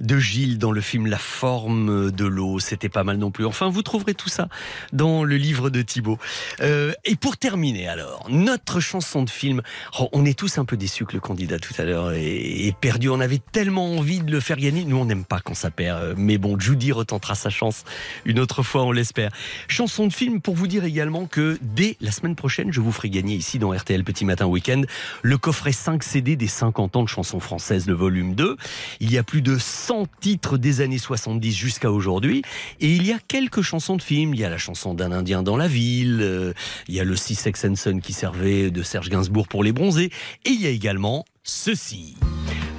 de 0.00 0.18
Gilles 0.18 0.58
dans 0.58 0.72
le 0.72 0.80
film 0.80 1.06
La 1.06 1.18
forme 1.18 2.10
de 2.10 2.24
l'eau, 2.24 2.58
c'était 2.58 2.88
pas 2.88 3.04
mal 3.04 3.18
non 3.18 3.30
plus. 3.30 3.44
Enfin, 3.44 3.68
vous 3.68 3.82
trouverez 3.82 4.14
tout 4.14 4.28
ça 4.28 4.48
dans 4.92 5.24
le 5.24 5.36
livre 5.36 5.70
de 5.70 5.82
Thibaut. 5.82 6.18
Euh, 6.60 6.92
et 7.04 7.16
pour 7.16 7.36
terminer 7.36 7.88
alors, 7.88 8.26
notre 8.30 8.80
chanson 8.80 9.22
de 9.22 9.30
film, 9.30 9.62
oh, 9.98 10.08
on 10.12 10.24
est 10.24 10.38
tous 10.38 10.58
un 10.58 10.64
peu 10.64 10.76
déçus 10.76 11.04
que 11.04 11.14
le 11.14 11.20
candidat 11.20 11.58
tout 11.58 11.74
à 11.78 11.84
l'heure 11.84 12.12
est, 12.12 12.66
est 12.66 12.76
perdu. 12.76 13.10
On 13.10 13.20
avait 13.20 13.40
tellement 13.52 13.92
envie 13.96 14.20
de 14.20 14.30
le 14.30 14.40
faire 14.40 14.56
gagner. 14.56 14.84
Nous, 14.84 14.96
on 14.96 15.04
n'aime 15.04 15.24
pas 15.24 15.40
quand 15.40 15.54
ça 15.54 15.70
perd. 15.70 16.02
Euh, 16.02 16.14
Mais 16.16 16.38
bon, 16.38 16.58
Judy 16.58 16.92
retentera 16.92 17.34
sa 17.34 17.50
chance 17.50 17.84
une 18.24 18.38
autre 18.40 18.62
fois, 18.62 18.84
on 18.84 18.92
l'espère. 18.92 19.30
Chanson 19.68 20.06
de 20.06 20.12
film 20.12 20.40
pour 20.40 20.54
vous 20.54 20.66
dire 20.66 20.84
également 20.84 21.26
que 21.26 21.58
dès 21.60 21.96
la 22.00 22.10
semaine 22.10 22.36
prochaine, 22.36 22.72
je 22.72 22.80
vous 22.80 22.92
ferai 22.92 23.10
gagner 23.10 23.34
ici 23.34 23.58
dans 23.58 23.72
RTL 23.72 23.97
Petit 24.04 24.24
Matin 24.24 24.46
Week-end 24.46 24.82
le 25.22 25.38
coffret 25.38 25.72
5 25.72 26.02
CD 26.02 26.36
des 26.36 26.46
50 26.46 26.96
ans 26.96 27.02
de 27.02 27.08
chansons 27.08 27.40
françaises, 27.40 27.86
le 27.86 27.94
volume 27.94 28.34
2. 28.34 28.56
Il 29.00 29.12
y 29.12 29.18
a 29.18 29.22
plus 29.22 29.42
de 29.42 29.58
100 29.58 30.06
titres 30.20 30.58
des 30.58 30.80
années 30.80 30.98
70 30.98 31.52
jusqu'à 31.52 31.90
aujourd'hui. 31.90 32.42
Et 32.80 32.92
il 32.94 33.06
y 33.06 33.12
a 33.12 33.18
quelques 33.18 33.62
chansons 33.62 33.96
de 33.96 34.02
films. 34.02 34.34
Il 34.34 34.40
y 34.40 34.44
a 34.44 34.50
la 34.50 34.58
chanson 34.58 34.94
d'un 34.94 35.12
Indien 35.12 35.42
dans 35.42 35.56
la 35.56 35.68
ville. 35.68 36.20
euh, 36.22 36.52
il 36.88 36.94
y 36.94 37.00
a 37.00 37.04
le 37.04 37.16
Six 37.16 37.34
Sex 37.34 37.66
qui 38.02 38.12
servait 38.12 38.70
de 38.70 38.82
Serge 38.82 39.08
Gainsbourg 39.10 39.48
pour 39.48 39.64
les 39.64 39.72
bronzés. 39.72 40.10
Et 40.44 40.50
il 40.50 40.60
y 40.60 40.66
a 40.66 40.70
également 40.70 41.24
ceci. 41.42 42.16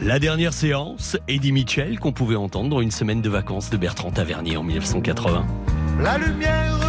La 0.01 0.19
dernière 0.19 0.53
séance, 0.53 1.17
Eddie 1.27 1.51
Mitchell, 1.51 1.99
qu'on 1.99 2.13
pouvait 2.13 2.37
entendre 2.37 2.69
dans 2.69 2.81
une 2.81 2.91
semaine 2.91 3.21
de 3.21 3.29
vacances 3.29 3.69
de 3.69 3.77
Bertrand 3.77 4.11
Tavernier 4.11 4.55
en 4.55 4.63
1980. 4.63 5.45
La 6.01 6.17
lumière 6.17 6.88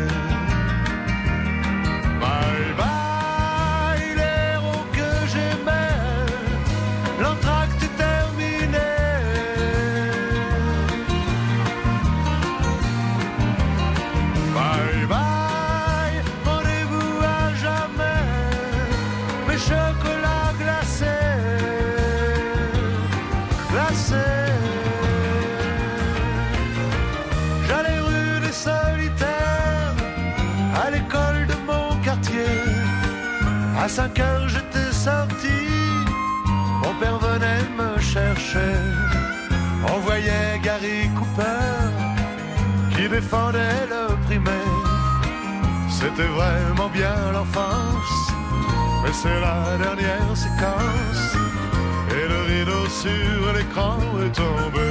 C'est 49.21 49.39
la 49.39 49.77
dernière 49.77 50.35
séquence. 50.35 51.35
Et 52.09 52.27
le 52.27 52.41
rideau 52.51 52.85
sur 52.89 53.53
l'écran 53.53 53.97
est 54.25 54.35
tombé. 54.35 54.90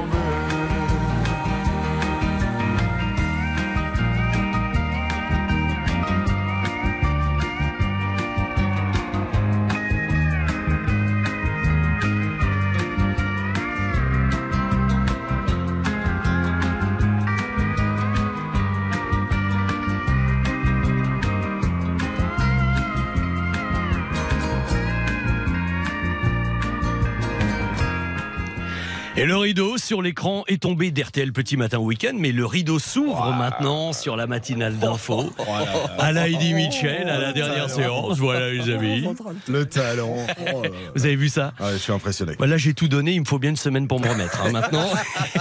Et 29.21 29.25
le 29.25 29.37
rideau 29.37 29.77
sur 29.77 30.01
l'écran 30.01 30.43
est 30.47 30.63
tombé 30.63 30.89
d'RTL 30.89 31.31
Petit 31.31 31.55
Matin 31.55 31.77
Week-end, 31.77 32.13
mais 32.17 32.31
le 32.31 32.43
rideau 32.43 32.79
s'ouvre 32.79 33.31
maintenant 33.35 33.93
sur 33.93 34.15
la 34.17 34.25
matinale 34.25 34.79
d'info. 34.79 35.31
À 35.99 36.11
la 36.11 36.27
Mitchell, 36.27 37.07
à 37.07 37.19
la 37.19 37.31
dernière 37.31 37.69
séance. 37.69 38.17
Voilà, 38.17 38.49
les 38.51 38.67
amis. 38.73 39.07
Le 39.47 39.65
talent. 39.67 40.15
Oh 40.15 40.63
là 40.63 40.69
là. 40.69 40.75
Vous 40.95 41.05
avez 41.05 41.15
vu 41.15 41.29
ça 41.29 41.53
Ouais, 41.59 41.73
je 41.73 41.77
suis 41.77 41.93
impressionné. 41.93 42.33
Voilà, 42.39 42.57
j'ai 42.57 42.73
tout 42.73 42.87
donné. 42.87 43.11
Il 43.11 43.19
me 43.19 43.25
faut 43.25 43.37
bien 43.37 43.51
une 43.51 43.57
semaine 43.57 43.87
pour 43.87 43.99
me 43.99 44.09
remettre. 44.09 44.41
hein, 44.43 44.49
maintenant, 44.51 44.89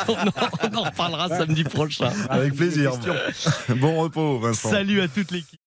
on 0.08 0.12
en, 0.12 0.70
on 0.70 0.76
en 0.76 0.82
reparlera 0.82 1.28
samedi 1.30 1.64
prochain. 1.64 2.12
Avec 2.28 2.54
plaisir. 2.56 2.92
Bon 3.76 3.96
repos, 3.98 4.40
Vincent. 4.40 4.68
Salut 4.68 5.00
à 5.00 5.08
toute 5.08 5.30
l'équipe. 5.30 5.59